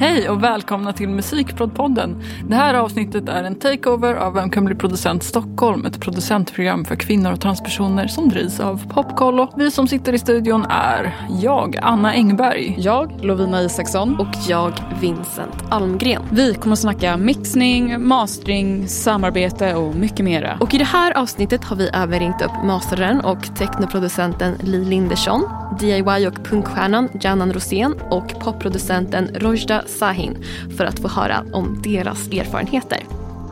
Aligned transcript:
Hej 0.00 0.28
och 0.28 0.42
välkomna 0.42 0.92
till 0.92 1.08
Musikprodpodden. 1.08 2.22
Det 2.48 2.54
här 2.54 2.74
avsnittet 2.74 3.28
är 3.28 3.44
en 3.44 3.54
takeover 3.54 4.14
av 4.14 4.34
Vem 4.34 4.50
kan 4.50 4.64
bli 4.64 4.74
producent 4.74 5.22
Stockholm? 5.22 5.86
Ett 5.86 6.00
producentprogram 6.00 6.84
för 6.84 6.96
kvinnor 6.96 7.32
och 7.32 7.40
transpersoner 7.40 8.06
som 8.06 8.28
drivs 8.28 8.60
av 8.60 8.92
Popkollo. 8.92 9.48
Vi 9.56 9.70
som 9.70 9.88
sitter 9.88 10.12
i 10.12 10.18
studion 10.18 10.66
är 10.70 11.16
jag, 11.42 11.76
Anna 11.82 12.12
Engberg. 12.12 12.74
Jag, 12.78 13.24
Lovina 13.24 13.62
Isaksson. 13.62 14.20
Och 14.20 14.34
jag, 14.48 14.72
Vincent 15.00 15.64
Almgren. 15.70 16.22
Vi 16.30 16.54
kommer 16.54 16.72
att 16.72 16.78
snacka 16.78 17.16
mixning, 17.16 18.08
mastering, 18.08 18.88
samarbete 18.88 19.74
och 19.74 19.94
mycket 19.94 20.24
mera. 20.24 20.56
Och 20.60 20.74
i 20.74 20.78
det 20.78 20.84
här 20.84 21.18
avsnittet 21.18 21.64
har 21.64 21.76
vi 21.76 21.88
även 21.88 22.20
ringt 22.20 22.42
upp 22.42 22.64
masteraren 22.64 23.20
och 23.20 23.56
technoproducenten 23.56 24.54
Li 24.62 24.84
Lindersson, 24.84 25.44
DIY 25.80 26.26
och 26.26 26.44
punkstjärnan 26.44 27.08
Janan 27.20 27.52
Rosén 27.52 27.94
och 28.10 28.40
popproducenten 28.40 29.28
Rojda 29.34 29.82
Sahin 29.98 30.44
för 30.76 30.84
att 30.84 31.00
få 31.00 31.08
höra 31.08 31.44
om 31.52 31.82
deras 31.82 32.28
erfarenheter. 32.28 32.98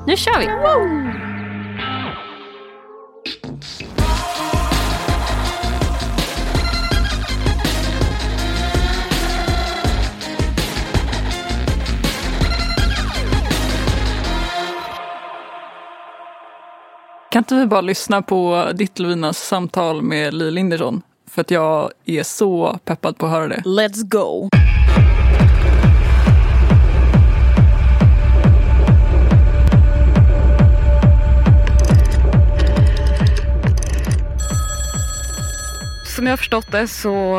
Nu 0.06 0.16
kör 0.16 0.38
vi! 0.38 0.47
Woo! 0.47 1.28
Kan 17.30 17.41
inte 17.41 17.55
vi 17.55 17.66
bara 17.66 17.80
lyssna 17.80 18.23
på 18.23 18.70
ditt 18.75 18.98
Lovinas 18.98 19.39
samtal 19.39 20.02
med 20.02 20.34
Li 20.34 20.50
Lindersson? 20.50 21.02
För 21.30 21.41
att 21.41 21.50
jag 21.50 21.91
är 22.05 22.23
så 22.23 22.78
peppad 22.84 23.19
på 23.19 23.27
att 23.27 23.33
höra 23.33 23.48
det. 23.48 23.62
Let's 23.64 24.09
go! 24.09 24.48
Som 36.19 36.27
jag 36.27 36.33
har 36.33 36.36
förstått 36.36 36.72
det 36.72 36.88
så 36.88 37.38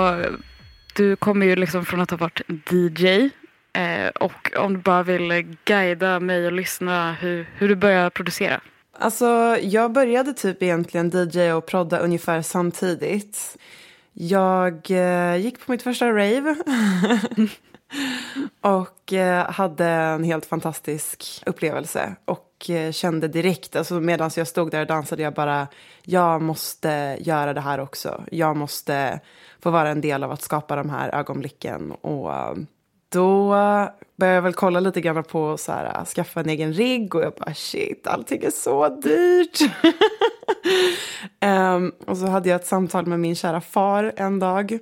du 0.93 1.15
kommer 1.15 1.45
ju 1.45 1.55
liksom 1.55 1.85
från 1.85 2.01
att 2.01 2.11
ha 2.11 2.17
varit 2.17 2.41
DJ 2.71 3.29
eh, 3.73 4.07
och 4.19 4.57
om 4.57 4.73
du 4.73 4.79
bara 4.79 5.03
vill 5.03 5.55
guida 5.65 6.19
mig 6.19 6.45
och 6.45 6.51
lyssna 6.51 7.13
hur, 7.13 7.49
hur 7.57 7.69
du 7.69 7.75
började 7.75 8.09
producera. 8.09 8.61
Alltså, 8.99 9.57
jag 9.61 9.91
började 9.91 10.33
typ 10.33 10.63
egentligen 10.63 11.11
DJ 11.13 11.51
och 11.51 11.65
prodda 11.65 11.99
ungefär 11.99 12.41
samtidigt. 12.41 13.57
Jag 14.13 14.91
eh, 14.91 15.35
gick 15.35 15.65
på 15.65 15.71
mitt 15.71 15.83
första 15.83 16.09
rave. 16.09 16.55
och 18.61 19.13
eh, 19.13 19.51
hade 19.51 19.85
en 19.85 20.23
helt 20.23 20.45
fantastisk 20.45 21.43
upplevelse. 21.45 22.15
Och 22.25 22.69
eh, 22.69 22.91
kände 22.91 23.27
direkt, 23.27 23.75
alltså 23.75 23.99
medan 23.99 24.31
jag 24.35 24.47
stod 24.47 24.71
där 24.71 24.81
och 24.81 24.87
dansade, 24.87 25.23
jag 25.23 25.33
bara, 25.33 25.67
jag 26.03 26.41
måste 26.41 27.17
göra 27.19 27.53
det 27.53 27.61
här 27.61 27.79
också. 27.79 28.23
Jag 28.31 28.57
måste 28.57 29.19
få 29.63 29.71
vara 29.71 29.89
en 29.89 30.01
del 30.01 30.23
av 30.23 30.31
att 30.31 30.41
skapa 30.41 30.75
de 30.75 30.89
här 30.89 31.15
ögonblicken. 31.15 31.91
Och 31.91 32.33
eh, 32.33 32.55
då 33.09 33.49
började 34.19 34.35
jag 34.35 34.41
väl 34.41 34.53
kolla 34.53 34.79
lite 34.79 35.01
grann 35.01 35.23
på 35.23 35.57
så 35.57 35.71
här, 35.71 36.05
skaffa 36.05 36.39
en 36.39 36.49
egen 36.49 36.73
rigg 36.73 37.15
och 37.15 37.21
jag 37.21 37.33
bara 37.33 37.53
shit, 37.53 38.07
allting 38.07 38.43
är 38.43 38.51
så 38.51 38.89
dyrt. 38.89 39.61
um, 41.45 41.91
och 42.07 42.17
så 42.17 42.25
hade 42.25 42.49
jag 42.49 42.55
ett 42.55 42.67
samtal 42.67 43.05
med 43.05 43.19
min 43.19 43.35
kära 43.35 43.61
far 43.61 44.13
en 44.17 44.39
dag. 44.39 44.79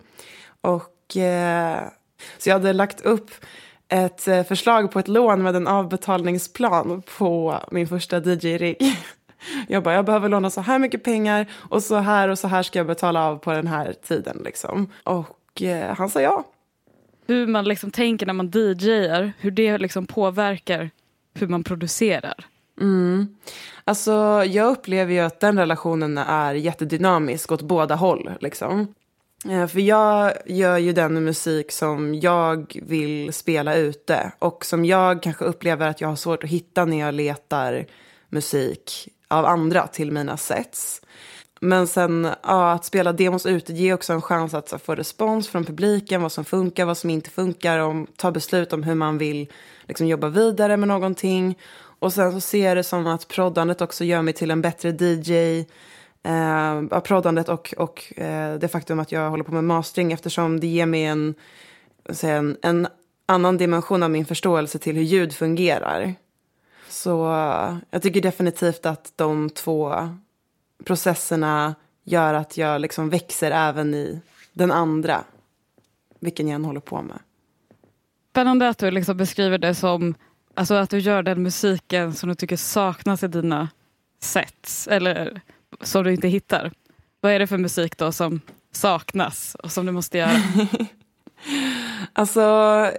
Och 0.62 1.16
uh, 1.16 1.90
så 2.38 2.50
jag 2.50 2.54
hade 2.54 2.74
lagt 2.74 3.02
upp 3.02 3.32
ett 3.90 4.28
uh, 4.28 4.44
förslag 4.44 4.92
på 4.92 5.00
ett 5.00 5.08
lån 5.08 5.44
med 5.44 5.56
en 5.56 5.68
avbetalningsplan 5.68 7.02
på 7.18 7.64
min 7.72 7.88
första 7.88 8.18
DJ-rigg. 8.18 8.78
Jag 9.68 9.84
bara, 9.84 9.96
jag 9.96 10.06
behöver 10.06 10.30
låna 10.30 10.50
så 10.50 10.62
här 10.62 10.80
mycket 10.80 11.04
pengar 11.04 11.46
och 11.54 11.84
så 11.84 11.96
här 11.96 12.30
och 12.30 12.40
så 12.40 12.48
här 12.48 12.64
ska 12.64 12.80
jag 12.80 12.88
betala 12.88 13.24
av 13.28 13.38
på 13.38 13.52
den 13.52 13.68
här 13.68 13.94
tiden 14.08 14.42
liksom. 14.46 14.92
Och 15.04 15.62
uh, 15.62 15.94
han 15.98 16.10
sa 16.10 16.22
ja 16.22 16.44
hur 17.28 17.48
man 17.48 17.66
liksom 17.66 17.92
tänker 17.92 18.26
när 18.26 18.34
man 18.34 18.52
DJar, 18.52 19.34
hur 19.40 19.52
det 19.52 19.78
liksom 19.78 20.06
påverkar 20.08 20.90
hur 21.34 21.48
man 21.48 21.64
producerar. 21.64 22.46
Mm. 22.82 23.28
Alltså, 23.84 24.44
jag 24.46 24.72
upplever 24.72 25.14
ju 25.14 25.20
att 25.20 25.40
den 25.40 25.60
relationen 25.60 26.18
är 26.18 26.54
jättedynamisk 26.54 27.52
åt 27.52 27.62
båda 27.62 27.96
håll. 27.96 28.32
Liksom. 28.40 28.94
Eh, 29.46 29.68
för 29.68 29.80
jag 29.80 30.34
gör 30.46 30.78
ju 30.78 30.94
den 30.94 31.24
musik 31.24 31.72
som 31.72 32.16
jag 32.16 32.80
vill 32.84 33.34
spela 33.34 33.76
ute 33.76 34.32
och 34.40 34.66
som 34.66 34.86
jag 34.86 35.24
kanske 35.24 35.46
upplever 35.46 35.88
att 35.88 36.02
jag 36.02 36.08
har 36.08 36.16
svårt 36.16 36.44
att 36.44 36.50
hitta 36.50 36.86
när 36.86 37.00
jag 37.00 37.14
letar 37.14 37.86
musik 38.30 39.10
av 39.28 39.46
andra 39.46 39.88
till 39.88 40.12
mina 40.12 40.38
sets. 40.38 41.02
Men 41.60 41.88
sen 41.88 42.30
ja, 42.44 42.72
att 42.72 42.86
spela 42.86 43.14
demos 43.14 43.46
ute 43.46 43.74
ger 43.74 43.94
också 43.94 44.14
en 44.14 44.22
chans 44.22 44.54
att 44.54 44.82
få 44.86 44.96
respons 44.96 45.48
från 45.48 45.66
publiken, 45.66 46.22
vad 46.22 46.32
som 46.32 46.46
funkar, 46.46 46.86
vad 46.86 46.98
som 46.98 47.10
inte 47.10 47.30
funkar, 47.30 47.80
och 47.80 48.08
ta 48.16 48.32
beslut 48.32 48.74
om 48.74 48.84
hur 48.84 48.96
man 48.96 49.18
vill 49.18 49.48
liksom, 49.88 50.08
jobba 50.08 50.30
vidare 50.30 50.78
med 50.78 50.88
någonting. 50.88 51.58
Och 52.00 52.14
sen 52.14 52.32
så 52.32 52.42
ser 52.42 52.68
jag 52.68 52.78
det 52.78 52.84
som 52.84 53.08
att 53.08 53.28
proddandet 53.28 53.82
också 53.82 54.04
gör 54.04 54.22
mig 54.22 54.34
till 54.34 54.52
en 54.52 54.62
bättre 54.62 54.90
DJ. 54.90 55.66
Eh, 56.28 57.00
proddandet 57.00 57.50
och, 57.50 57.74
och 57.78 58.20
eh, 58.20 58.60
det 58.60 58.68
faktum 58.68 59.00
att 59.00 59.12
jag 59.12 59.30
håller 59.30 59.44
på 59.44 59.52
med 59.52 59.64
mastering 59.64 60.12
eftersom 60.12 60.60
det 60.60 60.68
ger 60.68 60.86
mig 60.86 61.06
en, 61.06 61.36
en, 62.24 62.58
en 62.62 62.88
annan 63.26 63.58
dimension 63.58 64.04
av 64.04 64.12
min 64.12 64.26
förståelse 64.26 64.80
till 64.80 64.96
hur 64.96 65.04
ljud 65.04 65.34
fungerar. 65.34 66.16
Så 66.90 67.32
eh, 67.32 67.78
jag 67.90 68.02
tycker 68.02 68.22
definitivt 68.22 68.86
att 68.86 69.14
de 69.16 69.50
två 69.50 70.10
processerna 70.84 71.76
gör 72.04 72.34
att 72.34 72.58
jag 72.58 72.82
liksom 72.82 73.10
växer 73.10 73.52
även 73.52 73.94
i 73.94 74.22
den 74.54 74.72
andra, 74.72 75.24
vilken 76.20 76.48
jag 76.48 76.56
än 76.56 76.66
håller 76.66 76.80
på 76.80 77.02
med. 77.02 77.20
Spännande 78.30 78.70
att 78.70 78.78
du 78.78 78.92
liksom 78.92 79.18
beskriver 79.18 79.58
det 79.58 79.76
som 79.76 80.16
alltså 80.54 80.74
att 80.74 80.90
du 80.90 81.00
gör 81.00 81.24
den 81.24 81.44
musiken 81.44 82.14
som 82.14 82.30
du 82.30 82.36
tycker 82.36 82.58
saknas 82.58 83.24
i 83.24 83.28
dina 83.28 83.70
sets, 84.20 84.88
eller 84.88 85.42
som 85.82 86.04
du 86.04 86.14
inte 86.14 86.28
hittar. 86.28 86.72
Vad 87.22 87.32
är 87.32 87.40
det 87.40 87.48
för 87.48 87.58
musik 87.58 87.98
då 87.98 88.12
som 88.12 88.42
saknas 88.72 89.56
och 89.64 89.72
som 89.72 89.86
du 89.86 89.92
måste 89.92 90.18
göra? 90.18 90.32
Alltså, 92.14 92.42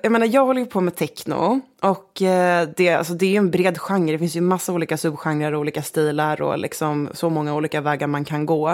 jag 0.02 0.12
menar, 0.12 0.26
jag 0.26 0.46
håller 0.46 0.60
ju 0.60 0.66
på 0.66 0.80
med 0.80 0.96
techno. 0.96 1.60
Och 1.82 2.22
eh, 2.22 2.68
det, 2.76 2.88
alltså, 2.90 3.14
det 3.14 3.26
är 3.26 3.30
ju 3.30 3.36
en 3.36 3.50
bred 3.50 3.78
genre. 3.78 4.12
Det 4.12 4.18
finns 4.18 4.36
ju 4.36 4.40
massa 4.40 4.72
olika 4.72 4.96
subgenrer 4.96 5.54
och 5.54 5.60
olika 5.60 5.82
stilar 5.82 6.42
och 6.42 6.58
liksom 6.58 7.08
så 7.14 7.30
många 7.30 7.54
olika 7.54 7.80
vägar 7.80 8.06
man 8.06 8.24
kan 8.24 8.46
gå. 8.46 8.68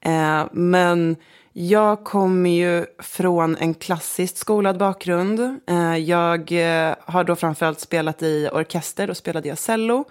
Eh, 0.00 0.44
men 0.52 1.16
jag 1.52 2.04
kommer 2.04 2.50
ju 2.50 2.86
från 2.98 3.56
en 3.56 3.74
klassiskt 3.74 4.36
skolad 4.36 4.78
bakgrund. 4.78 5.60
Eh, 5.66 5.96
jag 5.96 6.52
eh, 6.52 6.94
har 7.00 7.24
då 7.24 7.36
framförallt 7.36 7.80
spelat 7.80 8.22
i 8.22 8.48
orkester, 8.52 9.10
och 9.10 9.16
spelade 9.16 9.48
jag 9.48 9.58
cello. 9.58 10.04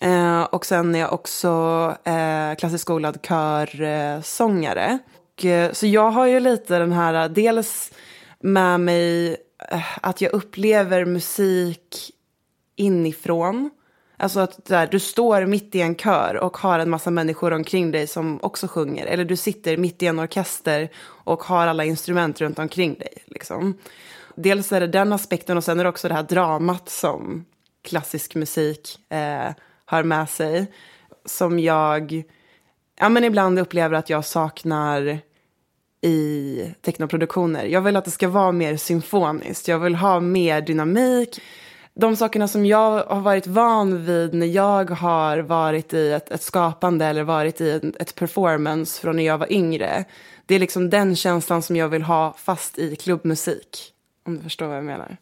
Eh, 0.00 0.42
och 0.42 0.66
sen 0.66 0.94
är 0.94 0.98
jag 0.98 1.12
också 1.12 1.96
klassiskt 2.58 2.82
skolad 2.82 3.18
körsångare. 3.22 4.98
så 5.72 5.86
jag 5.86 6.10
har 6.10 6.26
ju 6.26 6.40
lite 6.40 6.78
den 6.78 6.92
här, 6.92 7.28
dels 7.28 7.92
med 8.40 8.80
mig 8.80 9.36
att 10.00 10.20
jag 10.20 10.32
upplever 10.32 11.04
musik 11.04 12.12
inifrån. 12.76 13.70
Alltså 14.20 14.40
att 14.40 14.64
där, 14.64 14.86
du 14.86 15.00
står 15.00 15.46
mitt 15.46 15.74
i 15.74 15.80
en 15.80 15.96
kör 15.96 16.36
och 16.36 16.56
har 16.56 16.78
en 16.78 16.90
massa 16.90 17.10
människor 17.10 17.52
omkring 17.52 17.90
dig 17.90 18.06
som 18.06 18.38
också 18.42 18.68
sjunger. 18.68 19.06
Eller 19.06 19.24
du 19.24 19.36
sitter 19.36 19.76
mitt 19.76 20.02
i 20.02 20.06
en 20.06 20.18
orkester 20.18 20.88
och 21.06 21.42
har 21.42 21.66
alla 21.66 21.84
instrument 21.84 22.40
runt 22.40 22.58
omkring 22.58 22.94
dig. 22.94 23.12
Liksom. 23.26 23.78
Dels 24.34 24.72
är 24.72 24.80
det 24.80 24.86
den 24.86 25.12
aspekten 25.12 25.56
och 25.56 25.64
sen 25.64 25.80
är 25.80 25.84
det 25.84 25.90
också 25.90 26.08
det 26.08 26.14
här 26.14 26.22
dramat 26.22 26.88
som 26.88 27.44
klassisk 27.88 28.34
musik 28.34 28.98
eh, 29.08 29.54
har 29.84 30.02
med 30.02 30.30
sig. 30.30 30.72
Som 31.24 31.58
jag 31.58 32.24
ja, 33.00 33.08
men 33.08 33.24
ibland 33.24 33.58
upplever 33.58 33.96
att 33.96 34.10
jag 34.10 34.24
saknar 34.24 35.18
i 36.00 36.74
technoproduktioner. 36.80 37.64
Jag 37.64 37.80
vill 37.80 37.96
att 37.96 38.04
det 38.04 38.10
ska 38.10 38.28
vara 38.28 38.52
mer 38.52 38.76
symfoniskt. 38.76 39.68
Jag 39.68 39.78
vill 39.78 39.94
ha 39.94 40.20
mer 40.20 40.60
dynamik. 40.60 41.40
De 42.00 42.16
sakerna 42.16 42.48
som 42.48 42.66
jag 42.66 43.04
har 43.04 43.20
varit 43.20 43.46
van 43.46 44.04
vid 44.04 44.34
när 44.34 44.46
jag 44.46 44.90
har 44.90 45.38
varit 45.38 45.94
i 45.94 46.12
ett, 46.12 46.30
ett 46.30 46.42
skapande 46.42 47.04
eller 47.04 47.22
varit 47.22 47.60
i 47.60 47.70
ett, 47.70 47.96
ett 47.96 48.14
performance 48.14 49.00
från 49.00 49.16
när 49.16 49.22
jag 49.22 49.38
var 49.38 49.52
yngre. 49.52 50.04
Det 50.46 50.54
är 50.54 50.58
liksom 50.58 50.90
den 50.90 51.16
känslan 51.16 51.62
som 51.62 51.76
jag 51.76 51.88
vill 51.88 52.02
ha 52.02 52.34
fast 52.38 52.78
i 52.78 52.96
klubbmusik. 52.96 53.92
Om 54.26 54.36
du 54.36 54.42
förstår 54.42 54.66
vad 54.66 54.76
jag 54.76 54.84
menar. 54.84 55.16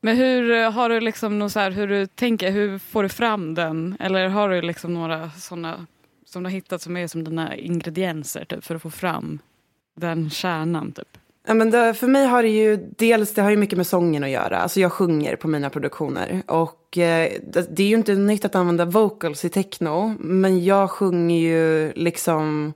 Men 0.00 0.16
hur 0.16 0.50
eh, 0.50 0.70
har 0.70 0.88
du 0.88 1.00
liksom 1.00 1.38
någon 1.38 1.50
så 1.50 1.60
här, 1.60 1.70
hur 1.70 1.88
du 1.88 2.06
tänker, 2.06 2.50
hur 2.50 2.78
får 2.78 3.02
du 3.02 3.08
fram 3.08 3.54
den? 3.54 3.96
Eller 4.00 4.28
har 4.28 4.48
du 4.48 4.62
liksom 4.62 4.94
några 4.94 5.30
sådana 5.30 5.86
som 6.26 6.42
du 6.42 6.46
har 6.46 6.54
hittat 6.54 6.82
som 6.82 6.96
är 6.96 7.06
som 7.06 7.24
dina 7.24 7.56
ingredienser 7.56 8.44
typ, 8.44 8.64
för 8.64 8.74
att 8.74 8.82
få 8.82 8.90
fram 8.90 9.38
den 9.94 10.30
kärnan 10.30 10.92
typ? 10.92 11.18
Ja, 11.48 11.54
men 11.54 11.70
det, 11.70 11.94
för 11.94 12.06
mig 12.06 12.26
har 12.26 12.42
det 12.42 12.48
ju 12.48 12.76
dels 12.98 13.34
det 13.34 13.42
har 13.42 13.50
ju 13.50 13.56
mycket 13.56 13.76
med 13.76 13.86
sången 13.86 14.24
att 14.24 14.30
göra. 14.30 14.58
Alltså 14.58 14.80
jag 14.80 14.92
sjunger 14.92 15.36
på 15.36 15.48
mina 15.48 15.70
produktioner. 15.70 16.42
Och 16.46 16.98
eh, 16.98 17.32
det, 17.52 17.76
det, 17.76 17.82
är 17.82 17.88
ju 17.88 17.96
inte 17.96 18.14
nytt 18.14 18.44
att 18.44 18.54
använda 18.54 18.84
vocals 18.84 19.44
i 19.44 19.48
techno. 19.48 20.14
Men 20.18 20.64
jag 20.64 20.90
sjunger 20.90 21.38
ju 21.40 21.92
liksom 21.92 22.72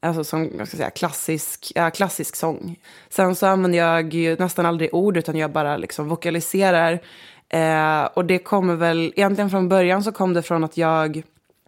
alltså 0.00 0.24
som 0.24 0.50
jag 0.58 0.68
ska 0.68 0.76
säga, 0.76 0.90
klassisk, 0.90 1.72
äh, 1.74 1.90
klassisk 1.90 2.36
sång. 2.36 2.78
Sen 3.08 3.34
så 3.34 3.46
använder 3.46 3.78
jag 3.78 4.14
ju 4.14 4.36
nästan 4.36 4.66
aldrig 4.66 4.94
ord 4.94 5.16
utan 5.16 5.36
jag 5.36 5.52
bara 5.52 5.76
liksom 5.76 6.08
vokaliserar. 6.08 7.00
Eh, 7.48 8.04
och 8.04 8.24
det 8.24 8.38
kommer 8.38 8.74
väl, 8.74 9.12
egentligen 9.16 9.50
från 9.50 9.68
början 9.68 10.02
så 10.02 10.12
kom 10.12 10.32
det 10.32 10.42
från 10.42 10.64
att 10.64 10.76
jag, 10.76 11.22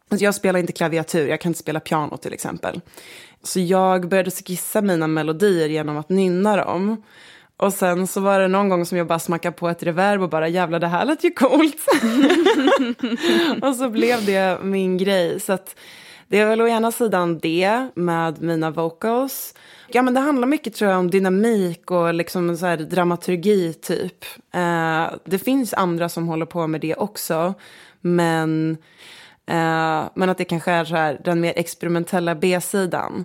alltså 0.09 0.25
jag 0.25 0.35
spelar 0.35 0.61
inte 0.61 0.73
klaviatur, 0.73 1.29
jag 1.29 1.41
kan 1.41 1.51
inte 1.51 1.61
spela 1.61 1.81
piano 1.81 2.17
till 2.17 2.33
exempel. 2.33 2.81
Så 3.43 3.61
jag 3.61 4.09
började 4.09 4.31
skissa 4.31 4.83
mina 4.83 5.07
melodier 5.07 5.69
genom 5.69 5.97
att 5.97 6.09
nynna 6.09 6.57
dem. 6.57 7.03
Och 7.57 7.73
sen 7.73 8.07
så 8.07 8.21
var 8.21 8.41
det 8.41 8.49
någon 8.49 8.69
gång 8.69 8.87
som 8.87 8.99
jag 8.99 9.07
bara 9.07 9.19
smackade 9.19 9.57
på 9.57 9.69
ett 9.69 9.83
reverb 9.83 10.23
och 10.23 10.31
bara 10.31 10.49
jävlar 10.49 10.81
det 10.81 10.87
här 10.87 11.05
lät 11.05 11.25
ju 11.25 11.31
coolt. 11.31 11.77
och 13.63 13.77
så 13.77 13.91
blev 13.91 14.25
det 14.25 14.59
min 14.63 14.99
grej. 14.99 15.41
Så 15.41 15.53
att 15.53 15.77
det 16.29 16.39
är 16.39 16.47
väl 16.47 16.61
å 16.61 16.69
ena 16.69 16.93
sidan 16.93 17.39
det 17.39 17.89
med 17.95 18.43
mina 18.43 18.71
vocals. 18.71 19.55
Ja 19.89 20.03
men 20.03 20.15
det 20.15 20.21
handlar 20.21 20.49
mycket 20.49 20.75
tror 20.75 20.91
jag 20.91 20.99
om 20.99 21.11
dynamik 21.11 21.91
och 21.91 22.15
liksom 22.15 22.57
så 22.57 22.67
här 22.67 22.77
dramaturgi 22.77 23.73
typ. 23.73 24.25
Eh, 24.55 25.07
det 25.25 25.39
finns 25.39 25.75
andra 25.75 26.09
som 26.09 26.29
håller 26.29 26.47
på 26.47 26.67
med 26.67 26.81
det 26.81 26.95
också. 26.95 27.55
Men 28.01 28.77
Eh, 29.49 30.09
men 30.15 30.31
att 30.31 30.39
det 30.39 30.45
kanske 30.45 30.71
är 30.71 30.85
så 30.85 30.97
här, 30.97 31.21
den 31.25 31.41
mer 31.41 31.53
experimentella 31.57 32.35
B-sidan. 32.35 33.25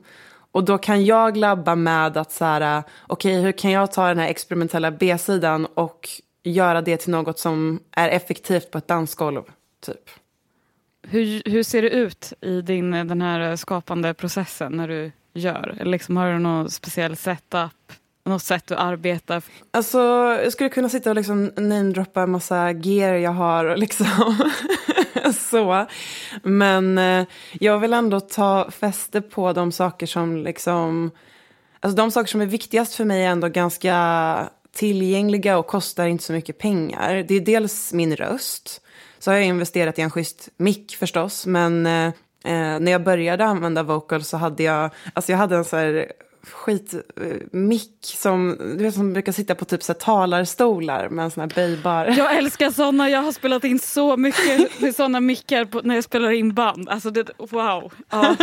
Och 0.52 0.64
då 0.64 0.78
kan 0.78 1.06
jag 1.06 1.38
labba 1.38 1.76
med 1.76 2.18
att 2.18 2.32
så 2.32 2.46
här, 2.46 2.84
okej 3.08 3.32
okay, 3.32 3.42
hur 3.42 3.52
kan 3.52 3.72
jag 3.72 3.92
ta 3.92 4.08
den 4.08 4.20
här 4.20 4.28
experimentella 4.28 4.92
B-sidan 4.92 5.66
och 5.66 6.10
göra 6.44 6.82
det 6.82 6.98
till 6.98 7.12
något 7.12 7.40
som 7.40 7.80
är 7.92 8.10
effektivt 8.10 8.72
på 8.72 8.78
ett 8.78 8.88
dansgolv, 8.88 9.44
typ. 9.86 10.10
Hur, 11.08 11.42
hur 11.46 11.64
ser 11.64 11.82
det 11.82 11.90
ut 11.90 12.34
i 12.42 12.62
din, 12.62 12.92
den 12.92 13.22
här 13.22 13.56
skapande 13.56 14.14
processen 14.14 14.72
när 14.72 14.88
du 14.88 15.12
gör? 15.34 15.82
Liksom, 15.86 16.18
har 16.18 16.32
du 16.32 16.40
någon 16.40 16.70
speciell 16.70 17.16
setup? 17.16 17.72
Något 18.26 18.44
sätt 18.44 18.68
du 18.68 18.76
arbetar? 18.76 19.44
Alltså, 19.72 20.00
jag 20.44 20.54
skulle 20.54 20.70
kunna 20.70 20.90
sitta 20.90 21.10
och 21.10 21.16
liksom 21.16 21.52
namedroppa 21.58 22.22
en 22.22 22.32
massa 22.32 22.72
gear 22.72 23.14
jag 23.14 23.32
har 23.32 23.66
och 23.66 23.78
liksom 23.78 24.36
så. 25.50 25.86
Men 26.44 26.98
eh, 26.98 27.26
jag 27.52 27.80
vill 27.80 27.94
ändå 27.94 28.20
ta 28.20 28.72
fäste 28.72 29.22
på 29.22 29.54
de 29.54 29.72
saker 29.72 30.06
som 30.06 30.38
liksom... 30.38 31.12
Alltså 31.80 31.98
de 31.98 32.12
saker 32.12 32.28
som 32.28 32.42
är 32.42 32.46
viktigast 32.46 32.96
för 32.96 33.06
mig 33.06 33.24
är 33.24 33.30
ändå 33.30 33.48
ganska 33.48 34.50
tillgängliga 34.76 35.58
och 35.58 35.68
kostar 35.68 36.08
inte 36.08 36.24
så 36.24 36.34
mycket 36.34 36.58
pengar. 36.58 37.26
Det 37.28 37.36
är 37.36 37.42
dels 37.42 37.94
min 37.94 38.16
röst. 38.16 38.82
Så 39.20 39.32
har 39.32 39.36
jag 39.36 39.46
investerat 39.46 40.00
i 40.00 40.02
en 40.02 40.12
schysst 40.12 40.50
mick 40.58 40.96
förstås. 40.96 41.46
Men 41.46 41.86
eh, 41.86 42.08
eh 42.46 42.80
när 42.80 42.92
jag 42.92 43.04
började 43.04 43.46
använda 43.46 43.84
vocal 43.84 44.24
så 44.24 44.38
hade 44.38 44.64
jag, 44.64 44.90
alltså 45.14 45.32
jag 45.32 45.40
hade 45.40 45.56
en 45.56 45.66
så 45.66 45.78
här 45.78 46.12
skitmick 46.52 47.98
som, 48.02 48.58
du 48.60 48.84
vet, 48.84 48.94
som 48.94 49.14
brukar 49.14 49.32
sitta 49.32 49.56
på 49.56 49.66
typ 49.66 49.84
så 49.84 49.94
här 49.94 50.00
talarstolar 50.00 51.10
med 51.10 51.26
en 51.26 51.32
sån 51.32 51.42
här 51.42 51.52
böjbar. 51.56 52.06
Jag 52.18 52.38
älskar 52.38 52.72
såna, 52.72 53.10
jag 53.10 53.22
har 53.22 53.32
spelat 53.32 53.64
in 53.64 53.80
så 53.80 54.18
mycket 54.18 54.82
med 54.82 54.96
såna 54.96 55.20
mickar 55.20 55.66
på, 55.66 55.82
när 55.84 55.96
jag 55.96 56.04
spelar 56.04 56.32
in 56.32 56.54
band. 56.54 56.90
Alltså 56.90 57.10
det, 57.10 57.30
wow. 57.38 57.94
Ja. 58.10 58.36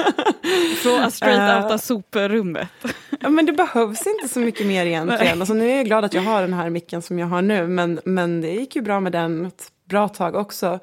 Straight 1.10 1.62
out 1.62 1.72
av 1.72 1.78
soprummet. 1.78 2.68
Ja, 3.20 3.28
men 3.28 3.46
det 3.46 3.52
behövs 3.52 4.06
inte 4.06 4.28
så 4.28 4.40
mycket 4.40 4.66
mer 4.66 4.86
egentligen. 4.86 5.40
Alltså, 5.40 5.54
nu 5.54 5.70
är 5.70 5.76
jag 5.76 5.86
glad 5.86 6.04
att 6.04 6.14
jag 6.14 6.22
har 6.22 6.40
den 6.40 6.52
här 6.52 6.70
micken 6.70 7.02
som 7.02 7.18
jag 7.18 7.26
har 7.26 7.42
nu, 7.42 7.66
men, 7.66 8.00
men 8.04 8.40
det 8.40 8.50
gick 8.50 8.76
ju 8.76 8.82
bra 8.82 9.00
med 9.00 9.12
den 9.12 9.46
ett 9.46 9.72
bra 9.84 10.08
tag 10.08 10.34
också. 10.34 10.80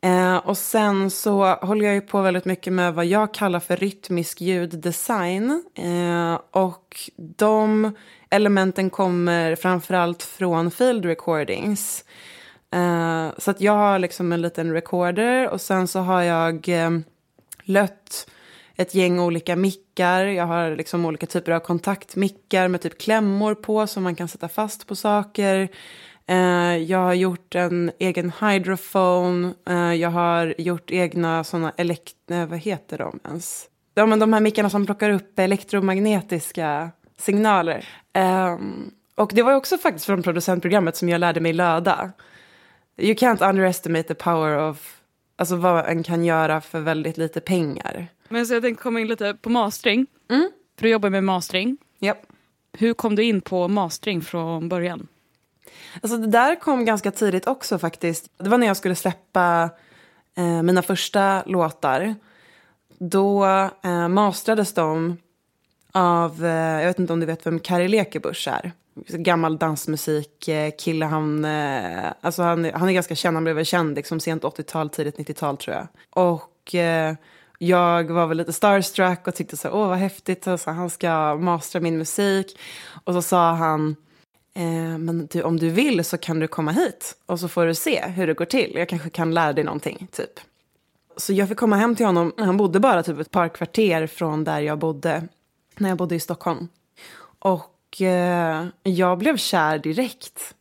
Eh, 0.00 0.36
och 0.36 0.58
sen 0.58 1.10
så 1.10 1.54
håller 1.54 1.86
jag 1.86 1.94
ju 1.94 2.00
på 2.00 2.22
väldigt 2.22 2.44
mycket 2.44 2.72
med 2.72 2.94
vad 2.94 3.06
jag 3.06 3.34
kallar 3.34 3.60
för 3.60 3.76
rytmisk 3.76 4.40
ljuddesign. 4.40 5.62
Eh, 5.74 6.40
och 6.50 7.10
de 7.16 7.92
elementen 8.30 8.90
kommer 8.90 9.56
framförallt 9.56 10.22
från 10.22 10.70
field 10.70 11.04
recordings. 11.04 12.04
Eh, 12.74 13.28
så 13.38 13.50
att 13.50 13.60
jag 13.60 13.72
har 13.72 13.98
liksom 13.98 14.32
en 14.32 14.42
liten 14.42 14.72
recorder 14.72 15.48
och 15.48 15.60
sen 15.60 15.88
så 15.88 15.98
har 15.98 16.22
jag 16.22 16.68
eh, 16.68 16.90
lött 17.62 18.30
ett 18.76 18.94
gäng 18.94 19.20
olika 19.20 19.56
mickar. 19.56 20.24
Jag 20.24 20.46
har 20.46 20.76
liksom 20.76 21.04
olika 21.04 21.26
typer 21.26 21.52
av 21.52 21.60
kontaktmickar 21.60 22.68
med 22.68 22.80
typ 22.80 22.98
klämmor 22.98 23.54
på 23.54 23.86
som 23.86 24.02
man 24.02 24.14
kan 24.14 24.28
sätta 24.28 24.48
fast 24.48 24.86
på 24.86 24.96
saker. 24.96 25.68
Eh, 26.28 26.76
jag 26.76 26.98
har 26.98 27.14
gjort 27.14 27.54
en 27.54 27.90
egen 27.98 28.32
hydrophone. 28.40 29.54
Eh, 29.68 29.94
jag 29.94 30.10
har 30.10 30.54
gjort 30.58 30.90
egna 30.90 31.44
sådana 31.44 31.72
elekt... 31.76 32.14
vad 32.26 32.58
heter 32.58 32.98
de 32.98 33.20
ens? 33.24 33.68
Ja, 33.94 34.06
men 34.06 34.18
de 34.18 34.32
här 34.32 34.40
mickarna 34.40 34.70
som 34.70 34.86
plockar 34.86 35.10
upp 35.10 35.38
elektromagnetiska 35.38 36.90
signaler. 37.16 37.88
Um, 38.18 38.90
och 39.14 39.30
det 39.34 39.42
var 39.42 39.54
också 39.54 39.78
faktiskt 39.78 40.06
från 40.06 40.22
producentprogrammet 40.22 40.96
som 40.96 41.08
jag 41.08 41.18
lärde 41.18 41.40
mig 41.40 41.52
löda. 41.52 42.12
You 42.96 43.14
can't 43.14 43.48
underestimate 43.50 44.08
the 44.08 44.14
power 44.14 44.68
of 44.70 45.00
alltså 45.36 45.56
vad 45.56 45.86
en 45.86 46.02
kan 46.02 46.24
göra 46.24 46.60
för 46.60 46.80
väldigt 46.80 47.16
lite 47.16 47.40
pengar. 47.40 48.06
Men 48.28 48.46
så 48.46 48.54
jag 48.54 48.62
tänkte 48.62 48.82
komma 48.82 49.00
in 49.00 49.08
lite 49.08 49.34
på 49.34 49.50
mastering. 49.50 50.06
Mm. 50.30 50.50
För 50.76 50.82
du 50.82 50.88
jobbar 50.90 51.10
med 51.10 51.24
mastering. 51.24 51.76
Yep. 52.00 52.18
Hur 52.72 52.94
kom 52.94 53.14
du 53.14 53.24
in 53.24 53.40
på 53.40 53.68
mastering 53.68 54.22
från 54.22 54.68
början? 54.68 55.08
Alltså 56.02 56.18
det 56.18 56.26
där 56.26 56.54
kom 56.54 56.84
ganska 56.84 57.10
tidigt 57.10 57.46
också 57.46 57.78
faktiskt. 57.78 58.30
Det 58.38 58.48
var 58.48 58.58
när 58.58 58.66
jag 58.66 58.76
skulle 58.76 58.94
släppa 58.94 59.70
eh, 60.36 60.62
mina 60.62 60.82
första 60.82 61.42
låtar. 61.46 62.14
Då 62.98 63.44
eh, 63.82 64.08
mastrades 64.08 64.74
de 64.74 65.16
av, 65.92 66.44
eh, 66.44 66.80
jag 66.80 66.86
vet 66.86 66.98
inte 66.98 67.12
om 67.12 67.20
du 67.20 67.26
vet 67.26 67.46
vem 67.46 67.60
Kari 67.60 67.88
Lekebusch 67.88 68.48
är. 68.48 68.72
Gammal 69.08 69.58
dansmusikkille. 69.58 71.04
Eh, 71.04 71.10
han, 71.10 71.44
eh, 71.44 72.12
alltså 72.20 72.42
han, 72.42 72.70
han 72.74 72.88
är 72.88 72.92
ganska 72.92 73.14
känd, 73.14 73.36
han 73.36 73.44
blev 73.44 73.56
väl 73.56 73.64
känd 73.64 73.96
liksom 73.96 74.20
sent 74.20 74.42
80-tal, 74.42 74.90
tidigt 74.90 75.16
90-tal 75.16 75.56
tror 75.56 75.76
jag. 75.76 75.86
Och 76.10 76.74
eh, 76.74 77.14
jag 77.58 78.10
var 78.10 78.26
väl 78.26 78.36
lite 78.36 78.52
starstruck 78.52 79.26
och 79.26 79.34
tyckte 79.34 79.56
så 79.56 79.70
åh 79.70 79.88
vad 79.88 79.98
häftigt, 79.98 80.46
alltså, 80.46 80.70
han 80.70 80.90
ska 80.90 81.34
mastra 81.34 81.80
min 81.80 81.98
musik. 81.98 82.58
Och 83.04 83.14
så 83.14 83.22
sa 83.22 83.52
han, 83.52 83.96
Eh, 84.58 84.98
men 84.98 85.26
du, 85.26 85.42
om 85.42 85.56
du 85.58 85.70
vill 85.70 86.04
så 86.04 86.18
kan 86.18 86.40
du 86.40 86.48
komma 86.48 86.70
hit 86.72 87.16
och 87.26 87.40
så 87.40 87.48
får 87.48 87.66
du 87.66 87.74
se 87.74 88.06
hur 88.06 88.26
det 88.26 88.34
går 88.34 88.44
till. 88.44 88.72
Jag 88.74 88.88
kanske 88.88 89.10
kan 89.10 89.34
lära 89.34 89.52
dig 89.52 89.64
någonting, 89.64 90.08
typ. 90.12 90.40
Så 91.16 91.32
jag 91.32 91.48
fick 91.48 91.58
komma 91.58 91.76
hem 91.76 91.96
till 91.96 92.06
honom. 92.06 92.32
Han 92.38 92.56
bodde 92.56 92.80
bara 92.80 93.02
typ 93.02 93.20
ett 93.20 93.30
par 93.30 93.48
kvarter 93.48 94.06
från 94.06 94.44
där 94.44 94.60
jag 94.60 94.78
bodde 94.78 95.28
när 95.76 95.88
jag 95.88 95.98
bodde 95.98 96.14
i 96.14 96.20
Stockholm. 96.20 96.68
Och 97.38 98.02
eh, 98.02 98.66
jag 98.82 99.18
blev 99.18 99.36
kär 99.36 99.78
direkt. 99.78 100.54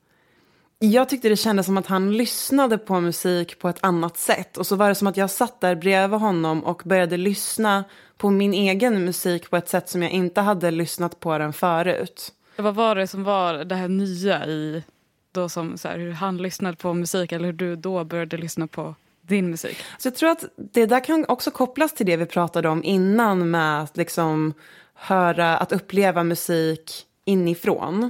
Jag 0.80 1.10
tyckte 1.10 1.30
det 1.30 1.38
kändes 1.38 1.66
som 1.66 1.78
att 1.78 1.88
han 1.88 2.18
lyssnade 2.18 2.78
på 2.78 3.00
musik 3.00 3.60
på 3.60 3.70
ett 3.70 3.80
annat 3.82 4.18
sätt. 4.18 4.58
Och 4.58 4.68
så 4.68 4.76
var 4.76 4.90
det 4.90 4.96
som 4.96 5.08
att 5.08 5.18
jag 5.18 5.30
satt 5.30 5.62
där 5.62 5.76
bredvid 5.76 6.20
honom 6.20 6.64
och 6.64 6.82
började 6.86 7.18
lyssna 7.18 7.84
på 8.18 8.30
min 8.30 8.54
egen 8.54 9.06
musik 9.06 9.50
på 9.50 9.58
ett 9.58 9.70
sätt 9.70 9.90
som 9.90 10.04
jag 10.04 10.12
inte 10.12 10.42
hade 10.42 10.72
lyssnat 10.72 11.20
på 11.20 11.38
den 11.38 11.54
förut. 11.54 12.34
Vad 12.58 12.76
var 12.76 12.96
det 12.96 13.08
som 13.08 13.24
var 13.24 13.54
det 13.54 13.76
här 13.76 13.88
nya 13.88 14.46
i 14.46 14.84
då 15.32 15.50
som 15.50 15.78
så 15.78 15.88
här, 15.88 15.98
hur 15.98 16.12
han 16.12 16.38
lyssnade 16.38 16.78
på 16.78 16.94
musik 16.94 17.32
eller 17.32 17.46
hur 17.46 17.54
du 17.54 17.76
då 17.76 18.04
började 18.04 18.38
lyssna 18.38 18.68
på 18.68 18.96
din 19.22 19.50
musik? 19.50 19.78
Så 19.98 20.08
jag 20.08 20.16
tror 20.16 20.30
att 20.30 20.44
det 20.56 20.86
där 20.86 21.04
kan 21.04 21.26
också 21.28 21.52
kopplas 21.52 21.94
till 21.94 22.06
det 22.06 22.18
vi 22.18 22.26
pratade 22.26 22.70
om 22.70 22.84
innan 22.84 23.52
med 23.52 23.82
att 23.82 23.98
liksom 23.98 24.54
höra, 24.94 25.58
att 25.58 25.72
uppleva 25.72 26.24
musik 26.24 27.06
inifrån. 27.26 28.10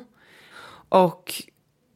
Och 0.89 1.34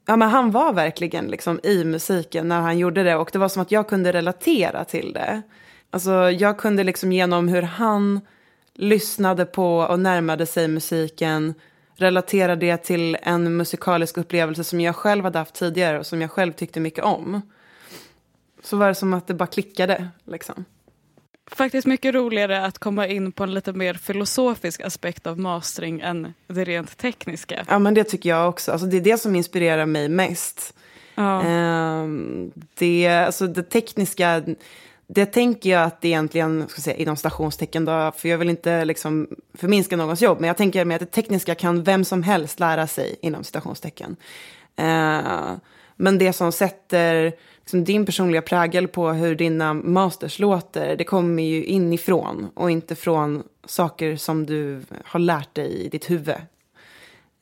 ja, 0.05 0.15
men 0.15 0.29
han 0.29 0.51
var 0.51 0.74
verkligen 0.74 1.25
liksom 1.25 1.60
i 1.63 1.84
musiken 1.84 2.48
när 2.48 2.62
han 2.62 2.77
gjorde 2.77 3.03
det 3.03 3.15
och 3.15 3.29
det 3.34 3.39
var 3.39 3.50
som 3.50 3.62
att 3.62 3.72
jag 3.72 3.89
kunde 3.89 4.13
relatera 4.13 4.86
till 4.86 5.13
det. 5.13 5.41
Alltså 5.89 6.12
jag 6.31 6.58
kunde 6.58 6.84
liksom 6.84 7.12
genom 7.12 7.48
hur 7.48 7.62
han 7.62 8.22
lyssnade 8.74 9.46
på 9.46 9.77
och 9.77 10.00
närmade 10.00 10.46
sig 10.46 10.67
musiken 10.67 11.53
relatera 12.01 12.55
det 12.55 12.77
till 12.77 13.17
en 13.22 13.58
musikalisk 13.58 14.17
upplevelse 14.17 14.63
som 14.63 14.81
jag 14.81 14.96
själv 14.96 15.24
hade 15.24 15.39
haft 15.39 15.55
tidigare 15.55 16.00
och 16.00 16.05
som 16.05 16.22
jag 16.22 16.31
själv 16.31 16.53
tyckte 16.53 16.79
mycket 16.79 17.03
om. 17.03 17.41
Så 18.63 18.77
var 18.77 18.88
det 18.88 18.96
som 18.96 19.13
att 19.13 19.27
det 19.27 19.34
bara 19.34 19.48
klickade. 19.48 20.08
Liksom. 20.24 20.65
Faktiskt 21.51 21.88
mycket 21.88 22.13
roligare 22.13 22.65
att 22.65 22.79
komma 22.79 23.08
in 23.08 23.31
på 23.31 23.43
en 23.43 23.53
lite 23.53 23.74
mer 23.74 23.93
filosofisk 23.93 24.81
aspekt 24.81 25.27
av 25.27 25.39
mastering 25.39 26.00
än 26.00 26.34
det 26.48 26.63
rent 26.63 26.98
tekniska. 26.98 27.65
Ja, 27.70 27.79
men 27.79 27.93
det 27.93 28.03
tycker 28.03 28.29
jag 28.29 28.50
också. 28.50 28.72
Alltså, 28.72 28.88
det 28.88 28.98
är 28.98 29.01
det 29.01 29.17
som 29.17 29.36
inspirerar 29.36 29.86
mig 29.86 30.10
mest. 30.10 30.74
Ja. 31.15 31.41
Um, 31.41 32.51
det, 32.74 33.08
alltså, 33.08 33.48
det 33.48 33.63
tekniska 33.63 34.43
det 35.13 35.25
tänker 35.25 35.69
jag 35.69 35.83
att 35.83 36.01
det 36.01 36.07
egentligen, 36.07 36.67
ska 36.67 36.81
säga, 36.81 36.95
inom 36.95 37.15
stationstecken 37.15 37.85
då, 37.85 38.11
för 38.17 38.29
jag 38.29 38.37
vill 38.37 38.49
inte 38.49 38.85
liksom 38.85 39.27
förminska 39.53 39.95
någons 39.95 40.21
jobb, 40.21 40.39
men 40.39 40.47
jag 40.47 40.57
tänker 40.57 40.85
med 40.85 40.95
att 40.95 40.99
det 40.99 41.21
tekniska 41.21 41.55
kan 41.55 41.83
vem 41.83 42.05
som 42.05 42.23
helst 42.23 42.59
lära 42.59 42.87
sig 42.87 43.15
inom 43.21 43.43
citationstecken. 43.43 44.15
Eh, 44.75 45.53
men 45.95 46.17
det 46.17 46.33
som 46.33 46.51
sätter 46.51 47.33
liksom, 47.59 47.83
din 47.83 48.05
personliga 48.05 48.41
prägel 48.41 48.87
på 48.87 49.09
hur 49.09 49.35
dina 49.35 49.73
masters 49.73 50.39
låter, 50.39 50.95
det 50.95 51.03
kommer 51.03 51.43
ju 51.43 51.65
inifrån 51.65 52.49
och 52.53 52.71
inte 52.71 52.95
från 52.95 53.43
saker 53.65 54.15
som 54.15 54.45
du 54.45 54.81
har 55.05 55.19
lärt 55.19 55.55
dig 55.55 55.85
i 55.85 55.89
ditt 55.89 56.09
huvud. 56.09 56.35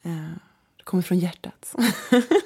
Eh, 0.03 0.33
det 0.77 0.83
kommer 0.83 1.03
från 1.03 1.19
hjärtat. 1.19 1.75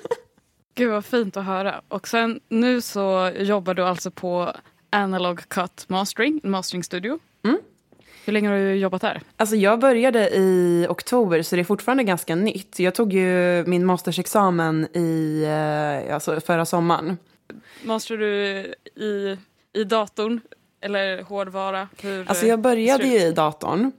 Gud 0.76 0.92
vad 0.92 1.06
fint 1.06 1.38
att 1.38 1.46
höra. 1.46 1.82
Och 1.88 2.08
sen 2.08 2.40
nu 2.50 2.82
så 2.82 3.32
jobbar 3.38 3.74
du 3.74 3.84
alltså 3.84 4.12
på 4.12 4.54
Analog 4.94 5.50
Cut 5.50 5.86
Mastering, 5.88 6.42
en 6.44 6.52
masteringstudio. 6.52 7.20
Mm. 7.44 7.60
Hur 8.26 8.34
länge 8.34 8.50
har 8.50 8.58
du 8.58 8.76
jobbat 8.76 9.02
där? 9.02 9.22
Alltså 9.38 9.56
jag 9.56 9.80
började 9.80 10.30
i 10.30 10.86
oktober 10.90 11.42
så 11.42 11.56
det 11.56 11.62
är 11.62 11.64
fortfarande 11.64 12.04
ganska 12.04 12.36
nytt. 12.36 12.80
Jag 12.80 12.96
tog 12.96 13.14
ju 13.14 13.64
min 13.68 13.86
mastersexamen 13.86 14.88
i, 14.98 15.44
eh, 15.44 16.16
alltså 16.16 16.42
förra 16.42 16.66
sommaren. 16.66 17.18
Masterar 17.84 18.20
du 18.20 18.36
i, 18.96 19.38
i 19.74 19.84
datorn 19.84 20.42
eller 20.82 21.22
hårdvara? 21.24 21.88
Hur 22.02 22.30
Alltså 22.30 22.46
jag 22.46 22.60
började 22.60 23.08
ju 23.08 23.20
i 23.20 23.32
datorn. 23.32 23.92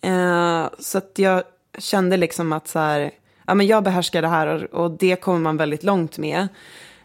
Eh, 0.00 0.68
så 0.78 0.98
att 0.98 1.12
jag 1.16 1.42
kände 1.78 2.16
liksom 2.16 2.52
att 2.52 2.68
så 2.68 2.78
här, 2.78 3.10
ja, 3.46 3.54
men 3.54 3.66
jag 3.66 3.84
behärskar 3.84 4.22
det 4.22 4.28
här 4.28 4.46
och, 4.46 4.84
och 4.84 4.90
det 4.90 5.16
kommer 5.16 5.38
man 5.38 5.56
väldigt 5.56 5.82
långt 5.82 6.18
med. 6.18 6.48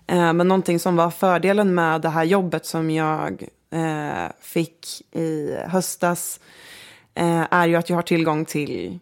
Eh, 0.09 0.33
men 0.33 0.47
någonting 0.47 0.79
som 0.79 0.95
var 0.95 1.11
fördelen 1.11 1.75
med 1.75 2.01
det 2.01 2.09
här 2.09 2.23
jobbet 2.23 2.65
som 2.65 2.89
jag 2.89 3.43
eh, 3.71 4.31
fick 4.41 5.01
i 5.11 5.55
höstas 5.67 6.39
eh, 7.15 7.45
är 7.51 7.67
ju 7.67 7.75
att 7.75 7.89
jag 7.89 7.97
har 7.97 8.03
tillgång 8.03 8.45
till 8.45 8.99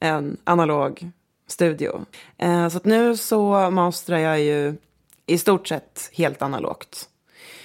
en 0.00 0.36
analog 0.44 1.10
studio. 1.46 2.04
Eh, 2.38 2.68
så 2.68 2.76
att 2.76 2.84
nu 2.84 3.16
så 3.16 3.70
mastrar 3.70 4.18
jag 4.18 4.40
ju 4.40 4.74
i 5.26 5.38
stort 5.38 5.68
sett 5.68 6.10
helt 6.12 6.42
analogt. 6.42 7.08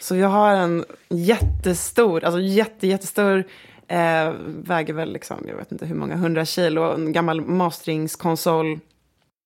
Så 0.01 0.15
jag 0.15 0.29
har 0.29 0.55
en 0.55 0.85
jättestor, 1.09 2.23
alltså 2.23 2.39
jätte, 2.41 2.87
jättestor, 2.87 3.43
eh, 3.87 4.33
väger 4.47 4.93
väl 4.93 5.13
liksom, 5.13 5.37
jag 5.47 5.55
vet 5.55 5.71
inte 5.71 5.85
hur 5.85 5.95
många, 5.95 6.13
100 6.13 6.45
kilo, 6.45 6.81
en 6.81 7.13
gammal 7.13 7.41
masteringskonsol 7.41 8.79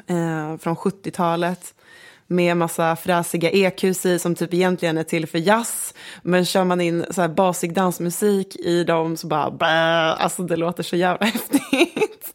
eh, 0.08 0.58
från 0.58 0.76
70-talet. 0.76 1.74
Med 2.32 2.58
massa 2.58 2.96
fräsiga 2.96 3.50
EQs 3.50 4.06
i 4.06 4.20
som 4.20 4.36
typ 4.36 4.54
egentligen 4.54 4.98
är 4.98 5.04
till 5.04 5.28
för 5.28 5.38
jazz. 5.38 5.94
Men 6.22 6.46
kör 6.46 6.64
man 6.64 6.82
in 6.82 7.06
så 7.12 7.22
här 7.22 7.28
basig 7.28 7.74
dansmusik 7.74 8.56
i 8.56 8.84
dem 8.84 9.18
så 9.18 9.28
bara, 9.28 9.52
bä, 9.52 9.66
alltså 10.14 10.44
det 10.44 10.56
låter 10.56 10.84
så 10.84 10.96
jävla 10.96 11.26
häftigt. 11.26 12.34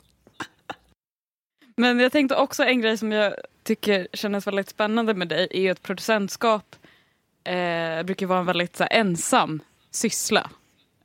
Men 1.76 2.00
jag 2.00 2.12
tänkte 2.12 2.36
också 2.36 2.62
en 2.64 2.80
grej 2.80 2.98
som 2.98 3.12
jag 3.12 3.34
tycker 3.62 4.08
kändes 4.12 4.46
väldigt 4.46 4.68
spännande 4.68 5.14
med 5.14 5.28
dig 5.28 5.48
är 5.50 5.60
ju 5.60 5.68
att 5.70 5.82
producentskap 5.82 6.76
eh, 7.44 8.02
brukar 8.02 8.26
vara 8.26 8.38
en 8.38 8.46
väldigt 8.46 8.76
så 8.76 8.82
här, 8.84 9.00
ensam 9.00 9.60
syssla 9.90 10.50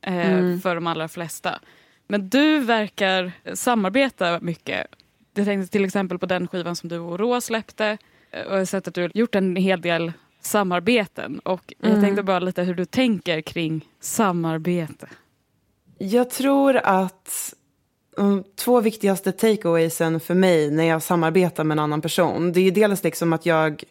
eh, 0.02 0.30
Mm. 0.32 0.60
för 0.60 0.74
de 0.74 0.86
allra 0.86 1.08
flesta. 1.08 1.60
Men 2.08 2.28
du 2.28 2.58
verkar 2.58 3.32
samarbeta 3.54 4.40
mycket. 4.40 4.86
Jag 5.34 5.46
tänkte 5.46 5.72
till 5.72 5.84
exempel 5.84 6.18
på 6.18 6.26
den 6.26 6.48
skivan 6.48 6.76
som 6.76 6.88
du 6.88 6.98
och 6.98 7.18
Rå 7.18 7.40
släppte 7.40 7.98
och 8.32 8.38
jag 8.52 8.58
har 8.58 8.64
sett 8.64 8.88
att 8.88 8.94
du 8.94 9.02
har 9.02 9.10
gjort 9.14 9.34
en 9.34 9.56
hel 9.56 9.80
del 9.80 10.12
samarbeten 10.40 11.38
och 11.38 11.74
jag 11.78 11.90
Mm. 11.90 12.02
tänkte 12.02 12.22
bara 12.22 12.38
lite 12.38 12.62
hur 12.62 12.74
du 12.74 12.84
tänker 12.84 13.40
kring 13.40 13.88
samarbete. 14.00 15.08
Jag 15.98 16.30
tror 16.30 16.76
att 16.76 17.54
de 18.16 18.44
två 18.56 18.80
viktigaste 18.80 19.32
takeawaysen 19.32 20.20
för 20.20 20.34
mig 20.34 20.70
när 20.70 20.84
jag 20.84 21.02
samarbetar 21.02 21.64
med 21.64 21.74
en 21.74 21.78
annan 21.78 22.00
person, 22.00 22.52
det 22.52 22.60
är 22.60 22.64
ju 22.64 22.70
dels 22.70 23.04
liksom 23.04 23.32
att 23.32 23.46
jag 23.46 23.84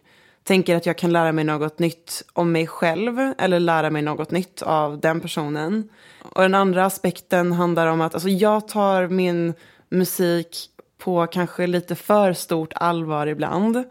tänker 0.43 0.75
att 0.75 0.85
jag 0.85 0.97
kan 0.97 1.11
lära 1.11 1.31
mig 1.31 1.43
något 1.43 1.79
nytt 1.79 2.23
om 2.33 2.51
mig 2.51 2.67
själv 2.67 3.33
eller 3.37 3.59
lära 3.59 3.89
mig 3.89 4.01
något 4.01 4.31
nytt 4.31 4.61
av 4.61 4.99
den 4.99 5.21
personen. 5.21 5.89
Och 6.23 6.41
den 6.41 6.55
andra 6.55 6.85
aspekten 6.85 7.51
handlar 7.51 7.87
om 7.87 8.01
att 8.01 8.13
alltså, 8.13 8.29
jag 8.29 8.67
tar 8.67 9.07
min 9.07 9.53
musik 9.89 10.57
på 10.97 11.27
kanske 11.27 11.67
lite 11.67 11.95
för 11.95 12.33
stort 12.33 12.73
allvar 12.75 13.27
ibland. 13.27 13.83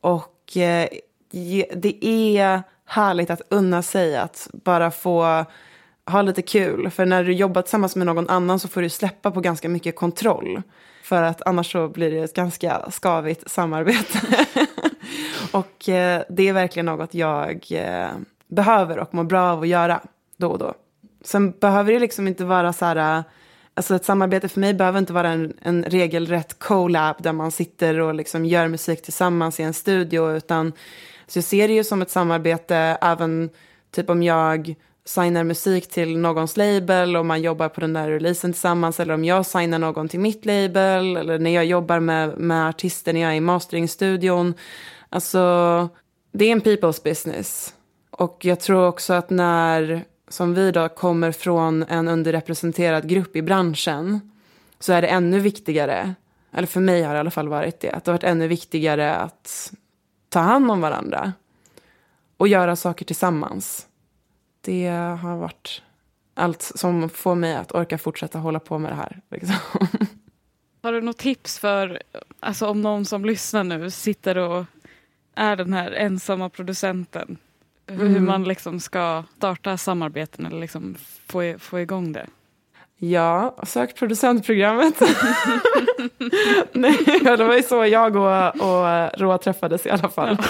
Och 0.00 0.56
eh, 0.56 0.88
det 1.76 2.04
är 2.04 2.62
härligt 2.84 3.30
att 3.30 3.42
unna 3.48 3.82
sig 3.82 4.16
att 4.16 4.48
bara 4.52 4.90
få 4.90 5.44
ha 6.06 6.22
lite 6.22 6.42
kul. 6.42 6.90
För 6.90 7.06
när 7.06 7.24
du 7.24 7.32
jobbar 7.32 7.62
tillsammans 7.62 7.96
med 7.96 8.06
någon 8.06 8.28
annan 8.28 8.58
så 8.58 8.68
får 8.68 8.82
du 8.82 8.88
släppa 8.88 9.30
på 9.30 9.40
ganska 9.40 9.68
mycket 9.68 9.96
kontroll. 9.96 10.62
För 11.02 11.22
att 11.22 11.42
annars 11.42 11.72
så 11.72 11.88
blir 11.88 12.10
det 12.10 12.18
ett 12.18 12.34
ganska 12.34 12.90
skavigt 12.90 13.50
samarbete. 13.50 14.20
och 15.52 15.88
eh, 15.88 16.22
det 16.28 16.48
är 16.48 16.52
verkligen 16.52 16.86
något 16.86 17.14
jag 17.14 17.66
eh, 17.70 18.08
behöver 18.46 18.98
och 18.98 19.14
mår 19.14 19.24
bra 19.24 19.52
av 19.52 19.60
att 19.60 19.68
göra 19.68 20.00
då 20.36 20.48
och 20.48 20.58
då. 20.58 20.74
Sen 21.24 21.50
behöver 21.50 21.92
det 21.92 21.98
liksom 21.98 22.28
inte 22.28 22.44
vara 22.44 22.72
så 22.72 22.84
här... 22.84 23.18
Eh, 23.18 23.24
Alltså 23.78 23.94
ett 23.94 24.04
samarbete 24.04 24.48
för 24.48 24.60
mig 24.60 24.74
behöver 24.74 24.98
inte 24.98 25.12
vara 25.12 25.28
en, 25.28 25.52
en 25.62 25.84
regelrätt 25.84 26.58
collab 26.58 27.16
där 27.18 27.32
man 27.32 27.50
sitter 27.50 28.00
och 28.00 28.14
liksom 28.14 28.44
gör 28.44 28.68
musik 28.68 29.02
tillsammans 29.02 29.60
i 29.60 29.62
en 29.62 29.74
studio. 29.74 30.36
Utan 30.36 30.72
så 31.26 31.38
jag 31.38 31.44
ser 31.44 31.68
det 31.68 31.74
ju 31.74 31.84
som 31.84 32.02
ett 32.02 32.10
samarbete 32.10 32.98
även 33.00 33.50
typ 33.90 34.10
om 34.10 34.22
jag 34.22 34.74
signar 35.04 35.44
musik 35.44 35.88
till 35.88 36.18
någons 36.18 36.56
label 36.56 37.16
och 37.16 37.26
man 37.26 37.42
jobbar 37.42 37.68
på 37.68 37.80
den 37.80 37.92
där 37.92 38.08
releasen 38.08 38.52
tillsammans. 38.52 39.00
Eller 39.00 39.14
om 39.14 39.24
jag 39.24 39.46
signar 39.46 39.78
någon 39.78 40.08
till 40.08 40.20
mitt 40.20 40.44
label. 40.44 41.16
Eller 41.16 41.38
när 41.38 41.50
jag 41.50 41.64
jobbar 41.64 42.00
med, 42.00 42.38
med 42.38 42.68
artister 42.68 43.12
när 43.12 43.20
jag 43.20 43.32
är 43.32 43.36
i 43.36 43.40
masteringstudion. 43.40 44.54
Alltså, 45.08 45.38
det 46.32 46.44
är 46.44 46.52
en 46.52 46.60
people's 46.60 47.04
business. 47.04 47.74
Och 48.10 48.38
jag 48.40 48.60
tror 48.60 48.86
också 48.86 49.12
att 49.12 49.30
när, 49.30 50.04
som 50.28 50.54
vi 50.54 50.70
då, 50.70 50.88
kommer 50.88 51.32
från 51.32 51.82
en 51.82 52.08
underrepresenterad 52.08 53.08
grupp 53.08 53.36
i 53.36 53.42
branschen 53.42 54.30
så 54.80 54.92
är 54.92 55.02
det 55.02 55.08
ännu 55.08 55.40
viktigare, 55.40 56.14
eller 56.52 56.66
för 56.66 56.80
mig 56.80 57.02
har 57.02 57.14
det 57.14 57.16
i 57.16 57.20
alla 57.20 57.30
fall 57.30 57.48
varit 57.48 57.80
det, 57.80 57.90
att 57.90 58.04
det 58.04 58.10
har 58.10 58.14
varit 58.14 58.24
ännu 58.24 58.48
viktigare 58.48 59.14
att 59.14 59.72
ta 60.28 60.40
hand 60.40 60.70
om 60.70 60.80
varandra 60.80 61.32
och 62.36 62.48
göra 62.48 62.76
saker 62.76 63.04
tillsammans. 63.04 63.86
Det 64.60 64.88
har 65.20 65.36
varit 65.36 65.82
allt 66.34 66.62
som 66.62 67.08
får 67.08 67.34
mig 67.34 67.54
att 67.54 67.72
orka 67.74 67.98
fortsätta 67.98 68.38
hålla 68.38 68.60
på 68.60 68.78
med 68.78 68.92
det 68.92 68.96
här. 68.96 69.20
Liksom. 69.30 69.56
Har 70.82 70.92
du 70.92 71.00
något 71.00 71.18
tips 71.18 71.58
för, 71.58 72.02
alltså 72.40 72.66
om 72.66 72.82
någon 72.82 73.04
som 73.04 73.24
lyssnar 73.24 73.64
nu 73.64 73.90
sitter 73.90 74.38
och 74.38 74.64
är 75.34 75.56
den 75.56 75.72
här 75.72 75.92
ensamma 75.92 76.48
producenten? 76.48 77.38
Hur 77.88 78.06
Mm. 78.06 78.24
man 78.24 78.44
liksom 78.44 78.80
ska 78.80 79.24
starta 79.36 79.76
samarbeten 79.76 80.46
eller 80.46 80.60
liksom 80.60 80.96
få, 81.26 81.54
få 81.58 81.80
igång 81.80 82.12
det? 82.12 82.26
Ja, 83.00 83.56
sök 83.62 83.94
producentprogrammet. 83.96 85.00
Nej, 86.72 86.98
det 87.22 87.44
var 87.44 87.54
ju 87.56 87.62
så 87.62 87.86
jag 87.86 88.16
och, 88.16 88.46
och 88.48 89.20
Roa 89.20 89.38
träffades 89.38 89.86
i 89.86 89.90
alla 89.90 90.08
fall. 90.08 90.36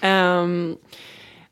Ehm, 0.00 0.76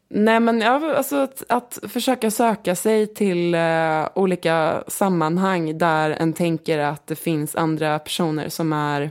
nej, 0.09 0.41
men 0.41 0.61
ja, 0.61 0.97
alltså 0.97 1.17
att, 1.17 1.43
att 1.49 1.79
försöka 1.89 2.31
söka 2.31 2.75
sig 2.75 3.15
till 3.15 3.55
eh, 3.55 4.09
olika 4.15 4.85
sammanhang 4.89 5.79
där 5.79 6.11
en 6.11 6.33
tänker 6.33 6.79
att 6.79 7.07
det 7.07 7.17
finns 7.17 7.57
andra 7.57 7.99
personer 7.99 8.49
som 8.49 8.73
är 8.73 9.11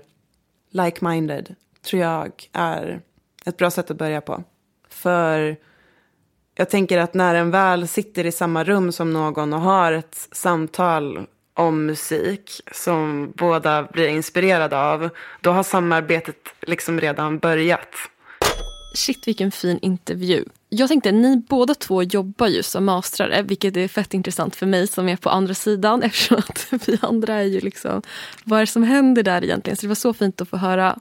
like-minded, 0.72 1.56
tror 1.86 2.02
jag 2.02 2.32
är 2.54 3.02
ett 3.46 3.58
bra 3.58 3.72
sätt 3.72 3.92
att 3.92 3.98
börja 3.98 4.22
på. 4.22 4.44
För 5.01 5.58
jag 6.55 6.70
tänker 6.70 6.98
att 6.98 7.13
när 7.13 7.36
en 7.36 7.51
väl 7.51 7.88
sitter 7.88 8.25
i 8.25 8.31
samma 8.31 8.63
rum 8.63 8.91
som 8.91 9.13
någon 9.13 9.53
och 9.53 9.62
har 9.62 9.91
ett 9.91 10.27
samtal 10.31 11.27
om 11.53 11.86
musik 11.86 12.62
som 12.72 13.34
båda 13.38 13.84
blir 13.84 14.08
inspirerade 14.08 14.77
av, 14.77 15.10
då 15.41 15.51
har 15.51 15.63
samarbetet 15.63 16.36
liksom 16.62 17.01
redan 17.01 17.39
börjat. 17.39 17.96
Shit 18.93 19.27
vilken 19.27 19.51
fin 19.51 19.79
intervju. 19.81 20.46
Jag 20.70 20.89
tänkte, 20.89 21.12
ni 21.12 21.38
båda 21.38 21.75
två 21.75 22.03
jobbar 22.03 22.48
ju 22.48 22.63
som 22.63 22.86
mastrare, 22.86 23.41
vilket 23.41 23.77
är 23.77 23.88
fett 23.88 24.13
intressant 24.13 24.55
för 24.55 24.65
mig 24.65 24.88
som 24.88 25.10
är 25.10 25.15
på 25.15 25.29
andra 25.29 25.53
sidan 25.53 26.03
eftersom 26.03 26.38
att 26.38 26.67
vi 26.88 26.98
andra 27.01 27.36
är 27.36 27.43
ju 27.43 27.60
liksom, 27.60 28.01
vad 28.43 28.60
är 28.60 28.63
det 28.63 28.72
som 28.72 28.84
händer 28.84 29.24
där 29.24 29.43
egentligen? 29.43 29.77
Så 29.77 29.81
det 29.81 29.88
var 29.88 29.96
så 29.96 30.13
fint 30.13 30.41
att 30.41 30.50
få 30.50 30.58
höra. 30.58 31.00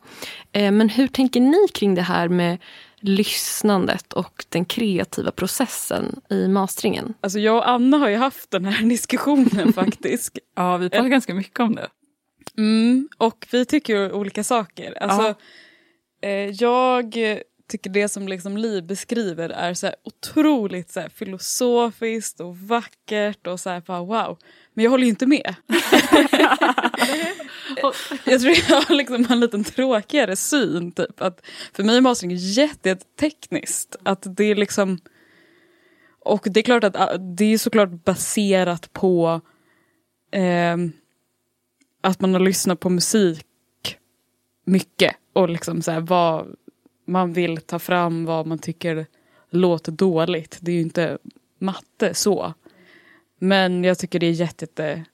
Eh, 0.53 0.73
men 0.73 0.89
hur 0.89 1.09
tänker 1.09 1.41
ni 1.41 1.69
kring 1.75 1.95
det 1.95 2.03
här 2.03 2.29
med 2.29 2.59
lyssnandet 3.01 4.13
och 4.13 4.45
den 4.49 4.65
kreativa 4.65 5.31
processen 5.31 6.21
i 6.31 6.49
mastringen? 6.49 7.15
Alltså 7.21 7.39
jag 7.39 7.57
och 7.57 7.69
Anna 7.69 7.97
har 7.97 8.09
ju 8.09 8.17
haft 8.17 8.51
den 8.51 8.65
här 8.65 8.83
diskussionen 8.89 9.73
faktiskt. 9.75 10.39
Ja, 10.57 10.77
vi 10.77 10.91
pratar 10.91 11.09
ganska 11.09 11.35
mycket 11.35 11.61
om 11.61 11.75
det. 11.75 11.89
Mm, 12.59 13.09
och 13.19 13.47
vi 13.53 13.65
tycker 13.65 13.97
ju 13.97 14.13
olika 14.13 14.45
saker. 14.45 15.03
Alltså, 15.03 15.35
eh, 16.23 16.51
jag 16.51 17.17
tycker 17.71 17.91
det 17.91 18.09
som 18.09 18.29
liksom 18.29 18.57
Li 18.57 18.83
beskriver 18.83 19.49
är 19.49 19.75
så 19.75 19.87
här 19.87 19.97
otroligt 20.05 20.91
så 20.91 21.01
här 21.01 21.09
filosofiskt 21.09 22.41
och 22.41 22.59
vackert 22.59 23.47
och 23.47 23.61
så 23.61 23.71
här 23.71 23.81
bara 23.81 24.01
wow. 24.01 24.39
Men 24.75 24.85
jag 24.85 24.91
håller 24.91 25.05
ju 25.05 25.11
inte 25.11 25.27
med. 25.27 25.55
jag 28.25 28.41
tror 28.41 28.55
jag 28.69 28.81
har 28.83 28.95
liksom 28.95 29.27
en 29.31 29.41
liten 29.41 29.65
tråkigare 29.65 30.37
syn. 30.37 30.93
Typ. 30.93 31.23
Att 31.23 31.47
för 31.73 31.83
mig 31.83 31.97
är 31.97 32.01
mastering 32.01 32.37
jättetekniskt. 32.37 33.97
Att 34.03 34.37
det 34.37 34.45
är 34.45 34.55
liksom... 34.55 34.99
Och 36.25 36.47
det 36.51 36.61
är 36.61 36.65
klart 36.65 36.85
att 36.85 36.97
ah, 36.97 37.17
det 37.17 37.45
är 37.45 37.59
såklart 37.59 38.05
baserat 38.05 38.93
på 38.93 39.41
eh, 40.33 40.77
att 42.01 42.21
man 42.21 42.33
har 42.33 42.41
lyssnat 42.41 42.81
på 42.81 42.91
musik 42.91 43.47
mycket 44.65 45.17
och 45.33 45.49
liksom 45.49 45.83
så 45.83 45.91
här, 45.91 46.01
vad 46.01 46.57
man 47.07 47.33
vill 47.33 47.61
ta 47.61 47.79
fram, 47.79 48.25
vad 48.25 48.47
man 48.47 48.59
tycker 48.59 49.07
låter 49.51 49.93
dåligt. 49.93 50.59
Det 50.61 50.71
är 50.71 50.75
ju 50.75 50.81
inte 50.81 51.19
matte 51.59 52.15
så. 52.15 52.55
Men 53.41 53.85
jag 53.85 53.99
tycker 53.99 54.19
det 54.19 54.27
är 54.27 54.31
jätte, 54.31 54.65
jätte 54.65 55.05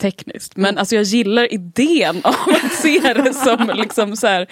tekniskt. 0.00 0.56
Men 0.56 0.78
alltså 0.78 0.94
jag 0.94 1.04
gillar 1.04 1.52
idén 1.54 2.20
av 2.24 2.34
att 2.64 2.72
se 2.82 3.12
det 3.14 3.34
som 3.34 3.70
liksom 3.74 4.16
så 4.16 4.26
här, 4.26 4.46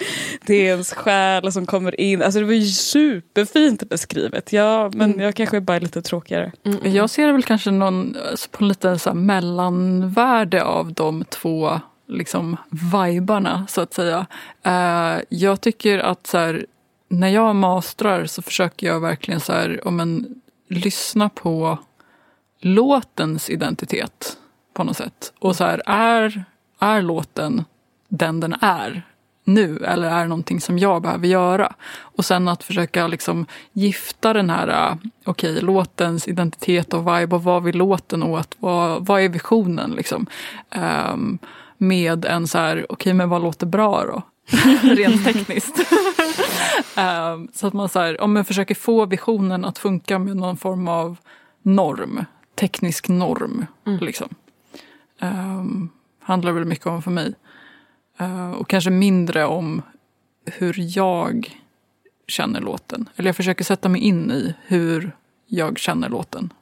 det 0.45 0.53
är 0.53 0.65
ens 0.65 0.93
själ 0.93 1.51
som 1.51 1.65
kommer 1.65 2.01
in. 2.01 2.21
Alltså 2.21 2.39
det 2.39 2.45
var 2.45 2.53
ju 2.53 2.65
superfint 2.65 3.89
beskrivet. 3.89 4.53
Ja, 4.53 4.89
men 4.93 5.11
mm. 5.11 5.21
jag 5.21 5.35
kanske 5.35 5.61
bara 5.61 5.77
är 5.77 5.81
lite 5.81 6.01
tråkigare. 6.01 6.51
Mm. 6.65 6.95
Jag 6.95 7.09
ser 7.09 7.31
väl 7.31 7.43
kanske 7.43 7.71
någon 7.71 8.17
alltså 8.31 8.49
på 8.49 8.63
lite 8.63 8.99
så 8.99 9.13
mellanvärde 9.13 10.63
av 10.63 10.93
de 10.93 11.25
två 11.29 11.79
liksom 12.07 12.57
vibarna 12.93 13.67
så 13.69 13.81
att 13.81 13.93
säga. 13.93 14.25
Uh, 14.67 15.23
jag 15.29 15.61
tycker 15.61 15.99
att 15.99 16.27
så 16.27 16.37
här, 16.37 16.65
när 17.09 17.27
jag 17.27 17.55
mastrar 17.55 18.25
så 18.25 18.41
försöker 18.41 18.87
jag 18.87 18.99
verkligen 18.99 19.39
så 19.39 19.53
här, 19.53 19.87
om 19.87 19.99
en, 19.99 20.41
lyssna 20.69 21.29
på 21.29 21.77
låtens 22.65 23.49
identitet 23.49 24.37
på 24.73 24.83
något 24.83 24.97
sätt. 24.97 25.33
Och 25.39 25.55
så 25.55 25.63
här, 25.63 25.81
är, 25.85 26.43
är 26.79 27.01
låten 27.01 27.65
den 28.09 28.39
den 28.39 28.55
är 28.61 29.01
nu 29.43 29.77
eller 29.85 30.09
är 30.09 30.21
det 30.21 30.27
någonting 30.27 30.61
som 30.61 30.79
jag 30.79 31.01
behöver 31.01 31.27
göra? 31.27 31.73
Och 31.97 32.25
sen 32.25 32.47
att 32.47 32.63
försöka 32.63 33.07
liksom 33.07 33.45
gifta 33.73 34.33
den 34.33 34.49
här, 34.49 34.67
äh, 34.67 34.95
okej, 35.25 35.51
okay, 35.51 35.65
låtens 35.65 36.27
identitet 36.27 36.93
och 36.93 37.07
vibe 37.07 37.35
och 37.35 37.43
vad 37.43 37.63
vill 37.63 37.77
låten 37.77 38.23
åt? 38.23 38.55
Vad, 38.59 39.05
vad 39.05 39.21
är 39.21 39.29
visionen 39.29 39.91
liksom? 39.91 40.27
Um, 41.11 41.39
med 41.77 42.25
en 42.25 42.47
så 42.47 42.57
här, 42.57 42.75
okej 42.77 42.85
okay, 42.89 43.13
men 43.13 43.29
vad 43.29 43.41
låter 43.41 43.65
bra 43.65 44.03
då? 44.03 44.21
Rent 44.95 45.25
tekniskt. 45.25 45.79
um, 46.97 47.47
så 47.53 47.67
att 47.67 47.73
man 47.73 47.89
så 47.89 47.99
här, 47.99 48.21
om 48.21 48.33
man 48.33 48.45
försöker 48.45 48.75
få 48.75 49.05
visionen 49.05 49.65
att 49.65 49.77
funka 49.77 50.19
med 50.19 50.37
någon 50.37 50.57
form 50.57 50.87
av 50.87 51.17
norm, 51.61 52.25
teknisk 52.55 53.07
norm. 53.09 53.65
Mm. 53.85 53.99
Liksom. 53.99 54.29
Um, 55.21 55.89
handlar 56.19 56.51
väl 56.51 56.65
mycket 56.65 56.85
om 56.85 57.01
för 57.01 57.11
mig. 57.11 57.33
Uh, 58.21 58.51
och 58.51 58.69
kanske 58.69 58.89
mindre 58.89 59.45
om 59.45 59.81
hur 60.45 60.97
jag 60.97 61.61
känner 62.27 62.61
låten. 62.61 63.09
Eller 63.15 63.29
jag 63.29 63.35
försöker 63.35 63.63
sätta 63.63 63.89
mig 63.89 64.01
in 64.01 64.31
i 64.31 64.53
hur 64.65 65.11
jag 65.47 65.79
känner 65.79 66.09
låten. 66.09 66.53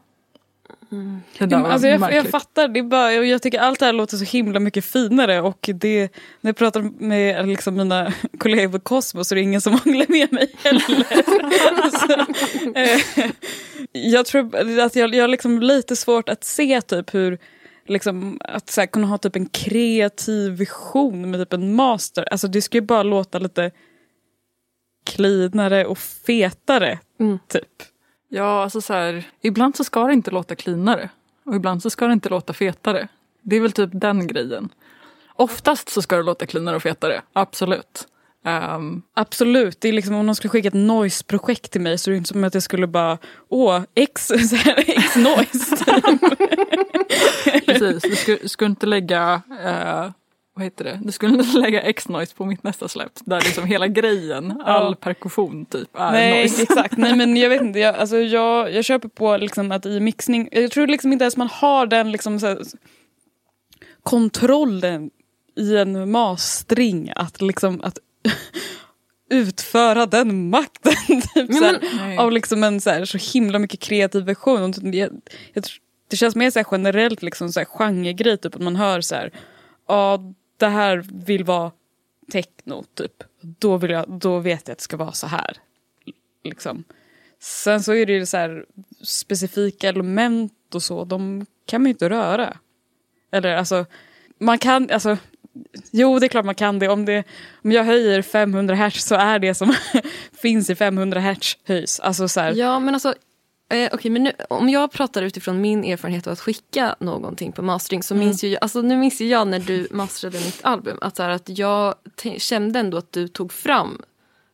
Mm. 0.94 1.22
Ja, 1.38 1.68
alltså 1.68 1.88
jag, 1.88 2.14
jag, 2.14 2.28
fattar, 2.28 2.68
det 2.68 2.84
bara, 2.84 3.14
jag 3.14 3.42
tycker 3.42 3.60
allt 3.60 3.80
det 3.80 3.86
här 3.86 3.94
låter 3.94 4.18
så 4.18 4.24
himla 4.24 4.60
mycket 4.60 4.86
finare 4.86 5.42
och 5.42 5.70
det, 5.74 6.14
när 6.42 6.50
jag 6.50 6.56
pratar 6.56 6.82
med 6.82 7.48
liksom 7.48 7.76
mina 7.76 8.14
kollegor 8.38 8.72
på 8.72 8.80
Cosmos 8.80 9.28
så 9.28 9.34
är 9.34 9.36
det 9.36 9.42
ingen 9.42 9.62
som 9.62 9.74
hånglar 9.84 10.06
med 10.10 10.34
mig 10.34 10.56
heller. 10.64 11.06
alltså, 11.84 12.14
eh, 12.76 13.32
jag 13.92 14.26
tror 14.26 14.56
att 14.80 14.96
jag, 14.96 15.16
jag 15.16 15.24
har 15.24 15.28
liksom 15.28 15.62
lite 15.62 15.96
svårt 15.96 16.30
att 16.30 16.44
se 16.44 16.82
typ 16.82 17.14
hur 17.14 17.38
liksom, 17.88 18.38
att 18.42 18.70
så 18.70 18.82
här, 18.82 18.88
kunna 18.88 19.08
ha 19.08 19.18
typ 19.18 19.36
en 19.36 19.46
kreativ 19.46 20.52
vision 20.52 21.32
med 21.32 21.40
typ 21.40 21.54
en 21.54 21.76
master. 21.76 22.28
Alltså 22.32 22.48
det 22.48 22.62
ska 22.62 22.78
ju 22.78 22.82
bara 22.82 23.04
låta 23.04 23.40
lite 23.40 23.72
cleanare 25.04 25.86
och 25.86 25.98
fetare. 25.98 27.00
Mm. 27.20 27.40
Typ. 27.48 27.93
Ja, 28.36 28.64
alltså 28.64 28.82
så 28.82 28.94
här, 28.94 29.24
ibland 29.42 29.76
så 29.76 29.84
ska 29.84 30.08
det 30.08 30.14
inte 30.14 30.32
låta 30.32 30.56
cleanare 30.56 31.10
och 31.46 31.56
ibland 31.56 31.82
så 31.82 31.90
ska 31.90 32.08
det 32.08 32.14
inte 32.14 32.30
låta 32.30 32.54
fetare. 32.54 33.08
Det 33.42 33.56
är 33.56 33.62
väl 33.62 33.72
typ 33.72 33.90
den 33.94 34.28
grejen. 34.28 34.70
Oftast 35.34 35.90
så 35.90 36.02
ska 36.02 36.18
det 36.18 36.24
låta 36.24 36.46
cleanare 36.46 36.76
och 36.76 36.82
fetare, 36.82 37.22
absolut. 37.34 38.08
Um, 38.46 39.02
Absolut, 39.14 39.82
det 39.82 39.90
är 39.90 39.94
liksom 39.94 40.16
om 40.16 40.26
någon 40.26 40.36
skulle 40.36 40.50
skicka 40.50 40.68
ett 40.68 40.74
noise-projekt 40.74 41.72
till 41.72 41.82
mig 41.82 41.98
så 41.98 42.10
är 42.10 42.12
det 42.12 42.18
inte 42.18 42.28
som 42.28 42.44
att 42.44 42.54
jag 42.54 42.64
skulle 42.64 42.88
bara, 42.88 43.18
åh, 43.50 43.82
X, 43.96 44.32
X 44.78 45.16
noise. 45.16 45.76
Precis, 47.66 48.02
du 48.02 48.16
skulle, 48.16 48.50
skulle 48.50 48.70
inte 48.70 48.86
lägga, 48.86 49.42
uh, 49.66 50.12
vad 50.56 50.64
heter 50.64 50.84
det, 50.84 51.00
du 51.04 51.12
skulle 51.12 51.44
lägga 51.44 51.82
X-noise 51.82 52.36
på 52.36 52.46
mitt 52.46 52.64
nästa 52.64 52.88
släpp. 52.88 53.12
Där 53.26 53.42
liksom 53.42 53.66
hela 53.66 53.88
grejen, 53.88 54.62
all 54.66 54.96
perkussion 54.96 55.66
typ 55.66 55.96
är 55.96 56.12
Nej, 56.12 56.42
noise. 56.42 56.64
exakt, 56.64 56.98
nej 56.98 57.16
men 57.16 57.38
jag 57.38 57.50
vet 57.50 57.62
inte, 57.62 57.80
jag, 57.80 57.96
alltså, 57.96 58.18
jag, 58.18 58.74
jag 58.74 58.86
köper 58.86 59.10
på 59.10 59.38
liksom 59.38 59.72
att 59.72 59.86
i 59.86 60.00
mixning, 60.00 60.50
jag 60.52 60.72
tror 60.72 60.88
liksom 60.88 61.14
inte 61.14 61.24
ens 61.24 61.38
man 61.38 61.48
har 61.48 61.86
den 61.86 62.12
liksom 62.12 62.40
så 62.40 62.48
här, 62.48 62.60
kontrollen 64.04 65.10
i 65.56 65.78
en 65.78 66.12
mastring 66.12 67.12
att 67.16 67.42
liksom 67.42 67.82
att 67.84 67.98
utföra 69.30 70.06
den 70.06 70.50
makten. 70.50 70.94
typ, 71.08 71.50
men, 71.50 71.54
såhär, 71.54 72.18
av 72.20 72.32
liksom 72.32 72.64
en 72.64 72.82
såhär, 72.82 73.06
så 73.06 73.18
himla 73.34 73.60
mycket 73.60 73.80
kreativ 73.80 74.24
version. 74.24 74.74
Jag, 74.82 75.10
jag, 75.54 75.64
det 76.10 76.16
känns 76.16 76.36
mer 76.36 76.52
såhär, 76.52 76.68
generellt 76.72 77.22
liksom, 77.22 77.50
såhär, 77.50 77.66
genregrej, 77.66 78.38
typ, 78.38 78.56
att 78.56 78.62
man 78.62 78.76
hör 78.76 79.02
så 79.02 79.16
här, 79.16 79.32
ja 79.88 80.34
det 80.58 80.68
här 80.68 81.06
vill 81.12 81.44
vara 81.44 81.72
techno, 82.32 82.84
typ. 82.94 83.24
Då, 83.42 83.78
vill 83.78 83.92
jag, 83.92 84.06
då 84.10 84.40
vet 84.40 84.68
jag 84.68 84.74
att 84.74 84.78
det 84.78 84.84
ska 84.84 84.98
vara 84.98 85.12
så 85.12 85.28
här. 85.28 85.58
Liksom. 86.44 86.84
Sen 87.40 87.84
så 87.84 87.94
är 87.94 88.06
det 88.06 88.14
ju 88.14 88.26
så 88.26 88.38
här, 88.38 88.66
specifika 89.02 89.90
element 89.90 90.76
och 90.76 90.84
så, 90.84 91.06
de 91.06 91.46
kan 91.66 91.82
man 91.82 91.86
ju 91.86 91.94
inte 91.94 92.10
röra. 92.10 92.58
Eller 93.32 93.56
alltså, 93.56 93.86
man 94.38 94.58
kan, 94.58 94.90
alltså 94.92 95.18
Jo, 95.92 96.20
det 96.20 96.26
är 96.26 96.28
klart 96.28 96.46
man 96.46 96.56
kan 96.56 96.80
det. 96.80 96.90
Om, 96.90 97.06
det. 97.06 97.24
om 97.64 97.72
jag 97.72 97.84
höjer 97.84 98.22
500 98.22 98.76
hertz 98.76 99.06
så 99.06 99.16
är 99.16 99.40
det 99.40 99.54
som 99.54 99.76
finns 100.42 100.70
i 100.70 100.76
500 100.76 101.20
hertz 101.20 101.58
höjs. 101.64 102.00
Alltså 102.00 102.28
så 102.28 102.40
här. 102.40 102.54
Ja, 102.54 102.80
men 102.80 102.94
alltså 102.94 103.16
Eh, 103.70 103.94
okay, 103.94 104.12
men 104.12 104.24
nu, 104.24 104.32
om 104.50 104.70
jag 104.70 104.92
pratar 104.92 105.22
utifrån 105.22 105.62
min 105.62 105.84
erfarenhet 105.84 106.28
av 106.28 106.34
att 106.34 106.40
skicka 106.40 106.96
någonting 107.00 107.52
på 107.52 107.62
mastering 107.62 108.04
så 108.04 108.14
mm. 108.14 108.28
minns 108.28 108.44
ju, 108.44 108.58
alltså 108.62 108.82
nu 108.82 108.98
minns 108.98 109.22
jag 109.22 109.48
när 109.48 109.60
du 109.60 109.88
masterade 109.92 110.38
mitt 110.38 110.60
album 110.64 110.98
att, 111.02 111.16
så 111.16 111.24
här, 111.24 111.30
att 111.30 111.58
jag 111.58 111.96
kände 112.38 112.80
ändå 112.80 112.98
att 112.98 113.12
du 113.12 113.28
tog 113.28 113.54
fram 113.54 114.02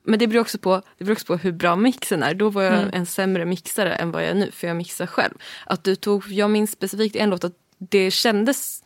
men 0.03 0.19
det 0.19 0.27
beror, 0.27 0.41
också 0.41 0.57
på, 0.57 0.81
det 0.97 1.03
beror 1.03 1.15
också 1.15 1.25
på 1.25 1.35
hur 1.35 1.51
bra 1.51 1.75
mixen 1.75 2.23
är. 2.23 2.33
Då 2.33 2.49
var 2.49 2.63
jag 2.63 2.73
mm. 2.73 2.89
en 2.93 3.05
sämre 3.05 3.45
mixare 3.45 3.95
än 3.95 4.11
vad 4.11 4.23
jag 4.23 4.29
är 4.29 4.35
nu 4.35 4.51
för 4.51 4.67
jag 4.67 4.75
mixar 4.75 5.05
själv. 5.05 5.33
Att 5.65 5.83
du 5.83 5.95
tog, 5.95 6.31
jag 6.31 6.49
minns 6.49 6.71
specifikt 6.71 7.15
en 7.15 7.29
låt 7.29 7.43
att 7.43 7.53
det 7.77 8.11
kändes 8.11 8.83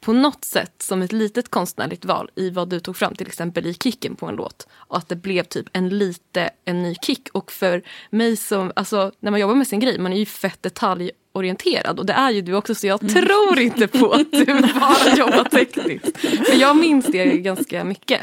på 0.00 0.12
något 0.12 0.44
sätt 0.44 0.82
som 0.82 1.02
ett 1.02 1.12
litet 1.12 1.48
konstnärligt 1.48 2.04
val 2.04 2.30
i 2.34 2.50
vad 2.50 2.68
du 2.68 2.80
tog 2.80 2.96
fram, 2.96 3.14
till 3.14 3.26
exempel 3.26 3.66
i 3.66 3.74
kicken 3.74 4.16
på 4.16 4.26
en 4.26 4.34
låt. 4.34 4.68
Och 4.72 4.96
att 4.96 5.08
det 5.08 5.16
blev 5.16 5.42
typ 5.42 5.66
en 5.72 5.88
lite 5.88 6.50
en 6.64 6.82
ny 6.82 6.94
kick. 7.02 7.28
Och 7.32 7.52
för 7.52 7.82
mig 8.10 8.36
som, 8.36 8.72
alltså 8.76 9.12
när 9.20 9.30
man 9.30 9.40
jobbar 9.40 9.54
med 9.54 9.66
sin 9.66 9.80
grej, 9.80 9.98
man 9.98 10.12
är 10.12 10.16
ju 10.16 10.26
fett 10.26 10.62
detaljorienterad 10.62 11.98
och 11.98 12.06
det 12.06 12.12
är 12.12 12.30
ju 12.30 12.42
du 12.42 12.54
också 12.54 12.74
så 12.74 12.86
jag 12.86 13.02
mm. 13.02 13.14
tror 13.14 13.58
inte 13.58 13.88
på 13.88 14.12
att 14.12 14.32
du 14.32 14.44
bara 14.80 15.16
jobbar 15.16 15.44
tekniskt. 15.44 16.18
För 16.18 16.60
jag 16.60 16.76
minns 16.76 17.06
det 17.06 17.24
ganska 17.24 17.84
mycket. 17.84 18.20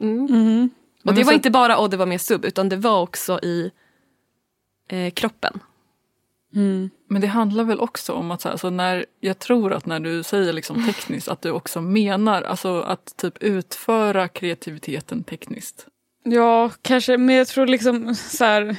Mm. 0.00 0.26
Mm. 0.26 0.70
Och 1.04 1.14
det 1.14 1.24
var 1.24 1.32
inte 1.32 1.50
bara 1.50 1.78
och 1.78 1.90
det 1.90 1.96
var 1.96 2.06
mer 2.06 2.18
sub 2.18 2.44
utan 2.44 2.68
det 2.68 2.76
var 2.76 3.02
också 3.02 3.40
i 3.42 3.70
eh, 4.88 5.10
kroppen. 5.10 5.60
Mm. 6.54 6.90
Men 7.08 7.20
det 7.20 7.26
handlar 7.26 7.64
väl 7.64 7.80
också 7.80 8.12
om 8.12 8.30
att 8.30 8.40
så 8.40 8.48
här, 8.48 8.52
alltså 8.52 8.70
när, 8.70 9.06
jag 9.20 9.38
tror 9.38 9.72
att 9.72 9.86
när 9.86 10.00
du 10.00 10.22
säger 10.22 10.52
liksom 10.52 10.86
tekniskt 10.86 11.28
att 11.28 11.42
du 11.42 11.50
också 11.50 11.80
menar 11.80 12.42
alltså 12.42 12.80
att 12.80 13.16
typ 13.16 13.42
utföra 13.42 14.28
kreativiteten 14.28 15.24
tekniskt. 15.24 15.86
Ja, 16.24 16.70
kanske, 16.82 17.18
men 17.18 17.34
jag 17.34 17.48
tror 17.48 17.66
liksom 17.66 18.14
så 18.14 18.44
här, 18.44 18.76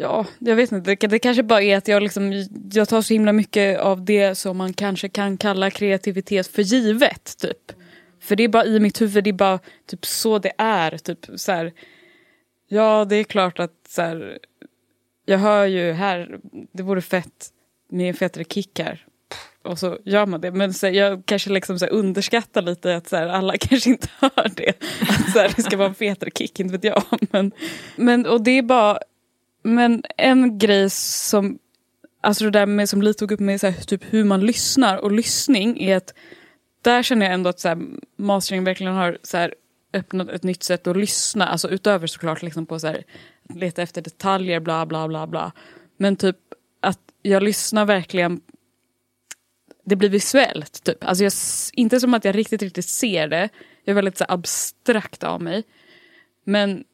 Ja, 0.00 0.26
jag 0.38 0.56
vet 0.56 0.72
inte. 0.72 0.94
Det 0.94 1.18
kanske 1.18 1.42
bara 1.42 1.62
är 1.62 1.76
att 1.76 1.88
jag, 1.88 2.02
liksom, 2.02 2.32
jag 2.72 2.88
tar 2.88 3.02
så 3.02 3.14
himla 3.14 3.32
mycket 3.32 3.80
av 3.80 4.04
det 4.04 4.34
som 4.34 4.56
man 4.56 4.72
kanske 4.72 5.08
kan 5.08 5.36
kalla 5.36 5.70
kreativitet 5.70 6.46
för 6.46 6.62
givet. 6.62 7.38
typ. 7.38 7.72
För 8.20 8.36
det 8.36 8.44
är 8.44 8.48
bara 8.48 8.64
i 8.64 8.80
mitt 8.80 9.00
huvud, 9.00 9.24
det 9.24 9.30
är 9.30 9.34
bara 9.34 9.58
typ 9.86 10.06
så 10.06 10.38
det 10.38 10.52
är. 10.58 10.98
Typ, 10.98 11.26
så 11.34 11.52
här, 11.52 11.72
ja, 12.68 13.04
det 13.04 13.16
är 13.16 13.24
klart 13.24 13.58
att 13.58 13.74
så 13.88 14.02
här, 14.02 14.38
jag 15.28 15.38
hör 15.38 15.66
ju 15.66 15.92
här, 15.92 16.38
det 16.72 16.82
vore 16.82 17.00
fett 17.00 17.52
med 17.90 18.08
en 18.08 18.14
fetare 18.14 18.44
kick 18.44 18.78
här. 18.78 19.06
och 19.62 19.78
så 19.78 19.98
gör 20.04 20.26
man 20.26 20.40
det. 20.40 20.52
Men 20.52 20.74
så, 20.74 20.86
jag 20.86 21.22
kanske 21.26 21.50
liksom 21.50 21.78
så 21.78 21.86
underskattar 21.86 22.62
lite 22.62 22.96
att 22.96 23.08
så 23.08 23.16
här, 23.16 23.26
alla 23.26 23.56
kanske 23.60 23.90
inte 23.90 24.08
hör 24.18 24.50
det. 24.56 24.72
Att 25.00 25.32
så 25.32 25.38
här, 25.38 25.52
det 25.56 25.62
ska 25.62 25.76
vara 25.76 25.88
en 25.88 25.94
fetare 25.94 26.30
kick, 26.34 26.60
inte 26.60 26.72
vet 26.72 26.84
jag. 26.84 27.02
Men, 27.30 27.52
men, 27.96 28.26
och 28.26 28.42
det 28.42 28.50
är 28.50 28.62
bara, 28.62 28.98
men 29.62 30.02
en 30.16 30.58
grej 30.58 30.90
som, 30.90 31.58
alltså 32.20 32.44
det 32.44 32.50
där 32.50 32.66
med 32.66 32.88
som 32.88 33.02
Li 33.02 33.14
tog 33.14 33.32
upp 33.32 33.40
med 33.40 33.60
så 33.60 33.66
här, 33.66 33.80
typ 33.84 34.04
hur 34.10 34.24
man 34.24 34.46
lyssnar 34.46 34.96
och 34.96 35.12
lyssning 35.12 35.82
är 35.82 35.96
att 35.96 36.14
där 36.82 37.02
känner 37.02 37.26
jag 37.26 37.34
ändå 37.34 37.50
att 37.50 37.60
så 37.60 37.68
här, 37.68 37.78
mastering 38.16 38.64
verkligen 38.64 38.94
har 38.94 39.18
så 39.22 39.36
här, 39.36 39.54
öppnat 39.92 40.28
ett 40.28 40.42
nytt 40.42 40.62
sätt 40.62 40.86
att 40.86 40.96
lyssna. 40.96 41.46
Alltså 41.46 41.68
utöver 41.70 42.06
såklart 42.06 42.42
liksom 42.42 42.66
på 42.66 42.78
så 42.78 42.86
här, 42.86 43.04
leta 43.54 43.82
efter 43.82 44.02
detaljer, 44.02 44.60
bla 44.60 44.86
bla 44.86 45.08
bla 45.08 45.26
bla. 45.26 45.52
Men 45.96 46.16
typ 46.16 46.36
att 46.80 47.00
jag 47.22 47.42
lyssnar 47.42 47.84
verkligen 47.84 48.40
det 49.88 49.96
blir 49.96 50.08
visuellt. 50.08 50.84
Typ. 50.84 51.04
Alltså 51.04 51.24
jag, 51.24 51.32
inte 51.72 52.00
som 52.00 52.14
att 52.14 52.24
jag 52.24 52.36
riktigt, 52.36 52.62
riktigt 52.62 52.88
ser 52.88 53.28
det. 53.28 53.48
Jag 53.84 53.92
är 53.92 53.94
väldigt 53.94 54.18
så 54.18 54.24
abstrakt 54.28 55.24
av 55.24 55.42
mig. 55.42 55.64
Men 56.44 56.84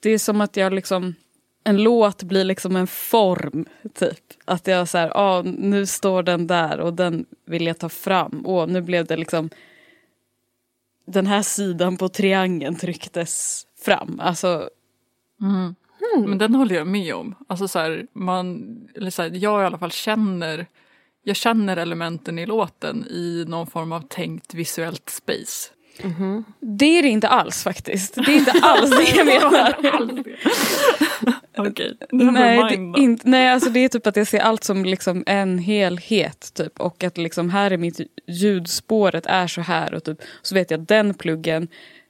det 0.00 0.10
är 0.10 0.18
som 0.18 0.40
att 0.40 0.56
jag 0.56 0.72
liksom... 0.72 1.14
En 1.66 1.82
låt 1.82 2.22
blir 2.22 2.44
liksom 2.44 2.76
en 2.76 2.86
form, 2.86 3.66
typ. 3.94 4.18
Att 4.44 4.66
jag 4.66 4.88
så 4.88 4.98
här, 4.98 5.12
ah, 5.14 5.42
nu 5.42 5.86
står 5.86 6.22
den 6.22 6.46
där 6.46 6.80
och 6.80 6.94
den 6.94 7.26
vill 7.46 7.66
jag 7.66 7.78
ta 7.78 7.88
fram. 7.88 8.46
Och 8.46 8.68
nu 8.68 8.80
blev 8.80 9.06
det 9.06 9.16
liksom... 9.16 9.50
Den 11.06 11.26
här 11.26 11.42
sidan 11.42 11.96
på 11.96 12.08
triangeln 12.08 12.76
trycktes 12.76 13.66
fram. 13.84 14.20
Alltså... 14.20 14.68
Mm. 15.40 15.74
Mm. 16.16 16.28
Men 16.28 16.38
den 16.38 16.54
håller 16.54 16.74
jag 16.74 16.86
med 16.86 17.14
om. 17.14 17.34
Alltså 17.48 17.68
så 17.68 17.78
här, 17.78 18.06
man, 18.12 18.64
eller 18.96 19.10
så 19.10 19.22
här, 19.22 19.30
jag 19.34 19.62
i 19.62 19.64
alla 19.64 19.78
fall 19.78 19.90
känner 19.90 20.66
jag 21.24 21.36
känner 21.36 21.76
elementen 21.76 22.38
i 22.38 22.46
låten 22.46 23.06
i 23.10 23.44
någon 23.48 23.66
form 23.66 23.92
av 23.92 24.00
tänkt 24.00 24.54
visuellt 24.54 25.10
space. 25.10 25.70
Mm 25.98 26.12
-hmm. 26.12 26.44
Det 26.60 26.98
är 26.98 27.02
det 27.02 27.08
inte 27.08 27.28
alls 27.28 27.62
faktiskt. 27.62 28.14
Det 28.14 28.32
är 28.32 28.36
inte 28.38 28.60
alls 28.62 28.90
det 28.90 29.16
jag 29.16 29.26
menar. 29.42 29.74
Okej, 31.68 31.98
nej, 32.10 32.92
det, 32.94 33.18
nej, 33.24 33.48
alltså 33.48 33.70
det 33.70 33.80
är 33.80 33.88
typ 33.88 34.06
att 34.06 34.16
jag 34.16 34.26
ser 34.26 34.40
allt 34.40 34.64
som 34.64 34.84
liksom 34.84 35.24
en 35.26 35.58
helhet. 35.58 36.54
Typ. 36.54 36.80
Och 36.80 37.04
att 37.04 37.18
liksom 37.18 37.50
här 37.50 37.70
är 37.70 37.76
mitt 37.76 38.00
ljudspåret 38.26 39.26
är 39.26 39.46
så 39.46 39.60
här. 39.60 39.94
Och 39.94 40.04
typ, 40.04 40.18
så 40.42 40.54
vet 40.54 40.70
jag 40.70 40.80
att 40.80 40.88
den 40.88 41.14
pluggen, 41.14 41.68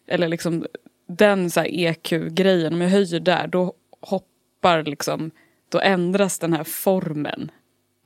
eller 0.08 0.28
liksom 0.28 0.66
den 1.06 1.50
EQ-grejen, 1.56 2.74
om 2.74 2.80
jag 2.80 2.88
höjer 2.88 3.20
där 3.20 3.46
då 3.46 3.72
hoppar 4.00 4.82
liksom, 4.82 5.30
då 5.68 5.80
ändras 5.80 6.38
den 6.38 6.52
här 6.52 6.64
formen 6.64 7.50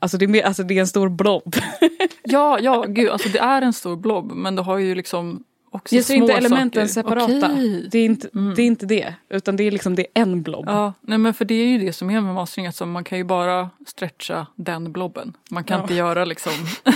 Alltså 0.00 0.18
det, 0.18 0.24
är 0.24 0.28
mer, 0.28 0.42
alltså 0.42 0.62
det 0.62 0.76
är 0.76 0.80
en 0.80 0.86
stor 0.86 1.08
blob. 1.08 1.54
ja, 2.22 2.58
ja, 2.60 2.84
gud, 2.88 3.08
alltså 3.10 3.28
det 3.28 3.38
är 3.38 3.62
en 3.62 3.72
stor 3.72 3.96
blob 3.96 4.32
men 4.32 4.56
det 4.56 4.62
har 4.62 4.78
ju 4.78 4.94
liksom 4.94 5.44
också 5.70 5.94
jag 5.94 6.04
ser 6.04 6.14
inte 6.14 6.32
elementen 6.32 6.88
saker. 6.88 7.08
separata. 7.08 7.52
Okay. 7.52 7.88
Det, 7.90 7.98
är 7.98 8.04
inte, 8.04 8.28
mm. 8.34 8.54
det 8.54 8.62
är 8.62 8.66
inte 8.66 8.86
det. 8.86 9.14
Utan 9.30 9.56
det 9.56 9.64
är 9.64 9.70
liksom 9.70 9.94
det 9.94 10.02
är 10.02 10.22
en 10.22 10.42
blob. 10.42 10.64
Ja, 10.68 10.92
nej 11.00 11.18
men 11.18 11.34
för 11.34 11.44
det 11.44 11.54
är 11.54 11.66
ju 11.66 11.78
det 11.78 11.92
som 11.92 12.10
är 12.10 12.20
med 12.20 12.34
mastering. 12.34 12.66
Alltså 12.66 12.86
man 12.86 13.04
kan 13.04 13.18
ju 13.18 13.24
bara 13.24 13.70
stretcha 13.86 14.46
den 14.56 14.92
blobben. 14.92 15.36
Man 15.50 15.64
kan 15.64 15.76
ja. 15.76 15.82
inte 15.82 15.94
göra 15.94 16.24
liksom... 16.24 16.52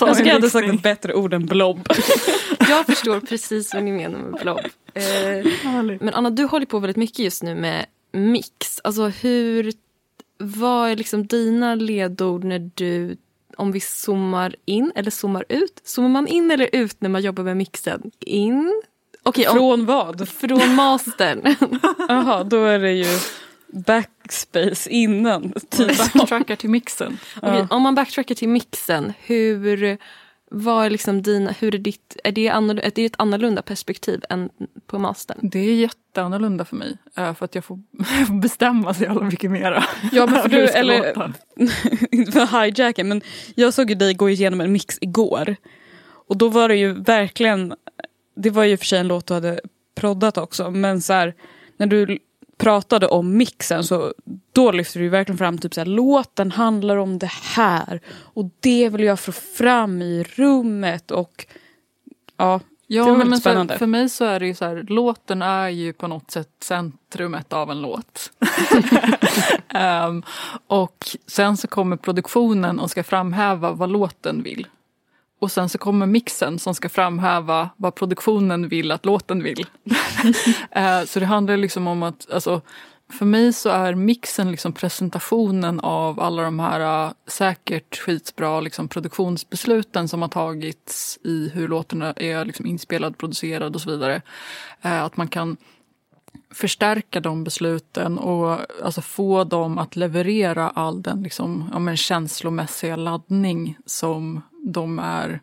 jag 0.00 0.16
skulle 0.16 0.32
hade 0.32 0.50
sagt 0.50 0.68
ett 0.68 0.82
bättre 0.82 1.14
ord 1.14 1.34
än 1.34 1.46
blob. 1.46 1.88
jag 2.68 2.86
förstår 2.86 3.20
precis 3.20 3.74
vad 3.74 3.82
ni 3.82 3.92
menar 3.92 4.18
med 4.18 4.40
blob. 4.40 4.60
Eh, 4.94 5.98
men 6.00 6.14
Anna, 6.14 6.30
du 6.30 6.44
håller 6.44 6.66
på 6.66 6.78
väldigt 6.78 6.96
mycket 6.96 7.18
just 7.18 7.42
nu 7.42 7.54
med 7.54 7.86
mix. 8.12 8.80
Alltså 8.84 9.08
hur 9.08 9.72
vad 10.38 10.90
är 10.90 10.96
liksom 10.96 11.26
dina 11.26 11.74
ledord 11.74 12.44
när 12.44 12.70
du, 12.74 13.16
om 13.56 13.72
vi 13.72 13.80
zoomar 13.80 14.54
in 14.64 14.92
eller 14.94 15.10
zoomar 15.10 15.44
ut? 15.48 15.80
Zoomar 15.84 16.08
man 16.08 16.26
in 16.26 16.50
eller 16.50 16.68
ut 16.72 17.00
när 17.00 17.08
man 17.08 17.22
jobbar 17.22 17.44
med 17.44 17.56
mixen? 17.56 18.10
In? 18.20 18.82
Okay, 19.24 19.46
om, 19.46 19.56
från 19.56 19.86
vad? 19.86 20.28
Från 20.28 20.74
mastern. 20.74 21.56
Jaha, 22.08 22.44
då 22.44 22.64
är 22.64 22.78
det 22.78 22.92
ju 22.92 23.18
backspace 23.72 24.90
innan. 24.90 25.52
Typ. 25.70 25.98
Backtrackar 25.98 26.56
till 26.56 26.70
mixen. 26.70 27.18
Okay, 27.36 27.58
ja. 27.58 27.66
Om 27.70 27.82
man 27.82 27.94
backtrackar 27.94 28.34
till 28.34 28.48
mixen, 28.48 29.12
hur 29.20 29.98
vad 30.54 30.86
är 30.86 30.90
liksom 30.90 31.22
dina, 31.22 31.52
hur 31.52 31.74
är 31.74 31.78
ditt, 31.78 32.16
är 32.24 32.32
det, 32.32 32.48
annorlunda, 32.48 32.82
är 32.82 32.92
det 32.94 33.04
ett 33.04 33.14
annorlunda 33.18 33.62
perspektiv 33.62 34.24
än 34.30 34.50
på 34.86 34.98
mastern? 34.98 35.38
Det 35.42 35.58
är 35.58 35.74
jätteannorlunda 35.74 36.64
för 36.64 36.76
mig. 36.76 36.96
Eh, 37.16 37.34
för 37.34 37.44
att 37.44 37.54
jag 37.54 37.64
får, 37.64 37.80
jag 37.90 38.06
får 38.26 38.34
bestämma 38.34 38.94
så 38.94 39.02
jävla 39.02 39.22
mycket 39.22 39.50
mera. 39.50 39.84
Ja 40.12 40.26
men 40.26 40.42
för 40.42 40.48
du, 40.48 40.68
eller, 40.68 41.32
inte 42.10 42.32
för 42.32 42.62
hijacka 42.64 43.04
men 43.04 43.22
jag 43.54 43.74
såg 43.74 43.90
ju 43.90 43.96
dig 43.96 44.14
gå 44.14 44.30
igenom 44.30 44.60
en 44.60 44.72
mix 44.72 44.98
igår. 45.00 45.56
Och 46.28 46.36
då 46.36 46.48
var 46.48 46.68
det 46.68 46.76
ju 46.76 46.92
verkligen, 46.92 47.74
det 48.36 48.50
var 48.50 48.64
ju 48.64 48.76
för 48.76 48.86
sig 48.86 48.98
en 48.98 49.08
låt 49.08 49.26
du 49.26 49.34
hade 49.34 49.60
proddat 49.94 50.38
också 50.38 50.70
men 50.70 51.00
så 51.00 51.12
här, 51.12 51.34
när 51.76 51.86
du 51.86 52.18
pratade 52.56 53.06
om 53.06 53.36
mixen 53.36 53.84
så 53.84 54.14
då 54.52 54.72
lyfter 54.72 55.00
du 55.00 55.08
verkligen 55.08 55.38
fram 55.38 55.58
typ 55.58 55.74
så 55.74 55.80
här, 55.80 55.86
låten 55.86 56.50
handlar 56.50 56.96
om 56.96 57.18
det 57.18 57.30
här 57.30 58.00
och 58.08 58.50
det 58.60 58.88
vill 58.88 59.04
jag 59.04 59.20
få 59.20 59.32
fram 59.32 60.02
i 60.02 60.24
rummet 60.34 61.10
och 61.10 61.46
ja, 62.36 62.60
ja 62.86 63.04
det 63.04 63.10
var 63.10 63.24
men 63.24 63.38
spännande. 63.38 63.74
För, 63.74 63.78
för 63.78 63.86
mig 63.86 64.08
så 64.08 64.24
är 64.24 64.40
det 64.40 64.46
ju 64.46 64.54
så 64.54 64.64
här, 64.64 64.86
låten 64.88 65.42
är 65.42 65.68
ju 65.68 65.92
på 65.92 66.06
något 66.06 66.30
sätt 66.30 66.50
centrumet 66.62 67.52
av 67.52 67.70
en 67.70 67.80
låt. 67.80 68.32
um, 70.06 70.22
och 70.66 71.06
sen 71.26 71.56
så 71.56 71.68
kommer 71.68 71.96
produktionen 71.96 72.80
och 72.80 72.90
ska 72.90 73.04
framhäva 73.04 73.72
vad 73.72 73.90
låten 73.90 74.42
vill. 74.42 74.66
Och 75.42 75.52
sen 75.52 75.68
så 75.68 75.78
kommer 75.78 76.06
mixen 76.06 76.58
som 76.58 76.74
ska 76.74 76.88
framhäva 76.88 77.70
vad 77.76 77.94
produktionen 77.94 78.68
vill 78.68 78.92
att 78.92 79.04
låten 79.04 79.42
vill. 79.42 79.66
Eh, 80.70 81.04
så 81.04 81.20
det 81.20 81.26
handlar 81.26 81.56
liksom 81.56 81.86
om 81.86 82.02
att, 82.02 82.30
alltså, 82.30 82.60
för 83.12 83.24
mig 83.24 83.52
så 83.52 83.68
är 83.68 83.94
mixen 83.94 84.50
liksom 84.50 84.72
presentationen 84.72 85.80
av 85.80 86.20
alla 86.20 86.42
de 86.42 86.60
här 86.60 87.06
uh, 87.06 87.12
säkert 87.26 87.98
skitbra 87.98 88.60
liksom, 88.60 88.88
produktionsbesluten 88.88 90.08
som 90.08 90.22
har 90.22 90.28
tagits 90.28 91.18
i 91.24 91.50
hur 91.54 91.68
låten 91.68 92.02
är 92.02 92.44
liksom, 92.44 92.66
inspelad, 92.66 93.18
producerad 93.18 93.74
och 93.74 93.80
så 93.80 93.90
vidare. 93.90 94.22
Uh, 94.84 95.02
att 95.02 95.16
man 95.16 95.28
kan 95.28 95.56
förstärka 96.54 97.20
de 97.20 97.44
besluten 97.44 98.18
och 98.18 98.58
alltså 98.84 99.00
få 99.00 99.44
dem 99.44 99.78
att 99.78 99.96
leverera 99.96 100.70
all 100.70 101.02
den 101.02 101.22
liksom, 101.22 101.70
ja, 101.72 101.78
men 101.78 101.96
känslomässiga 101.96 102.96
laddning 102.96 103.76
som 103.86 104.42
de 104.62 104.98
är 104.98 105.40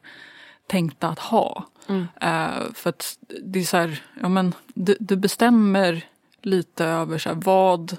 tänkta 0.68 1.08
att 1.08 1.20
ha. 1.20 1.66
Mm. 1.88 2.02
Uh, 2.02 2.74
för 2.74 2.90
att 2.90 3.18
det 3.44 3.60
är 3.60 3.64
så 3.64 3.78
här, 3.78 4.04
ja, 4.22 4.30
men, 4.30 4.54
du, 4.74 4.98
du 5.00 5.16
bestämmer 5.16 6.06
lite 6.42 6.86
över 6.86 7.18
så 7.18 7.30
här, 7.30 7.42
vad, 7.46 7.98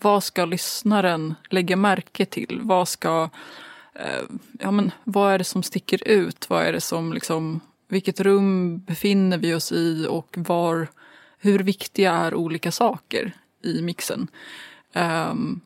vad 0.00 0.24
ska 0.24 0.44
lyssnaren 0.44 1.34
lägga 1.50 1.76
märke 1.76 2.24
till? 2.24 2.60
Vad 2.62 2.88
ska, 2.88 3.30
uh, 3.96 4.36
ja, 4.60 4.70
men, 4.70 4.92
vad 5.04 5.32
är 5.32 5.38
det 5.38 5.44
som 5.44 5.62
sticker 5.62 6.08
ut? 6.08 6.50
Vad 6.50 6.64
är 6.64 6.72
det 6.72 6.80
som 6.80 7.12
liksom, 7.12 7.60
vilket 7.88 8.20
rum 8.20 8.78
befinner 8.78 9.38
vi 9.38 9.54
oss 9.54 9.72
i 9.72 10.06
och 10.10 10.34
var 10.38 10.88
hur 11.38 11.58
viktiga 11.58 12.12
är 12.12 12.34
olika 12.34 12.72
saker 12.72 13.32
i 13.62 13.82
mixen. 13.82 14.28
Um, 14.92 15.60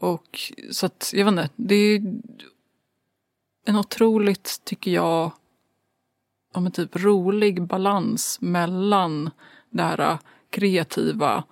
och 0.00 0.52
så 0.70 0.86
att, 0.86 1.10
jag 1.14 1.24
vet 1.24 1.32
inte, 1.32 1.48
det 1.56 1.74
är 1.74 2.02
en 3.68 3.76
otroligt, 3.76 4.60
tycker 4.64 4.90
jag, 4.90 5.30
om 6.54 6.66
en 6.66 6.72
typ 6.72 6.96
rolig 6.96 7.62
balans 7.62 8.38
mellan 8.40 9.30
det 9.70 9.82
här 9.82 10.18
kreativa 10.50 11.44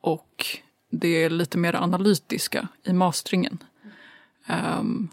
och 0.00 0.46
det 0.90 1.28
lite 1.28 1.58
mer 1.58 1.74
analytiska 1.74 2.68
i 2.84 2.92
mastringen. 2.92 3.58
Um, 4.78 5.08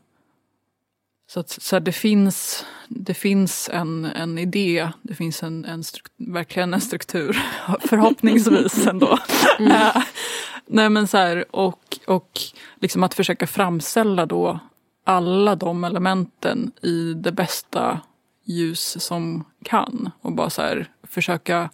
så, 1.28 1.40
att, 1.40 1.50
så 1.50 1.80
det 1.80 1.92
finns, 1.92 2.66
det 2.88 3.14
finns 3.14 3.70
en, 3.74 4.06
en 4.06 4.38
idé, 4.38 4.90
det 5.02 5.16
finns 5.16 5.44
en, 5.44 5.66
en 5.66 5.84
verkligen 6.18 6.74
en 6.74 6.82
struktur, 6.82 7.34
förhoppningsvis 7.80 8.88
ändå. 8.88 9.20
Mm. 9.60 9.92
Nej 10.66 10.90
men 10.90 11.08
så 11.08 11.18
här, 11.18 11.56
och, 11.56 12.00
och 12.08 12.40
liksom 12.80 13.04
att 13.04 13.14
försöka 13.14 13.48
framställa 13.48 14.26
då 14.26 14.60
alla 15.04 15.56
de 15.56 15.84
elementen 15.84 16.72
i 16.82 17.14
det 17.14 17.32
bästa 17.32 18.00
ljus 18.44 19.04
som 19.04 19.44
kan. 19.64 20.12
Och 20.22 20.32
bara 20.32 20.50
så 20.50 20.62
här, 20.62 20.90
försöka, 21.04 21.70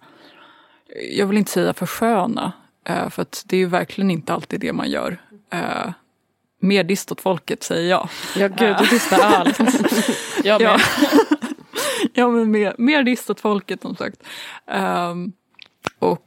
jag 1.12 1.26
vill 1.26 1.38
inte 1.38 1.50
säga 1.50 1.72
försköna, 1.72 2.52
uh, 2.90 3.08
för 3.08 3.22
att 3.22 3.44
det 3.46 3.56
är 3.56 3.66
verkligen 3.66 4.10
inte 4.10 4.34
alltid 4.34 4.60
det 4.60 4.72
man 4.72 4.90
gör. 4.90 5.20
Uh, 5.54 5.92
Mer 6.60 6.84
dist 6.84 7.12
åt 7.12 7.20
folket 7.20 7.62
säger 7.62 7.90
jag. 7.90 8.08
Ja 8.36 8.48
gud, 8.48 8.76
du 8.78 8.86
distar 8.86 9.18
allt. 9.18 9.58
jag 10.44 10.62
med. 10.62 10.80
Ja. 12.14 12.30
men 12.30 12.50
mer, 12.50 12.74
mer 12.78 13.02
dist 13.02 13.30
åt 13.30 13.40
folket 13.40 13.82
som 13.82 13.96
sagt. 13.96 14.22
Um, 14.66 15.32
och 15.98 16.26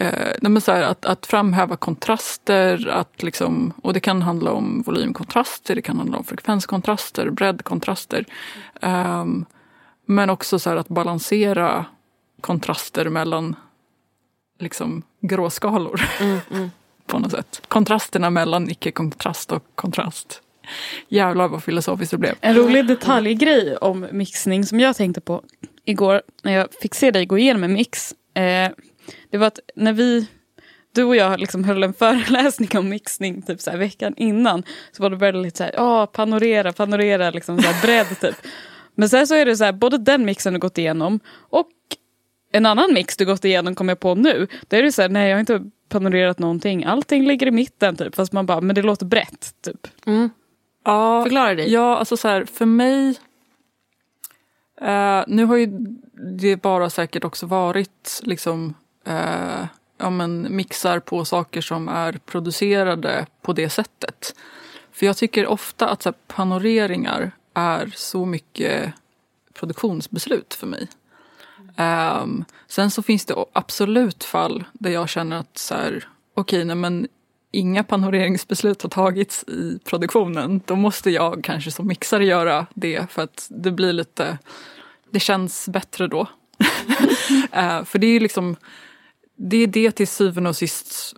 eh, 0.00 0.58
så 0.58 0.72
här, 0.72 0.82
att, 0.82 1.04
att 1.04 1.26
framhäva 1.26 1.76
kontraster, 1.76 2.88
att 2.88 3.22
liksom, 3.22 3.72
och 3.82 3.92
det 3.92 4.00
kan 4.00 4.22
handla 4.22 4.52
om 4.52 4.82
volymkontraster, 4.86 5.74
det 5.74 5.82
kan 5.82 5.98
handla 5.98 6.18
om 6.18 6.24
frekvenskontraster, 6.24 7.30
breddkontraster. 7.30 8.24
Um, 8.80 9.46
men 10.06 10.30
också 10.30 10.58
så 10.58 10.70
att 10.70 10.88
balansera 10.88 11.84
kontraster 12.40 13.08
mellan 13.08 13.56
liksom, 14.58 15.02
gråskalor. 15.20 16.00
Mm, 16.20 16.38
mm. 16.50 16.70
på 17.08 17.18
något 17.18 17.30
sätt. 17.30 17.62
Kontrasterna 17.68 18.30
mellan 18.30 18.70
icke-kontrast 18.70 19.52
och 19.52 19.64
kontrast. 19.74 20.42
Jävlar 21.08 21.48
vad 21.48 21.62
filosofiskt 21.62 22.10
det 22.10 22.18
blev. 22.18 22.34
En 22.40 22.54
rolig 22.54 22.86
detaljgrej 22.86 23.76
om 23.76 24.06
mixning 24.12 24.64
som 24.64 24.80
jag 24.80 24.96
tänkte 24.96 25.20
på 25.20 25.42
igår 25.84 26.22
när 26.42 26.52
jag 26.52 26.68
fick 26.82 26.94
se 26.94 27.10
dig 27.10 27.26
gå 27.26 27.38
igenom 27.38 27.64
en 27.64 27.72
mix. 27.72 28.14
Eh, 28.34 28.70
det 29.30 29.38
var 29.38 29.46
att 29.46 29.60
när 29.76 29.92
vi, 29.92 30.26
du 30.94 31.04
och 31.04 31.16
jag 31.16 31.40
liksom 31.40 31.64
höll 31.64 31.82
en 31.82 31.94
föreläsning 31.98 32.68
om 32.78 32.88
mixning 32.88 33.42
typ 33.42 33.60
så 33.60 33.70
här, 33.70 33.78
veckan 33.78 34.14
innan 34.16 34.62
så 34.92 35.02
var 35.02 35.10
det 35.10 35.16
väldigt 35.16 35.56
så 35.56 35.64
här, 35.64 35.74
oh, 35.76 36.06
panorera, 36.06 36.72
panorera, 36.72 37.30
liksom 37.30 37.62
så 37.62 37.68
här, 37.68 37.82
bredd 37.82 38.20
typ. 38.20 38.36
Men 38.94 39.08
sen 39.08 39.26
så 39.26 39.34
är 39.34 39.46
det 39.46 39.56
så 39.56 39.64
här, 39.64 39.72
både 39.72 39.98
den 39.98 40.24
mixen 40.24 40.52
du 40.52 40.58
gått 40.58 40.78
igenom 40.78 41.20
och 41.30 41.68
en 42.52 42.66
annan 42.66 42.94
mix 42.94 43.16
du 43.16 43.26
gått 43.26 43.44
igenom 43.44 43.74
kommer 43.74 43.90
jag 43.90 44.00
på 44.00 44.14
nu. 44.14 44.46
Där 44.68 44.78
är 44.78 44.82
det 44.82 44.92
så 44.92 45.02
här, 45.02 45.08
nej 45.08 45.28
jag 45.28 45.36
har 45.36 45.40
inte 45.40 45.70
panorerat 45.88 46.38
någonting. 46.38 46.84
Allting 46.84 47.26
ligger 47.26 47.46
i 47.46 47.50
mitten 47.50 47.96
typ. 47.96 48.14
Fast 48.14 48.32
man 48.32 48.46
bara, 48.46 48.60
men 48.60 48.74
det 48.74 48.82
låter 48.82 49.06
brett 49.06 49.54
typ. 49.64 49.86
Mm. 50.06 50.30
Ja, 50.84 51.22
Förklara 51.22 51.54
dig. 51.54 51.72
Ja, 51.72 51.96
alltså 51.96 52.16
så 52.16 52.28
här, 52.28 52.44
för 52.44 52.66
mig. 52.66 53.08
Uh, 54.82 55.24
nu 55.26 55.44
har 55.44 55.56
ju 55.56 55.66
det 56.38 56.62
bara 56.62 56.90
säkert 56.90 57.24
också 57.24 57.46
varit 57.46 58.20
liksom 58.22 58.74
eh, 59.08 59.66
ja, 59.98 60.10
men 60.10 60.56
mixar 60.56 61.00
på 61.00 61.24
saker 61.24 61.60
som 61.60 61.88
är 61.88 62.12
producerade 62.12 63.26
på 63.42 63.52
det 63.52 63.70
sättet. 63.70 64.34
För 64.92 65.06
jag 65.06 65.16
tycker 65.16 65.46
ofta 65.46 65.88
att 65.88 66.02
så 66.02 66.08
här, 66.08 66.16
panoreringar 66.26 67.30
är 67.54 67.92
så 67.94 68.26
mycket 68.26 68.92
produktionsbeslut 69.54 70.54
för 70.54 70.66
mig. 70.66 70.88
Um, 71.76 72.44
sen 72.66 72.90
så 72.90 73.02
finns 73.02 73.24
det 73.24 73.34
absolut 73.52 74.24
fall 74.24 74.64
där 74.72 74.90
jag 74.90 75.08
känner 75.08 75.36
att 75.36 75.58
så 75.58 75.74
här, 75.74 76.08
okej, 76.34 76.64
okay, 76.64 76.74
men 76.74 77.08
inga 77.50 77.84
panoreringsbeslut 77.84 78.82
har 78.82 78.90
tagits 78.90 79.44
i 79.48 79.78
produktionen. 79.84 80.60
Då 80.66 80.76
måste 80.76 81.10
jag 81.10 81.44
kanske 81.44 81.70
som 81.70 81.86
mixare 81.86 82.24
göra 82.24 82.66
det 82.74 83.10
för 83.10 83.22
att 83.22 83.46
det 83.50 83.70
blir 83.70 83.92
lite, 83.92 84.38
det 85.10 85.20
känns 85.20 85.68
bättre 85.68 86.06
då. 86.06 86.20
uh, 86.20 87.84
för 87.84 87.98
det 87.98 88.06
är 88.06 88.20
liksom, 88.20 88.56
det 89.40 89.56
är 89.56 89.66
det 89.66 89.90
till 89.90 90.08
syvende 90.08 90.50
och 90.50 90.56
sist 90.56 91.16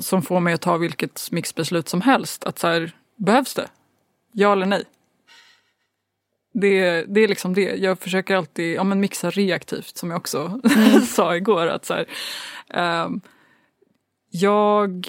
som 0.00 0.22
får 0.22 0.40
mig 0.40 0.54
att 0.54 0.60
ta 0.60 0.76
vilket 0.76 1.28
mixbeslut 1.30 1.88
som 1.88 2.00
helst. 2.00 2.44
Att 2.44 2.58
så 2.58 2.66
här, 2.66 2.92
behövs 3.16 3.54
det? 3.54 3.68
Ja 4.32 4.52
eller 4.52 4.66
nej? 4.66 4.84
Det, 6.52 7.04
det 7.08 7.20
är 7.20 7.28
liksom 7.28 7.54
det. 7.54 7.76
Jag 7.76 7.98
försöker 7.98 8.36
alltid 8.36 8.74
ja, 8.74 8.84
men 8.84 9.00
mixa 9.00 9.30
reaktivt 9.30 9.96
som 9.96 10.10
jag 10.10 10.18
också 10.18 10.60
mm. 10.76 11.00
sa 11.06 11.36
igår. 11.36 11.66
Att 11.66 11.84
så 11.84 11.94
här, 11.94 12.06
um, 13.04 13.20
jag 14.30 15.08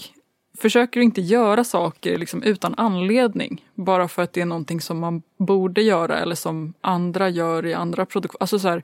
försöker 0.58 1.02
inte 1.02 1.22
göra 1.22 1.64
saker 1.64 2.18
liksom 2.18 2.44
utan 2.44 2.74
anledning. 2.78 3.66
Bara 3.76 4.08
för 4.08 4.22
att 4.24 4.34
det 4.34 4.42
är 4.42 4.46
någonting 4.46 4.82
som 4.82 5.00
man 5.00 5.22
borde 5.38 5.82
göra 5.82 6.20
eller 6.20 6.36
som 6.36 6.74
andra 6.82 7.30
gör 7.30 7.66
i 7.66 7.74
andra 7.74 8.06
produktioner. 8.06 8.42
Alltså 8.42 8.60
så 8.60 8.68
här, 8.68 8.84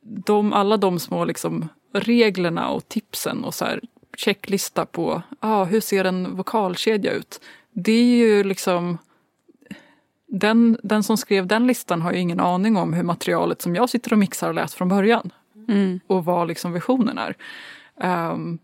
de, 0.00 0.52
alla 0.52 0.76
de 0.76 0.98
små 0.98 1.24
liksom 1.24 1.68
reglerna 1.92 2.68
och 2.68 2.88
tipsen 2.88 3.44
och 3.44 3.54
så 3.54 3.64
här, 3.64 3.80
checklista 4.16 4.86
på 4.86 5.22
ah, 5.40 5.64
hur 5.64 5.80
ser 5.80 6.04
en 6.04 6.36
vokalkedja 6.36 7.12
ut. 7.12 7.40
Det 7.70 7.92
är 7.92 8.16
ju 8.16 8.44
liksom 8.44 8.98
den, 10.26 10.78
den 10.82 11.02
som 11.02 11.16
skrev 11.16 11.46
den 11.46 11.66
listan 11.66 12.02
har 12.02 12.12
ju 12.12 12.18
ingen 12.18 12.40
aning 12.40 12.76
om 12.76 12.92
hur 12.92 13.02
materialet 13.02 13.62
som 13.62 13.74
jag 13.74 13.90
sitter 13.90 14.12
och 14.12 14.18
mixar 14.18 14.46
har 14.46 14.54
läst 14.54 14.74
från 14.74 14.88
början. 14.88 15.30
Mm. 15.68 16.00
Och 16.06 16.24
vad 16.24 16.48
liksom 16.48 16.72
visionen 16.72 17.18
är. 17.18 17.36
Um, 18.32 18.58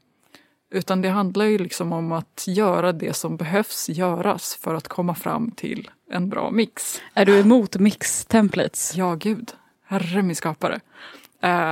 utan 0.71 1.03
det 1.03 1.09
handlar 1.09 1.45
ju 1.45 1.59
liksom 1.59 1.93
om 1.93 2.13
att 2.13 2.45
göra 2.47 2.93
det 2.93 3.17
som 3.17 3.37
behövs 3.37 3.89
göras 3.89 4.55
för 4.55 4.75
att 4.75 4.89
komma 4.89 5.15
fram 5.15 5.51
till 5.51 5.91
en 6.11 6.29
bra 6.29 6.51
mix. 6.51 7.01
Är 7.15 7.27
du 7.27 7.41
emot 7.41 7.77
mix-templates? 7.77 8.97
Ja, 8.97 9.15
gud. 9.15 9.53
Herre 9.87 10.23
min 10.23 10.37
skapare. 10.37 10.75
Uh, 10.75 10.81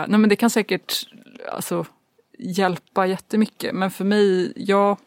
nej 0.08 0.18
men 0.18 0.28
det 0.28 0.36
kan 0.36 0.50
säkert 0.50 1.06
alltså, 1.48 1.86
hjälpa 2.38 3.06
jättemycket. 3.06 3.74
Men 3.74 3.90
för 3.90 4.04
mig, 4.04 4.52
jag 4.56 4.98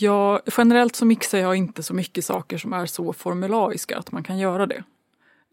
Ja, 0.00 0.40
generellt 0.56 0.96
så 0.96 1.04
mixar 1.04 1.38
jag 1.38 1.56
inte 1.56 1.82
så 1.82 1.94
mycket 1.94 2.24
saker 2.24 2.58
som 2.58 2.72
är 2.72 2.86
så 2.86 3.12
formulaiska 3.12 3.98
att 3.98 4.12
man 4.12 4.22
kan 4.22 4.38
göra 4.38 4.66
det. 4.66 4.84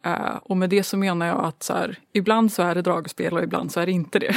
Uh, 0.05 0.37
och 0.43 0.57
med 0.57 0.69
det 0.69 0.83
så 0.83 0.97
menar 0.97 1.27
jag 1.27 1.45
att 1.45 1.63
så 1.63 1.73
här, 1.73 1.99
ibland 2.13 2.53
så 2.53 2.63
är 2.63 2.75
det 2.75 2.81
dragspel 2.81 3.33
och 3.33 3.43
ibland 3.43 3.71
så 3.71 3.79
är 3.79 3.85
det 3.85 3.91
inte 3.91 4.19
det. 4.19 4.35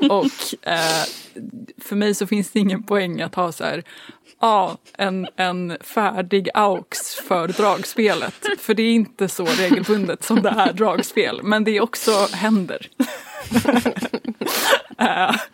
och 0.10 0.24
uh, 0.66 1.04
för 1.78 1.96
mig 1.96 2.14
så 2.14 2.26
finns 2.26 2.50
det 2.50 2.60
ingen 2.60 2.82
poäng 2.82 3.20
att 3.20 3.34
ha 3.34 3.52
så 3.52 3.64
här, 3.64 3.82
ja, 4.40 4.78
en, 4.98 5.28
en 5.36 5.76
färdig 5.80 6.48
aux 6.54 7.22
för 7.28 7.48
dragspelet. 7.48 8.34
För 8.58 8.74
det 8.74 8.82
är 8.82 8.92
inte 8.92 9.28
så 9.28 9.44
regelbundet 9.44 10.24
som 10.24 10.42
det 10.42 10.48
är 10.48 10.72
dragspel. 10.72 11.40
Men 11.42 11.64
det 11.64 11.76
är 11.76 11.82
också 11.82 12.12
händer. 12.32 12.88
uh, 15.00 15.36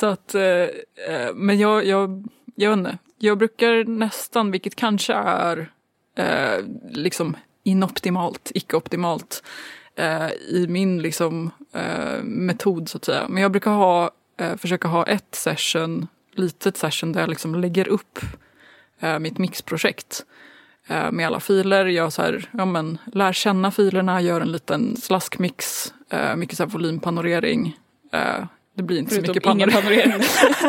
Så 0.00 0.06
att, 0.06 0.34
eh, 0.34 0.42
eh, 0.42 1.34
men 1.34 1.58
jag, 1.58 1.86
jag, 1.86 2.28
jag 2.54 2.70
vet 2.70 2.78
inte. 2.78 2.98
Jag 3.18 3.38
brukar 3.38 3.84
nästan, 3.84 4.50
vilket 4.50 4.74
kanske 4.74 5.14
är 5.14 5.70
eh, 6.14 6.64
liksom 6.90 7.36
inoptimalt, 7.62 8.50
icke-optimalt 8.54 9.42
eh, 9.96 10.30
i 10.30 10.66
min 10.68 11.02
liksom, 11.02 11.50
eh, 11.72 12.22
metod 12.22 12.88
så 12.88 12.96
att 12.96 13.04
säga. 13.04 13.28
Men 13.28 13.42
jag 13.42 13.50
brukar 13.50 13.70
ha, 13.70 14.10
eh, 14.36 14.56
försöka 14.56 14.88
ha 14.88 15.06
ett 15.06 15.34
session, 15.34 16.06
litet 16.34 16.76
session 16.76 17.12
där 17.12 17.20
jag 17.20 17.30
liksom 17.30 17.54
lägger 17.54 17.88
upp 17.88 18.18
eh, 19.00 19.18
mitt 19.18 19.38
mixprojekt 19.38 20.24
eh, 20.86 21.10
med 21.12 21.26
alla 21.26 21.40
filer. 21.40 21.86
Jag 21.86 22.12
så 22.12 22.22
här, 22.22 22.50
ja, 22.52 22.64
men, 22.64 22.98
lär 23.12 23.32
känna 23.32 23.70
filerna, 23.70 24.20
gör 24.20 24.40
en 24.40 24.52
liten 24.52 24.96
slaskmix, 24.96 25.92
eh, 26.10 26.36
mycket 26.36 26.56
så 26.56 26.62
här 26.62 26.70
volympanorering, 26.70 27.76
eh, 28.12 28.44
det 28.74 28.82
blir 28.82 28.98
inte 28.98 29.14
Förutom 29.14 29.26
så 29.26 29.30
mycket 29.32 29.44
panorering. 29.44 29.82
panorering. 29.82 30.22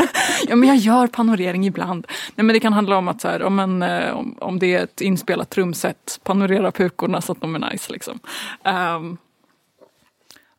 ja, 0.48 0.56
men 0.56 0.70
jag 0.70 0.78
gör 0.78 1.08
panorering 1.08 1.66
ibland. 1.66 2.08
Nej, 2.36 2.46
men 2.46 2.54
det 2.54 2.60
kan 2.60 2.74
handla 2.74 2.98
om 2.98 3.08
att 3.08 3.22
så 3.22 3.28
här, 3.28 3.44
om, 3.44 3.60
en, 3.60 3.84
eh, 3.84 4.18
om, 4.18 4.36
om 4.40 4.60
det 4.60 4.76
är 4.76 4.84
ett 4.84 5.02
inspelat 5.02 5.50
trumset, 5.50 6.20
panorera 6.24 6.72
pukorna 6.72 7.22
så 7.22 7.32
att 7.32 7.42
de 7.42 7.56
är 7.56 7.72
nice. 7.72 7.92
Liksom. 7.92 8.20
Um, 8.64 9.18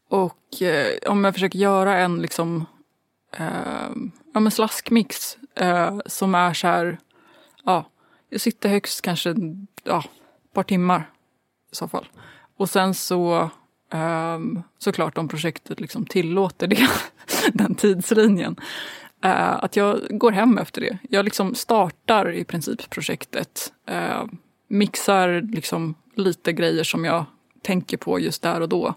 och 0.08 0.62
eh, 0.62 1.10
om 1.10 1.24
jag 1.24 1.34
försöker 1.34 1.58
göra 1.58 1.98
en 1.98 2.22
liksom, 2.22 2.66
eh, 3.36 3.90
ja, 4.34 4.40
men 4.40 4.50
slaskmix 4.50 5.36
eh, 5.54 5.98
som 6.06 6.34
är 6.34 6.54
så 6.54 6.66
här, 6.66 6.98
ja, 7.64 7.84
jag 8.28 8.40
sitter 8.40 8.68
högst 8.68 9.02
kanske 9.02 9.34
ja, 9.84 10.04
ett 10.44 10.52
par 10.52 10.62
timmar 10.62 11.10
i 11.72 11.74
så 11.74 11.88
fall. 11.88 12.08
Och 12.56 12.70
sen 12.70 12.94
så 12.94 13.50
Um, 13.94 14.62
såklart 14.78 15.18
om 15.18 15.28
projektet 15.28 15.80
liksom 15.80 16.06
tillåter 16.06 16.66
det, 16.66 16.88
den 17.52 17.74
tidslinjen. 17.74 18.56
Uh, 19.24 19.64
att 19.64 19.76
jag 19.76 20.00
går 20.10 20.32
hem 20.32 20.58
efter 20.58 20.80
det. 20.80 20.98
Jag 21.10 21.24
liksom 21.24 21.54
startar 21.54 22.32
i 22.32 22.44
princip 22.44 22.90
projektet. 22.90 23.72
Uh, 23.90 24.24
mixar 24.68 25.42
liksom 25.52 25.94
lite 26.14 26.52
grejer 26.52 26.84
som 26.84 27.04
jag 27.04 27.24
tänker 27.62 27.96
på 27.96 28.20
just 28.20 28.42
där 28.42 28.60
och 28.60 28.68
då. 28.68 28.94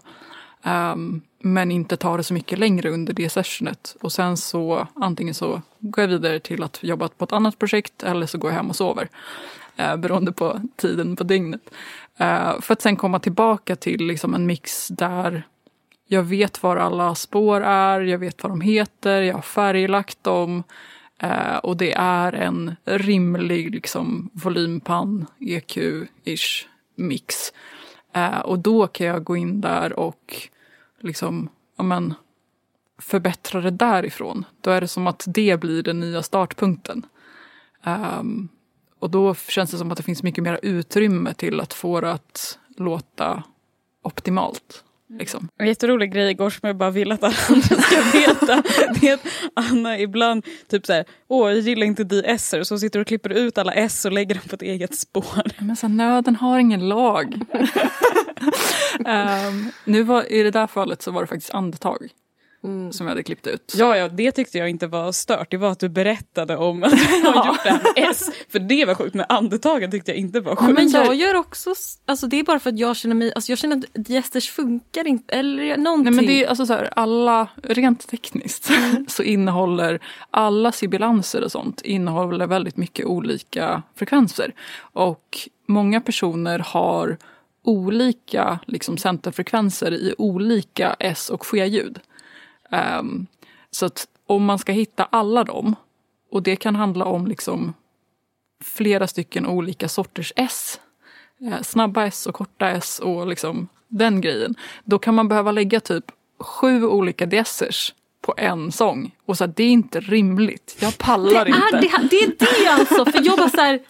Um, 0.62 1.22
men 1.38 1.70
inte 1.70 1.96
tar 1.96 2.16
det 2.16 2.24
så 2.24 2.34
mycket 2.34 2.58
längre 2.58 2.90
under 2.90 3.12
det 3.12 3.28
sessionet. 3.28 3.96
Och 4.00 4.12
sen 4.12 4.36
så 4.36 4.88
antingen 4.94 5.34
så 5.34 5.62
går 5.78 6.02
jag 6.02 6.08
vidare 6.08 6.40
till 6.40 6.62
att 6.62 6.78
jobba 6.82 7.08
på 7.08 7.24
ett 7.24 7.32
annat 7.32 7.58
projekt 7.58 8.02
eller 8.02 8.26
så 8.26 8.38
går 8.38 8.50
jag 8.50 8.56
hem 8.56 8.70
och 8.70 8.76
sover. 8.76 9.08
Uh, 9.80 9.96
beroende 9.96 10.32
på 10.32 10.60
tiden 10.76 11.16
på 11.16 11.24
dygnet. 11.24 11.70
Eh, 12.16 12.60
för 12.60 12.72
att 12.72 12.82
sen 12.82 12.96
komma 12.96 13.18
tillbaka 13.18 13.76
till 13.76 14.06
liksom 14.06 14.34
en 14.34 14.46
mix 14.46 14.88
där 14.88 15.46
jag 16.06 16.22
vet 16.22 16.62
var 16.62 16.76
alla 16.76 17.14
spår 17.14 17.60
är, 17.60 18.00
jag 18.00 18.18
vet 18.18 18.42
vad 18.42 18.52
de 18.52 18.60
heter, 18.60 19.22
jag 19.22 19.34
har 19.34 19.42
färglagt 19.42 20.24
dem. 20.24 20.62
Eh, 21.18 21.56
och 21.56 21.76
det 21.76 21.92
är 21.92 22.32
en 22.32 22.76
rimlig 22.84 23.70
liksom, 23.74 24.30
volympann, 24.32 25.26
EQ-ish 25.38 26.66
mix. 26.94 27.52
Eh, 28.12 28.38
och 28.38 28.58
då 28.58 28.86
kan 28.86 29.06
jag 29.06 29.24
gå 29.24 29.36
in 29.36 29.60
där 29.60 29.92
och 29.92 30.48
liksom, 31.00 31.48
amen, 31.76 32.14
förbättra 32.98 33.60
det 33.60 33.70
därifrån. 33.70 34.44
Då 34.60 34.70
är 34.70 34.80
det 34.80 34.88
som 34.88 35.06
att 35.06 35.24
det 35.26 35.60
blir 35.60 35.82
den 35.82 36.00
nya 36.00 36.22
startpunkten. 36.22 37.06
Um, 37.84 38.48
och 39.06 39.10
då 39.10 39.34
känns 39.34 39.70
det 39.70 39.78
som 39.78 39.90
att 39.90 39.96
det 39.96 40.02
finns 40.02 40.22
mycket 40.22 40.44
mer 40.44 40.58
utrymme 40.62 41.34
till 41.34 41.60
att 41.60 41.74
få 41.74 42.00
det 42.00 42.12
att 42.12 42.58
låta 42.76 43.42
optimalt. 44.02 44.84
Liksom. 45.18 45.48
En 45.58 45.66
jätterolig 45.66 46.12
grej 46.12 46.30
igår 46.30 46.50
som 46.50 46.66
jag 46.66 46.76
bara 46.76 46.90
vill 46.90 47.12
att 47.12 47.22
alla 47.22 47.34
andra 47.48 47.62
ska 47.62 47.96
veta. 48.12 48.62
Det 49.00 49.08
är 49.08 49.14
att 49.14 49.26
Anna 49.54 49.98
ibland 49.98 50.46
typ 50.68 50.86
såhär, 50.86 51.04
åh 51.28 51.50
jag 51.50 51.58
gillar 51.58 51.86
inte 51.86 52.04
DSer, 52.04 52.62
så 52.62 52.78
sitter 52.78 53.00
och 53.00 53.06
klipper 53.06 53.30
ut 53.30 53.58
alla 53.58 53.72
S 53.72 54.04
och 54.04 54.12
lägger 54.12 54.34
dem 54.34 54.44
på 54.48 54.54
ett 54.54 54.62
eget 54.62 54.98
spår. 54.98 55.42
Men 55.58 55.76
så 55.76 55.86
här, 55.86 55.94
nöden 55.94 56.36
har 56.36 56.58
ingen 56.58 56.88
lag. 56.88 57.34
um, 58.98 59.72
nu 59.84 60.02
var, 60.02 60.32
I 60.32 60.42
det 60.42 60.50
där 60.50 60.66
fallet 60.66 61.02
så 61.02 61.10
var 61.10 61.20
det 61.20 61.26
faktiskt 61.26 61.54
andetag 61.54 62.08
Mm. 62.66 62.92
som 62.92 63.06
jag 63.06 63.10
hade 63.10 63.22
klippt 63.22 63.46
ut. 63.46 63.74
Ja, 63.76 63.96
ja, 63.96 64.08
det 64.08 64.32
tyckte 64.32 64.58
jag 64.58 64.70
inte 64.70 64.86
var 64.86 65.12
stört. 65.12 65.50
Det 65.50 65.56
var 65.56 65.70
att 65.70 65.78
du 65.80 65.88
berättade 65.88 66.56
om 66.56 66.82
att 66.84 66.90
du 66.90 67.26
har 67.28 67.46
gjort 67.46 67.64
med 67.64 67.80
S. 67.96 68.30
För 68.48 68.58
det 68.58 68.84
var 68.84 68.94
sjukt, 68.94 69.14
men 69.14 69.26
andetagen 69.28 69.90
tyckte 69.90 70.10
jag 70.10 70.18
inte 70.18 70.40
var 70.40 70.52
Ja, 70.52 70.56
sjukt. 70.56 70.74
men 70.74 70.90
jag 70.90 71.14
gör 71.14 71.34
också, 71.34 71.74
alltså 72.06 72.26
det 72.26 72.38
är 72.38 72.44
bara 72.44 72.58
för 72.58 72.70
att 72.70 72.78
jag 72.78 72.96
känner 72.96 73.14
mig, 73.14 73.32
alltså 73.34 73.52
jag 73.52 73.58
känner 73.58 73.76
att 73.76 73.84
diesters 74.04 74.50
funkar 74.50 75.06
inte, 75.06 75.34
eller 75.34 75.76
någonting. 75.76 76.04
Nej, 76.04 76.14
men 76.14 76.26
det 76.26 76.44
är 76.44 76.48
alltså 76.48 76.66
så 76.66 76.72
här, 76.72 76.90
alla, 76.96 77.48
rent 77.62 78.08
tekniskt 78.08 78.70
så 79.08 79.22
innehåller 79.22 80.00
alla 80.30 80.72
sibilanser 80.72 81.44
och 81.44 81.52
sånt 81.52 81.80
innehåller 81.80 82.46
väldigt 82.46 82.76
mycket 82.76 83.06
olika 83.06 83.82
frekvenser. 83.94 84.54
Och 84.78 85.38
många 85.66 86.00
personer 86.00 86.58
har 86.58 87.16
olika 87.62 88.58
liksom, 88.66 88.96
centerfrekvenser 88.98 89.92
i 89.92 90.14
olika 90.18 90.96
S 90.98 91.30
och 91.30 91.46
ske-ljud. 91.46 91.98
Ehm, 92.70 93.26
så 93.70 93.86
att 93.86 94.08
om 94.26 94.44
man 94.44 94.58
ska 94.58 94.72
hitta 94.72 95.04
alla 95.04 95.44
dem, 95.44 95.74
och 96.30 96.42
det 96.42 96.56
kan 96.56 96.76
handla 96.76 97.04
om 97.04 97.26
liksom 97.26 97.74
flera 98.64 99.06
stycken 99.06 99.46
olika 99.46 99.88
sorters 99.88 100.32
S, 100.36 100.80
eh, 101.40 101.62
snabba 101.62 102.06
S 102.06 102.26
och 102.26 102.34
korta 102.34 102.70
S 102.70 102.98
och 102.98 103.26
liksom 103.26 103.68
den 103.88 104.20
grejen. 104.20 104.54
Då 104.84 104.98
kan 104.98 105.14
man 105.14 105.28
behöva 105.28 105.52
lägga 105.52 105.80
typ 105.80 106.04
sju 106.38 106.84
olika 106.84 107.26
DSers 107.26 107.94
på 108.20 108.34
en 108.36 108.72
sång. 108.72 109.14
Och 109.26 109.36
så 109.36 109.44
här, 109.44 109.52
det 109.56 109.62
är 109.62 109.70
inte 109.70 110.00
rimligt. 110.00 110.76
Jag 110.80 110.98
pallar 110.98 111.48
inte. 111.48 111.76
är 111.76 111.80
det, 111.80 112.08
det 112.10 112.44
är 112.44 112.64
det 112.64 112.70
alltså, 112.72 113.04
för 113.04 113.26
jag 113.26 113.38
bara 113.38 113.50
så 113.50 113.60
här, 113.60 113.80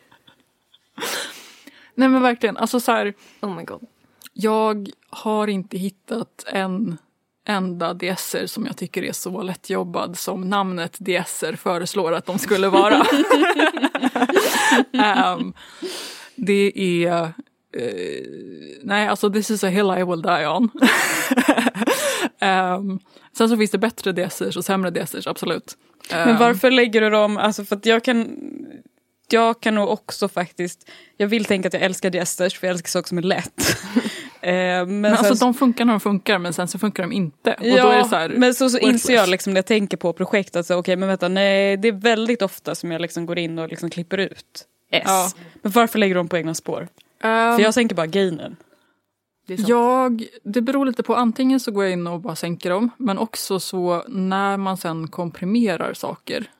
Nej 1.95 2.09
men 2.09 2.23
verkligen, 2.23 2.57
alltså 2.57 2.81
så 2.81 2.93
här, 2.93 3.15
oh 3.41 3.57
my 3.57 3.63
god. 3.65 3.87
jag 4.33 4.89
har 5.11 5.47
inte 5.49 5.79
hittat 5.79 6.45
en 6.47 6.99
enda 7.47 7.95
DSer 7.95 8.47
som 8.47 8.67
jag 8.67 8.77
tycker 8.77 9.03
är 9.03 9.13
så 9.13 9.43
lättjobbad 9.43 10.19
som 10.19 10.41
namnet 10.49 10.97
DSer 10.99 11.57
föreslår 11.57 12.13
att 12.13 12.27
de 12.27 12.39
skulle 12.39 12.69
vara. 12.69 13.07
Ehm, 14.93 15.53
det 16.35 16.73
är... 17.05 17.23
eh, 17.77 18.27
nej, 18.83 19.09
alltså 19.09 19.33
this 19.33 19.51
is 19.51 19.65
a 19.65 19.69
hill 19.69 19.95
I 19.99 20.05
will 20.05 20.23
die 20.23 20.47
on. 20.47 20.71
Ehm, 22.41 22.99
sen 23.39 23.49
så 23.49 23.57
finns 23.57 23.71
det 23.71 23.79
bättre 23.79 24.13
DSers 24.13 24.57
och 24.57 24.65
sämre 24.65 24.91
DSers, 24.91 25.27
absolut. 25.27 25.77
Men 26.11 26.29
Ehm, 26.29 26.39
varför 26.39 26.71
lägger 26.71 27.01
du 27.01 27.11
dem, 27.11 27.37
alltså 27.37 27.65
för 27.65 27.77
att 27.77 27.87
jag 27.87 28.05
kan 28.05 28.37
jag 29.29 29.61
kan 29.61 29.75
nog 29.75 29.89
också 29.89 30.29
faktiskt, 30.29 30.91
jag 31.17 31.27
vill 31.27 31.45
tänka 31.45 31.69
att 31.69 31.75
jag 31.75 31.83
älskar 31.83 32.11
diesters 32.11 32.59
för 32.59 32.67
jag 32.67 32.75
älskar 32.75 32.89
saker 32.89 33.09
som 33.09 33.19
är 33.19 33.23
lätt. 33.23 33.77
Eh, 34.47 34.53
men 34.53 35.01
Men 35.01 35.15
alltså 35.15 35.35
de 35.35 35.55
funkar 35.55 35.85
när 35.85 35.93
de 35.93 36.01
funkar 36.01 36.39
men 36.39 36.53
sen 36.53 36.69
så 36.69 36.79
funkar 36.79 37.03
de 37.03 37.13
inte. 37.13 37.55
Och 37.61 37.67
ja, 37.67 37.83
då 37.85 37.91
är 37.91 37.99
det 37.99 38.05
så 38.05 38.17
här, 38.17 38.29
men 38.29 38.55
så, 38.55 38.71
så 38.71 38.79
inser 38.79 39.15
jag 39.15 39.29
liksom 39.29 39.53
när 39.53 39.59
jag 39.59 39.67
tänker 39.67 39.97
på 39.97 40.13
projekt 40.13 40.57
att 40.57 40.67
så, 40.67 40.77
okej 40.77 40.97
men 40.97 41.09
vänta, 41.09 41.29
nej 41.29 41.77
det 41.77 41.89
är 41.89 41.93
väldigt 41.93 42.43
ofta 42.43 42.75
som 42.75 42.93
jag 42.93 43.01
liksom 43.01 43.27
går 43.27 43.39
in 43.39 43.59
och 43.59 43.69
liksom 43.69 43.91
klipper 43.91 44.19
ut 44.19 44.67
S. 44.91 45.03
Ja. 45.07 45.31
Men 45.63 45.73
varför 45.73 45.99
lägger 45.99 46.15
de 46.15 46.29
på 46.29 46.37
egna 46.37 46.55
spår? 46.55 46.89
Ehm, 47.23 47.57
För 47.57 47.63
jag 47.63 47.75
tänker 47.75 47.97
bara 47.97 48.07
gainen. 48.07 48.57
Det. 49.47 49.55
Jag, 49.55 50.25
det 50.43 50.61
beror 50.61 50.87
lite 50.87 51.03
på, 51.03 51.15
antingen 51.15 51.61
så 51.61 51.71
går 51.71 51.85
jag 51.85 51.93
in 51.93 52.07
och 52.07 52.21
bara 52.21 52.37
sänker 52.37 52.71
dem, 52.71 52.91
men 52.97 53.19
också 53.19 53.61
så 53.61 54.05
när 54.09 54.57
man 54.57 54.77
sen 54.77 55.09
komprimerar 55.09 55.95
saker, 55.95 56.51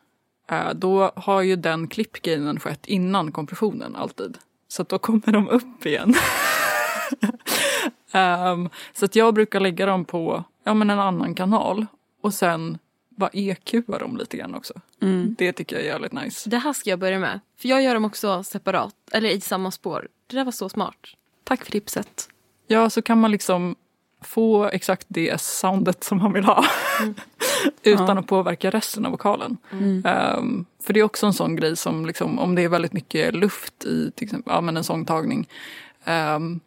eh, 0.51 0.75
då 0.75 1.13
har 1.17 1.43
ju 1.43 1.57
den 1.57 1.89
klippgainen 1.89 2.61
skett 2.61 2.87
innan 2.87 3.33
kompressionen 3.33 3.97
alltid. 3.97 4.39
Så 4.69 4.83
att 4.83 4.89
då 4.89 4.99
kommer 4.99 5.33
de 5.33 5.49
upp 5.49 5.87
igen. 5.87 6.15
Ehm, 8.13 8.69
så 8.93 9.05
att 9.05 9.17
jag 9.17 9.35
brukar 9.35 9.61
lägga 9.61 9.87
dem 9.87 10.05
på 10.05 10.45
ja, 10.65 10.75
men 10.75 10.91
en 10.91 10.99
annan 10.99 11.35
kanal 11.35 11.87
och 12.23 12.35
sen 12.35 12.79
bara 13.09 13.31
EQa 13.33 13.99
dem 13.99 14.17
lite 14.17 14.37
grann 14.37 14.55
också. 14.55 14.75
Det 15.39 15.53
tycker 15.53 15.77
jag 15.77 15.85
är 15.85 15.89
jävligt 15.89 16.13
nice. 16.13 16.51
Det 16.51 16.59
här 16.59 16.73
ska 16.73 16.91
jag 16.91 16.99
börja 16.99 17.19
med. 17.19 17.41
För 17.59 17.69
jag 17.69 17.83
gör 17.83 17.95
dem 17.95 18.05
också 18.05 18.43
separat, 18.45 18.95
eller 19.13 19.29
i 19.29 19.41
samma 19.41 19.71
spår. 19.71 20.09
Det 20.27 20.37
där 20.37 20.45
var 20.45 20.53
så 20.53 20.69
smart. 20.69 20.97
Tack 21.45 21.65
för 21.65 21.73
tipset. 21.73 22.29
Ja, 22.67 22.91
så 22.91 23.03
kan 23.03 23.21
man 23.21 23.31
liksom 23.31 23.77
få 24.23 24.65
exakt 24.65 25.07
det 25.09 25.41
soundet 25.41 26.05
som 26.05 26.19
man 26.19 26.33
vill 26.33 26.45
ha. 26.45 26.65
Utan 27.83 28.07
Ja. 28.09 28.19
att 28.19 28.27
påverka 28.27 28.71
resten 28.71 29.07
av 29.07 29.13
vokalen. 29.13 29.57
Mm. 29.73 30.03
Ehm, 30.07 30.65
för 30.83 30.93
det 30.93 31.01
är 31.01 31.05
också 31.05 31.27
en 31.27 31.33
sån 31.33 31.57
grej 31.57 31.77
som 31.77 32.07
liksom, 32.07 32.39
om 32.39 32.55
det 32.55 32.63
är 32.63 32.69
väldigt 32.69 32.93
mycket 32.93 33.35
luft 33.35 33.85
i 33.85 34.11
till 34.15 34.25
exempel, 34.25 34.53
ja, 34.55 34.61
men 34.61 34.77
en 34.77 34.85
sångtagning. 34.85 35.49
ehm, 36.05 36.61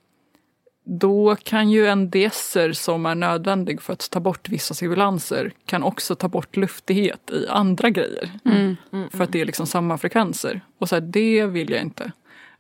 då 0.91 1.36
kan 1.43 1.69
ju 1.69 1.88
en 1.88 2.10
deser 2.10 2.73
som 2.73 3.06
är 3.06 3.15
nödvändig 3.15 3.82
för 3.82 3.93
att 3.93 4.10
ta 4.10 4.19
bort 4.19 4.49
vissa 4.49 4.73
sibilanser 4.73 5.54
kan 5.65 5.84
också 5.84 6.15
ta 6.15 6.28
bort 6.28 6.58
luftighet 6.58 7.32
i 7.32 7.47
andra 7.47 7.89
grejer. 7.89 8.32
Mm. 8.45 8.78
För 9.12 9.23
att 9.23 9.32
det 9.32 9.41
är 9.41 9.45
liksom 9.45 9.67
samma 9.67 9.97
frekvenser. 9.97 10.62
Och 10.78 10.89
så 10.89 10.95
här, 10.95 11.02
det 11.02 11.45
vill 11.45 11.69
jag 11.69 11.82
inte. 11.82 12.12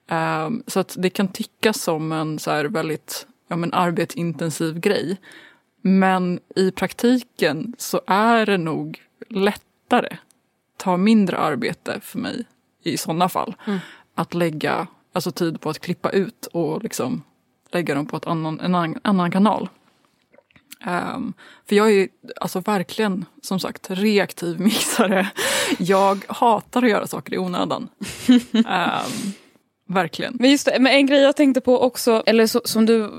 Ehm, 0.07 0.63
så 0.67 0.79
att 0.79 0.95
det 0.97 1.09
kan 1.09 1.27
tyckas 1.27 1.81
som 1.81 2.11
en 2.11 2.39
så 2.39 2.51
här 2.51 2.65
väldigt 2.65 3.27
ja, 3.47 3.55
men 3.55 3.73
arbetsintensiv 3.73 4.79
grej. 4.79 5.17
Men 5.81 6.39
i 6.55 6.71
praktiken 6.71 7.75
så 7.77 8.01
är 8.07 8.45
det 8.45 8.57
nog 8.57 9.01
lättare, 9.29 10.17
tar 10.77 10.97
mindre 10.97 11.37
arbete 11.37 11.99
för 12.01 12.19
mig 12.19 12.45
i 12.83 12.97
sådana 12.97 13.29
fall, 13.29 13.55
att 14.15 14.33
lägga 14.33 14.87
alltså, 15.13 15.31
tid 15.31 15.61
på 15.61 15.69
att 15.69 15.79
klippa 15.79 16.09
ut 16.09 16.45
och 16.45 16.83
liksom 16.83 17.23
lägga 17.71 17.95
dem 17.95 18.05
på 18.05 18.17
ett 18.17 18.27
annan, 18.27 18.59
en 18.59 18.75
annan, 18.75 18.99
annan 19.01 19.31
kanal. 19.31 19.69
Ehm, 20.85 21.33
för 21.69 21.75
jag 21.75 21.91
är 21.91 22.07
alltså 22.41 22.59
verkligen, 22.59 23.25
som 23.41 23.59
sagt, 23.59 23.87
reaktiv 23.89 24.59
mixare. 24.59 25.27
Jag 25.79 26.25
hatar 26.27 26.83
att 26.83 26.89
göra 26.89 27.07
saker 27.07 27.33
i 27.33 27.37
onödan. 27.37 27.89
Ehm, 28.53 29.33
verkligen. 29.87 30.37
Men 30.39 30.51
just 30.51 30.65
det, 30.65 30.79
men 30.79 30.93
en 30.93 31.05
grej 31.05 31.21
jag 31.21 31.35
tänkte 31.35 31.61
på 31.61 31.79
också, 31.81 32.23
eller 32.25 32.47
så, 32.47 32.61
som 32.65 32.85
du 32.85 33.11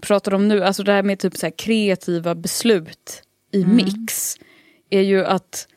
pratar 0.00 0.34
om 0.34 0.48
nu, 0.48 0.64
alltså 0.64 0.82
det 0.82 0.92
här 0.92 1.02
med 1.02 1.18
typ 1.18 1.36
så 1.36 1.50
kreativa 1.50 2.34
beslut 2.34 3.22
i 3.52 3.64
mix. 3.64 4.36
Är 4.90 5.00
ju 5.00 5.24
att, 5.24 5.68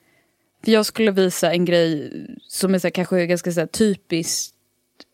för 0.66 0.72
jag 0.72 0.86
skulle 0.86 1.12
visa 1.12 1.54
en 1.54 1.66
grej 1.66 2.12
som 2.48 2.74
är 2.76 2.80
så 2.80 2.88
här, 2.88 2.92
kanske 2.92 3.26
ganska 3.26 3.52
så 3.52 3.60
här, 3.60 3.68
typiskt 3.68 4.56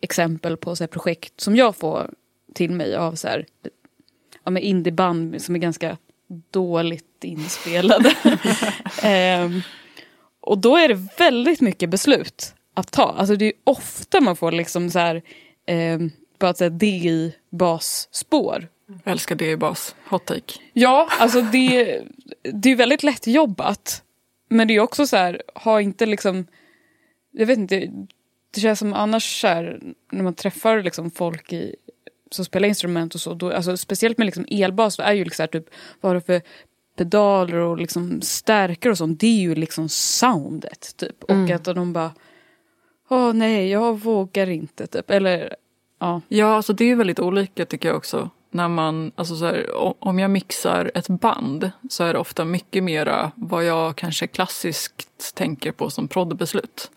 exempel 0.01 0.57
på 0.57 0.75
så 0.75 0.87
projekt 0.87 1.41
som 1.41 1.55
jag 1.55 1.75
får 1.75 2.09
till 2.53 2.71
mig 2.71 2.95
av 2.95 3.15
så 3.15 3.27
här, 3.27 3.45
ja, 4.43 4.51
med 4.51 4.63
indieband 4.63 5.41
som 5.41 5.55
är 5.55 5.59
ganska 5.59 5.97
dåligt 6.51 7.23
inspelade. 7.23 8.15
Ehm, 9.03 9.61
och 10.41 10.57
då 10.57 10.77
är 10.77 10.87
det 10.87 11.07
väldigt 11.17 11.61
mycket 11.61 11.89
beslut 11.89 12.53
att 12.73 12.91
ta. 12.91 13.15
Alltså 13.17 13.35
det 13.35 13.45
är 13.45 13.53
ofta 13.63 14.21
man 14.21 14.35
får 14.35 14.51
liksom 14.51 14.89
så 14.89 14.99
här, 14.99 15.21
eh, 15.65 15.99
bara 16.39 16.53
säga 16.53 16.69
DI-basspår. 16.69 18.67
Jag 19.03 19.11
älskar 19.11 19.35
det 19.35 19.51
i 19.51 19.57
bas. 19.57 19.95
Hot 20.09 20.25
take. 20.25 20.53
Ja, 20.73 21.09
alltså 21.19 21.41
det, 21.41 22.01
det 22.53 22.71
är 22.71 22.75
väldigt 22.75 23.03
lätt 23.03 23.27
jobbat. 23.27 24.03
Men 24.49 24.67
det 24.67 24.75
är 24.75 24.79
också 24.79 25.07
så 25.07 25.17
här, 25.17 25.41
ha 25.55 25.81
inte 25.81 26.05
liksom, 26.05 26.47
jag 27.31 27.45
vet 27.45 27.57
inte, 27.57 27.91
det 28.53 28.61
känns 28.61 28.79
som 28.79 28.93
annars 28.93 29.41
så 29.41 29.47
här, 29.47 29.81
när 30.11 30.23
man 30.23 30.33
träffar 30.33 30.83
liksom 30.83 31.11
folk 31.11 31.53
i, 31.53 31.75
som 32.31 32.45
spelar 32.45 32.67
instrument 32.67 33.15
och 33.15 33.21
så, 33.21 33.33
då, 33.33 33.51
alltså 33.51 33.77
speciellt 33.77 34.17
med 34.17 34.25
liksom 34.25 34.45
elbas, 34.49 34.97
då 34.97 35.03
är 35.03 35.13
ju 35.13 35.23
liksom 35.23 35.43
här, 35.43 35.47
typ, 35.47 35.65
vad 36.01 36.15
du 36.15 36.21
för 36.21 36.41
pedaler 36.97 37.55
och 37.55 37.77
liksom 37.77 38.21
stärkare 38.21 38.91
och 38.91 38.97
sånt, 38.97 39.19
det 39.19 39.27
är 39.27 39.41
ju 39.41 39.55
liksom 39.55 39.89
soundet 39.89 40.97
typ. 40.97 41.23
Och 41.23 41.49
att 41.49 41.63
de 41.63 41.93
bara, 41.93 42.11
åh 43.09 43.33
nej, 43.33 43.69
jag 43.69 43.99
vågar 43.99 44.49
inte 44.49 44.87
typ. 44.87 45.09
Eller, 45.09 45.55
ja. 45.99 46.21
Ja, 46.27 46.55
alltså 46.55 46.73
det 46.73 46.85
är 46.85 46.95
väldigt 46.95 47.19
olika 47.19 47.65
tycker 47.65 47.89
jag 47.89 47.97
också. 47.97 48.29
När 48.53 48.67
man, 48.67 49.11
alltså 49.15 49.35
så 49.35 49.45
här, 49.45 49.65
om 50.05 50.19
jag 50.19 50.31
mixar 50.31 50.91
ett 50.95 51.07
band 51.07 51.71
så 51.89 52.03
är 52.03 52.13
det 52.13 52.19
ofta 52.19 52.45
mycket 52.45 52.83
mera 52.83 53.31
vad 53.35 53.65
jag 53.65 53.95
kanske 53.95 54.27
klassiskt 54.27 55.35
tänker 55.35 55.71
på 55.71 55.89
som 55.89 56.07
proddbeslut. 56.07 56.91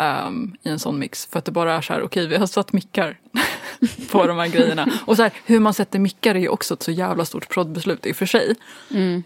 Ehm, 0.00 0.56
I 0.62 0.68
en 0.68 0.78
sån 0.78 0.98
mix. 0.98 1.26
För 1.26 1.38
att 1.38 1.44
det 1.44 1.52
bara 1.52 1.74
är 1.74 1.80
så 1.80 1.92
här, 1.92 2.02
okej 2.02 2.26
vi 2.26 2.36
har 2.36 2.46
satt 2.46 2.72
mickar 2.72 3.18
på 4.10 4.26
de 4.26 4.38
här 4.38 4.48
grejerna. 4.48 4.92
Och 5.04 5.16
så 5.16 5.22
här, 5.22 5.32
hur 5.46 5.60
man 5.60 5.74
sätter 5.74 5.98
mickar 5.98 6.34
är 6.34 6.38
ju 6.38 6.48
också 6.48 6.74
ett 6.74 6.82
så 6.82 6.90
jävla 6.90 7.24
stort 7.24 7.48
proddbeslut 7.48 8.06
i 8.06 8.12
och 8.12 8.16
för 8.16 8.26
sig. 8.26 8.54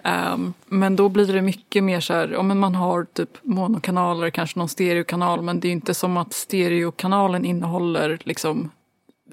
Ehm, 0.02 0.52
men 0.66 0.96
då 0.96 1.08
blir 1.08 1.32
det 1.32 1.42
mycket 1.42 1.84
mer 1.84 2.00
så 2.00 2.12
här, 2.12 2.28
ja, 2.28 2.42
men 2.42 2.58
man 2.58 2.74
har 2.74 3.04
typ 3.04 3.30
monokanaler, 3.42 4.30
kanske 4.30 4.58
någon 4.58 4.68
stereokanal. 4.68 5.42
Men 5.42 5.60
det 5.60 5.66
är 5.66 5.70
ju 5.70 5.74
inte 5.74 5.94
som 5.94 6.16
att 6.16 6.32
stereokanalen 6.32 7.44
innehåller 7.44 8.18
liksom 8.24 8.70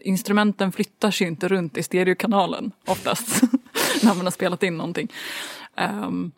instrumenten 0.03 0.71
flyttar 0.71 1.11
sig 1.11 1.27
inte 1.27 1.47
runt 1.47 1.77
i 1.77 1.83
stereokanalen 1.83 2.71
oftast. 2.85 3.41
när 4.03 4.15
man 4.15 4.25
har 4.25 4.31
spelat 4.31 4.63
in 4.63 4.77
någonting. 4.77 5.11
Um, 5.77 6.31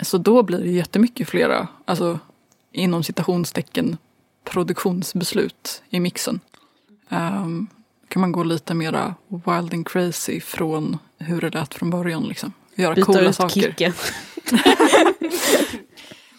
så 0.00 0.18
då 0.18 0.42
blir 0.42 0.58
det 0.58 0.70
jättemycket 0.70 1.28
flera, 1.28 1.68
alltså 1.84 2.18
inom 2.72 3.02
citationstecken, 3.02 3.96
produktionsbeslut 4.44 5.82
i 5.90 6.00
mixen. 6.00 6.40
Um, 7.08 7.66
kan 8.08 8.20
man 8.20 8.32
gå 8.32 8.44
lite 8.44 8.74
mera 8.74 9.14
wild 9.28 9.74
and 9.74 9.88
crazy 9.88 10.40
från 10.40 10.98
hur 11.18 11.40
det 11.40 11.50
lät 11.50 11.74
från 11.74 11.90
början. 11.90 12.24
Liksom. 12.24 12.52
Göra 12.74 12.94
Byta 12.94 13.06
coola 13.06 13.20
ut 13.20 13.36
saker. 13.36 13.60
kicken. 13.60 13.92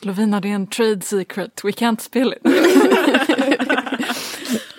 Lovina, 0.01 0.41
det 0.41 0.49
är 0.49 0.55
en 0.55 0.67
trade 0.67 1.01
secret. 1.01 1.61
We 1.63 1.71
can't 1.71 1.99
spill 1.99 2.34
it. 2.34 2.41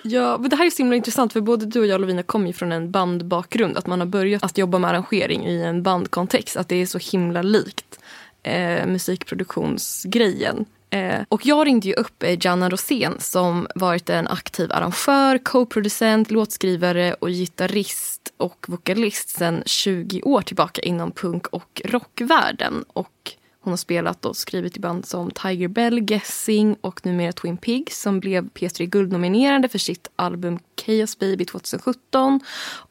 Ja, 0.07 0.37
men 0.37 0.49
det 0.49 0.55
här 0.55 0.65
är 0.65 0.69
så 0.69 0.77
himla 0.77 0.95
intressant 0.95 1.33
för 1.33 1.41
både 1.41 1.65
du 1.65 1.79
och 1.79 1.85
jag 1.85 2.01
Lovina 2.01 2.23
kommer 2.23 2.47
ju 2.47 2.53
från 2.53 2.71
en 2.71 2.91
bandbakgrund. 2.91 3.77
Att 3.77 3.87
man 3.87 3.99
har 3.99 4.07
börjat 4.07 4.43
att 4.43 4.57
jobba 4.57 4.79
med 4.79 4.89
arrangering 4.89 5.45
i 5.45 5.63
en 5.63 5.83
bandkontext. 5.83 6.57
Att 6.57 6.69
det 6.69 6.75
är 6.75 6.85
så 6.85 6.97
himla 6.97 7.41
likt 7.41 7.99
eh, 8.43 8.85
musikproduktionsgrejen. 8.87 10.65
Eh, 10.95 11.23
och 11.29 11.45
jag 11.45 11.67
ringde 11.67 11.87
ju 11.87 11.93
upp 11.93 12.23
eh, 12.23 12.37
Janna 12.41 12.69
Rosén 12.69 13.19
som 13.19 13.67
varit 13.75 14.09
en 14.09 14.27
aktiv 14.27 14.71
arrangör, 14.71 15.37
co-producent, 15.37 16.31
låtskrivare 16.31 17.13
och 17.13 17.29
gitarrist 17.29 18.33
och 18.37 18.65
vokalist 18.67 19.29
sedan 19.29 19.63
20 19.65 20.21
år 20.21 20.41
tillbaka 20.41 20.81
inom 20.81 21.11
punk 21.11 21.47
och 21.47 21.81
rockvärlden. 21.85 22.85
Och 22.87 23.31
hon 23.61 23.71
har 23.71 23.77
spelat 23.77 24.25
och 24.25 24.37
skrivit 24.37 24.77
i 24.77 24.79
band 24.79 25.05
som 25.05 25.31
Tiger 25.31 25.67
Bell, 25.67 25.99
Guessing 25.99 26.75
och 26.81 27.05
numera 27.05 27.31
Twin 27.31 27.57
Pigs 27.57 28.01
som 28.01 28.19
blev 28.19 28.49
P3 28.49 28.85
Guld-nominerade 28.85 29.67
för 29.67 29.79
sitt 29.79 30.07
album 30.15 30.59
Chaos 30.85 31.19
Baby 31.19 31.45
2017. 31.45 32.39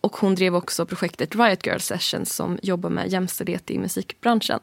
Och 0.00 0.16
hon 0.16 0.34
drev 0.34 0.56
också 0.56 0.86
projektet 0.86 1.36
Riot 1.36 1.66
Girl 1.66 1.78
Sessions 1.78 2.32
som 2.34 2.58
jobbar 2.62 2.90
med 2.90 3.12
jämställdhet 3.12 3.70
i 3.70 3.78
musikbranschen. 3.78 4.60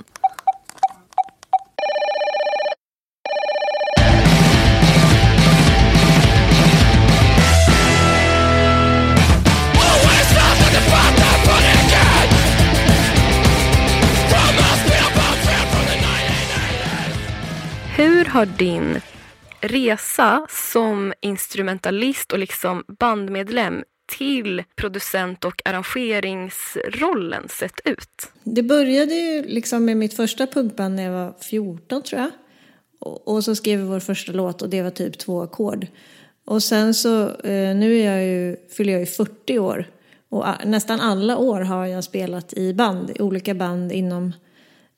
Har 18.42 18.46
din 18.46 19.00
resa 19.60 20.48
som 20.50 21.14
instrumentalist 21.22 22.32
och 22.32 22.40
liksom 22.40 22.84
bandmedlem 23.00 23.84
till 24.18 24.64
producent 24.76 25.46
och 25.46 25.62
arrangeringsrollen 25.66 27.50
sett 27.50 27.80
ut? 27.86 28.32
Det 28.44 28.64
började 28.64 29.14
ju 29.14 29.44
liksom 29.44 29.86
med 29.86 29.98
mitt 29.98 30.14
första 30.14 30.48
punkband 30.48 30.96
när 30.96 31.04
jag 31.04 31.12
var 31.12 31.34
14 31.42 32.04
tror 32.04 32.22
jag. 32.22 32.32
Och, 33.00 33.44
så 33.44 33.56
skrev 33.56 33.80
vi 33.80 33.86
vår 33.86 34.00
första 34.00 34.32
låt 34.32 34.62
och 34.62 34.70
det 34.70 34.82
var 34.82 34.92
typ 34.92 35.18
två 35.18 35.42
ackord. 35.42 35.88
Och 36.46 36.64
sen 36.64 36.94
så, 36.94 37.30
eh, 37.30 37.76
nu 37.76 37.98
är 37.98 38.16
jag 38.16 38.26
ju, 38.26 38.58
fyller 38.78 38.92
jag 38.92 39.00
ju 39.00 39.06
40 39.06 39.60
år. 39.60 39.86
Och 40.30 40.46
nästan 40.66 41.00
alla 41.00 41.38
år 41.38 41.62
har 41.62 41.86
jag 41.86 42.04
spelat 42.04 42.54
i 42.54 42.74
band, 42.74 43.12
i 43.16 43.22
olika 43.22 43.54
band 43.54 43.92
inom 43.92 44.34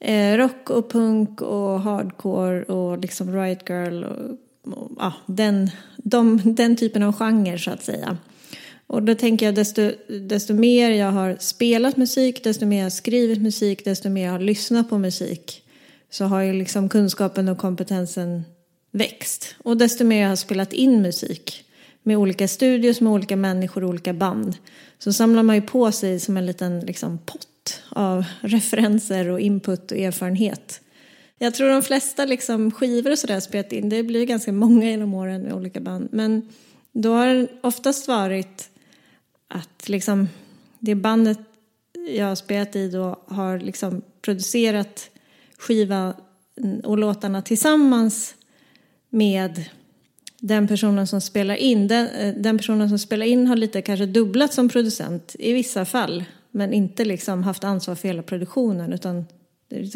eh, 0.04 0.38
rock 0.38 0.70
och 0.70 0.92
punk 0.92 1.42
och 1.42 1.82
hardcore 1.82 2.64
och 2.64 2.98
liksom 2.98 3.36
Riot 3.36 3.70
Girl 3.70 4.04
och, 4.04 4.78
och 4.78 4.92
ja, 4.98 5.14
den, 5.26 5.70
de, 5.98 6.42
den 6.46 6.76
typen 6.76 7.04
av 7.04 7.14
genre 7.14 7.58
så 7.58 7.72
att 7.72 7.84
säga. 7.84 8.18
Och 8.88 9.04
då 9.04 9.16
tänker 9.16 9.46
jag 9.46 9.56
desto, 9.56 9.92
desto 10.22 10.54
mer 10.54 10.90
jag 10.90 11.12
har 11.12 11.38
spelat 11.40 11.98
musik, 11.98 12.44
desto 12.44 12.66
mer 12.66 12.78
jag 12.78 12.86
har 12.86 12.90
skrivit 12.90 13.42
musik, 13.42 13.86
desto 13.86 14.10
mer 14.10 14.26
jag 14.26 14.32
har 14.32 14.40
lyssnat 14.40 14.90
på 14.90 14.98
musik 14.98 15.64
så 16.10 16.26
har 16.26 16.42
ju 16.42 16.54
liksom 16.54 16.90
kunskapen 16.90 17.50
och 17.50 17.58
kompetensen 17.58 18.44
växt. 18.92 19.56
Och 19.64 19.78
desto 19.78 20.04
mer 20.04 20.22
jag 20.22 20.30
har 20.30 20.36
spelat 20.36 20.74
in 20.74 21.02
musik 21.02 21.66
med 22.04 22.18
olika 22.18 22.48
studios, 22.48 23.02
med 23.02 23.14
olika 23.14 23.36
människor 23.36 23.84
och 23.84 23.90
olika 23.90 24.14
band 24.14 24.56
så 25.00 25.14
samlar 25.14 25.44
man 25.44 25.56
ju 25.56 25.62
på 25.62 25.92
sig 25.92 26.20
som 26.20 26.38
en 26.38 26.46
liten 26.46 26.80
liksom, 26.80 27.18
pott 27.26 27.48
av 27.90 28.26
referenser 28.42 29.30
och 29.30 29.40
input 29.40 29.92
och 29.92 29.98
erfarenhet. 29.98 30.82
Jag 31.38 31.54
tror 31.54 31.70
de 31.70 31.82
flesta 31.82 32.26
liksom, 32.26 32.72
skivor 32.72 33.12
och 33.12 33.20
sådär 33.20 33.40
spelat 33.40 33.72
in, 33.72 33.90
det 33.90 34.04
blir 34.04 34.26
ganska 34.26 34.52
många 34.52 34.90
genom 34.90 35.14
åren 35.14 35.42
med 35.42 35.54
olika 35.54 35.80
band. 35.80 36.10
Men 36.12 36.50
då 36.92 37.14
har 37.14 37.28
det 37.28 37.48
oftast 37.62 38.08
varit 38.08 38.70
att 39.48 39.90
liksom, 39.90 40.30
det 40.80 40.96
bandet 40.96 41.40
jag 42.10 42.26
har 42.26 42.36
spelat 42.36 42.76
i 42.76 42.90
då 42.90 43.24
har 43.28 43.60
liksom 43.60 44.02
producerat 44.22 45.10
skiva 45.58 46.14
och 46.84 46.98
låtarna 46.98 47.42
tillsammans 47.42 48.36
med 49.10 49.66
den 50.40 50.68
personen 50.68 51.08
som 51.08 51.22
spelar 51.22 51.56
in. 51.56 51.88
Den, 51.88 52.08
eh, 52.08 52.36
den 52.38 52.58
personen 52.58 52.90
som 52.90 53.00
spelar 53.00 53.26
in 53.26 53.48
har 53.48 53.56
lite 53.56 53.82
kanske 53.82 54.06
dubblat 54.06 54.54
som 54.54 54.70
producent 54.70 55.36
i 55.40 55.54
vissa 55.54 55.86
fall. 55.86 56.24
Men 56.56 56.74
inte 56.74 57.06
liksom 57.06 57.44
haft 57.44 57.64
ansvar 57.64 57.96
för 57.96 58.08
hela 58.08 58.24
produktionen 58.24 58.94
utan 58.94 59.26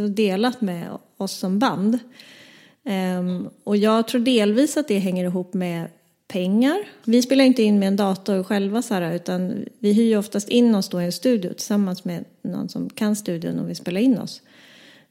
delat 0.09 0.61
med 0.61 0.89
oss 1.17 1.31
som 1.31 1.59
band. 1.59 1.99
Um, 3.19 3.49
och 3.63 3.77
jag 3.77 4.07
tror 4.07 4.21
delvis 4.21 4.77
att 4.77 4.87
det 4.87 4.99
hänger 4.99 5.25
ihop 5.25 5.53
med 5.53 5.87
pengar. 6.27 6.77
Vi 7.03 7.21
spelar 7.21 7.43
inte 7.43 7.63
in 7.63 7.79
med 7.79 7.87
en 7.87 7.95
dator 7.95 8.43
själva 8.43 8.81
så 8.81 8.93
här, 8.93 9.15
utan 9.15 9.65
vi 9.79 9.93
hyr 9.93 10.05
ju 10.05 10.17
oftast 10.17 10.49
in 10.49 10.75
oss 10.75 10.89
då 10.89 11.01
i 11.01 11.05
en 11.05 11.11
studio 11.11 11.53
tillsammans 11.53 12.05
med 12.05 12.25
någon 12.41 12.69
som 12.69 12.89
kan 12.89 13.15
studion 13.15 13.59
och 13.59 13.69
vill 13.69 13.75
spela 13.75 13.99
in 13.99 14.17
oss. 14.17 14.41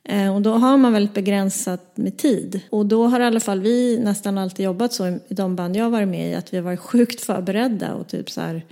Ehm, 0.04 0.34
och 0.34 0.42
då 0.42 0.52
har 0.52 0.76
man 0.76 0.92
väldigt 0.92 1.14
begränsat 1.14 1.96
med 1.96 2.16
tid. 2.16 2.60
Och 2.70 2.86
då 2.86 3.06
har 3.06 3.20
i 3.20 3.24
alla 3.24 3.40
fall 3.40 3.60
vi 3.60 3.98
nästan 3.98 4.38
alltid 4.38 4.64
jobbat 4.64 4.92
så 4.92 5.06
i 5.06 5.20
de 5.28 5.56
band 5.56 5.76
jag 5.76 5.84
har 5.84 5.90
varit 5.90 6.08
med 6.08 6.30
i 6.30 6.34
att 6.34 6.52
vi 6.52 6.56
har 6.56 6.64
varit 6.64 6.80
sjukt 6.80 7.20
förberedda 7.20 7.94
och 7.94 8.08
typ 8.08 8.30
så 8.30 8.40
här 8.40 8.62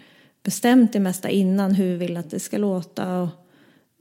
bestämt 0.44 0.92
det 0.92 1.00
mesta 1.00 1.28
innan 1.28 1.74
hur 1.74 1.86
vi 1.86 1.94
vill 1.96 2.16
att 2.16 2.30
det 2.30 2.40
ska 2.40 2.58
låta. 2.58 3.20
Och, 3.20 3.28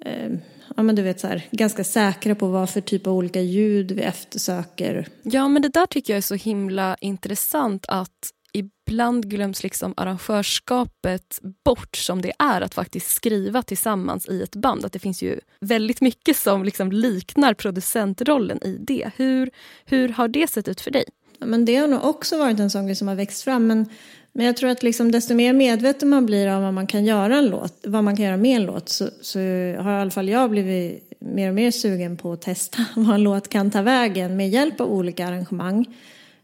eh, 0.05 0.31
ja 0.75 0.83
men 0.83 0.95
du 0.95 1.01
vet 1.01 1.19
så 1.19 1.27
här, 1.27 1.45
ganska 1.51 1.83
säkra 1.83 2.35
på 2.35 2.47
vad 2.47 2.69
för 2.69 2.81
typ 2.81 3.07
av 3.07 3.13
olika 3.13 3.41
ljud 3.41 3.91
vi 3.91 4.01
eftersöker. 4.01 5.07
Ja, 5.23 5.47
men 5.47 5.61
det 5.61 5.69
där 5.69 5.85
tycker 5.85 6.13
jag 6.13 6.17
är 6.17 6.21
så 6.21 6.35
himla 6.35 6.97
intressant 7.01 7.85
att 7.87 8.31
ibland 8.53 9.29
glöms 9.29 9.63
liksom 9.63 9.93
arrangörskapet 9.97 11.39
bort 11.65 11.95
som 11.95 12.21
det 12.21 12.33
är 12.39 12.61
att 12.61 12.73
faktiskt 12.73 13.11
skriva 13.11 13.61
tillsammans 13.61 14.29
i 14.29 14.43
ett 14.43 14.55
band. 14.55 14.85
Att 14.85 14.93
det 14.93 14.99
finns 14.99 15.21
ju 15.21 15.39
väldigt 15.59 16.01
mycket 16.01 16.37
som 16.37 16.63
liksom 16.63 16.91
liknar 16.91 17.53
producentrollen 17.53 18.63
i 18.63 18.77
det. 18.79 19.11
Hur, 19.15 19.51
hur 19.85 20.09
har 20.09 20.27
det 20.27 20.49
sett 20.49 20.67
ut 20.67 20.81
för 20.81 20.91
dig? 20.91 21.05
Ja, 21.39 21.45
Men 21.45 21.65
det 21.65 21.75
har 21.75 21.87
nog 21.87 22.03
också 22.03 22.37
varit 22.37 22.59
en 22.59 22.69
sån 22.69 22.85
grej 22.85 22.95
som 22.95 23.07
har 23.07 23.15
växt 23.15 23.43
fram. 23.43 23.67
Men, 23.67 23.89
men 24.33 24.45
jag 24.45 24.57
tror 24.57 24.69
att 24.69 24.83
liksom 24.83 25.11
desto 25.11 25.33
mer 25.33 25.53
medveten 25.53 26.09
man 26.09 26.25
blir 26.25 26.47
om 26.47 26.63
vad 26.63 26.73
man 26.73 26.87
kan 26.87 27.05
göra 27.05 27.37
en 27.37 27.45
låt, 27.45 27.77
vad 27.83 28.03
man 28.03 28.15
kan 28.15 28.25
göra 28.25 28.37
med 28.37 28.55
en 28.55 28.65
låt, 28.65 28.89
så, 28.89 29.09
så 29.21 29.39
har 29.79 29.97
i 29.97 30.01
alla 30.01 30.11
fall 30.11 30.29
jag 30.29 30.49
blivit 30.49 31.13
mer 31.19 31.49
och 31.49 31.55
mer 31.55 31.71
sugen 31.71 32.17
på 32.17 32.33
att 32.33 32.41
testa 32.41 32.85
vad 32.95 33.15
en 33.15 33.23
låt 33.23 33.49
kan 33.49 33.71
ta 33.71 33.81
vägen 33.81 34.37
med 34.37 34.49
hjälp 34.49 34.81
av 34.81 34.91
olika 34.91 35.27
arrangemang. 35.27 35.85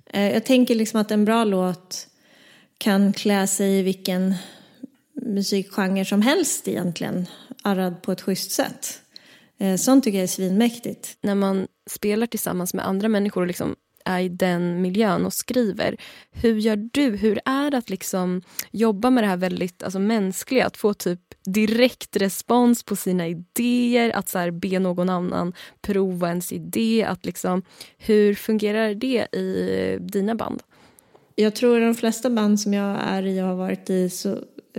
Eh, 0.05 0.33
jag 0.33 0.45
tänker 0.45 0.75
liksom 0.75 1.01
att 1.01 1.11
en 1.11 1.25
bra 1.25 1.43
låt 1.43 2.07
kan 2.77 3.13
klä 3.13 3.47
sig 3.47 3.79
i 3.79 3.81
vilken 3.81 4.35
musikgenre 5.21 6.05
som 6.05 6.21
helst 6.21 6.67
egentligen, 6.67 7.27
arrad 7.63 8.01
på 8.01 8.11
ett 8.11 8.21
schysst 8.21 8.51
sätt. 8.51 9.01
Eh, 9.57 9.75
sånt 9.75 10.03
tycker 10.03 10.17
jag 10.17 10.23
är 10.23 10.27
svinmäktigt. 10.27 11.17
När 11.21 11.35
man 11.35 11.67
spelar 11.89 12.27
tillsammans 12.27 12.73
med 12.73 12.87
andra 12.87 13.07
människor 13.07 13.41
och 13.41 13.47
liksom 13.47 13.75
är 14.09 14.19
i 14.19 14.29
den 14.29 14.81
miljön 14.81 15.25
och 15.25 15.33
skriver. 15.33 15.97
Hur 16.31 16.55
gör 16.55 16.89
du? 16.91 17.15
Hur 17.15 17.39
är 17.45 17.71
det 17.71 17.77
att 17.77 17.89
liksom 17.89 18.41
jobba 18.71 19.09
med 19.09 19.23
det 19.23 19.27
här 19.27 19.37
väldigt 19.37 19.83
alltså, 19.83 19.99
mänskliga? 19.99 20.65
Att 20.65 20.77
få 20.77 20.93
typ 20.93 21.19
direkt 21.45 22.15
respons 22.15 22.83
på 22.83 22.95
sina 22.95 23.27
idéer, 23.27 24.15
att 24.15 24.29
så 24.29 24.39
här, 24.39 24.51
be 24.51 24.79
någon 24.79 25.09
annan 25.09 25.53
prova 25.81 26.29
ens 26.29 26.51
idé. 26.51 27.05
Att 27.09 27.25
liksom, 27.25 27.63
hur 27.97 28.33
fungerar 28.35 28.93
det 28.93 29.35
i 29.35 29.97
dina 30.01 30.35
band? 30.35 30.61
Jag 31.35 31.55
tror 31.55 31.79
de 31.79 31.95
flesta 31.95 32.29
band 32.29 32.59
som 32.59 32.73
jag 32.73 32.97
är 33.01 33.23
i 33.23 33.41
och 33.41 33.45
har 33.45 33.55
varit 33.55 33.89
i 33.89 34.09
så 34.09 34.29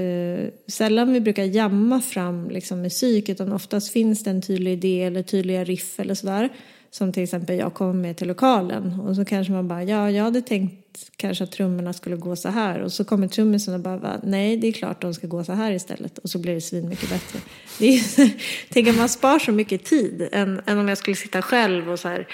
eh, 0.01 0.49
sällan 0.67 1.13
vi 1.13 1.21
brukar 1.21 1.45
jamma 1.45 2.01
fram 2.01 2.51
liksom, 2.51 2.83
musik 2.83 3.29
utan 3.29 3.53
oftast 3.53 3.93
finns 3.93 4.25
det 4.25 4.31
en 4.31 4.43
tydlig 4.43 4.73
idé 4.73 5.03
eller 5.03 5.23
tydliga 5.23 5.65
riff 5.65 6.01
eller 6.01 6.15
sådär. 6.15 6.49
Som 6.91 7.13
till 7.13 7.23
exempel 7.23 7.59
jag 7.59 7.75
kommer 7.75 7.93
med 7.95 8.17
till 8.17 8.29
lokalen 8.29 9.01
och 9.01 9.17
så 9.17 9.25
kanske 9.25 9.53
man 9.53 9.69
bara 9.69 9.85
ja, 9.85 10.11
jag 10.11 10.25
hade 10.25 10.43
tänkt 10.43 11.11
kanske 11.17 11.45
att 11.45 11.53
trummorna 11.53 11.93
skulle 11.93 12.17
gå 12.17 12.37
så 12.37 12.49
här 12.49 12.81
och 12.81 12.93
så 12.93 13.05
kommer 13.05 13.29
trummisen 13.29 13.75
och 13.75 13.81
bara 13.81 13.97
va, 13.97 14.21
nej, 14.23 14.57
det 14.57 14.69
är 14.69 14.73
klart 14.73 15.01
de 15.03 15.15
ska 15.15 15.27
gå 15.27 15.45
så 15.45 15.53
här 15.53 15.73
istället 15.73 16.19
och 16.19 16.31
så 16.31 16.39
blir 16.39 16.55
det 16.55 16.61
svin 16.61 16.89
mycket 16.89 17.11
bättre. 17.11 17.39
Det 17.79 17.87
är, 17.89 18.31
tänk 18.73 18.89
att 18.89 18.97
man 18.97 19.09
spar 19.09 19.39
så 19.39 19.53
mycket 19.53 19.85
tid 19.85 20.29
än, 20.33 20.61
än 20.67 20.79
om 20.79 20.89
jag 20.89 20.99
skulle 20.99 21.17
sitta 21.17 21.43
själv 21.43 21.91
och 21.91 21.99
så 22.01 22.09
här 22.09 22.27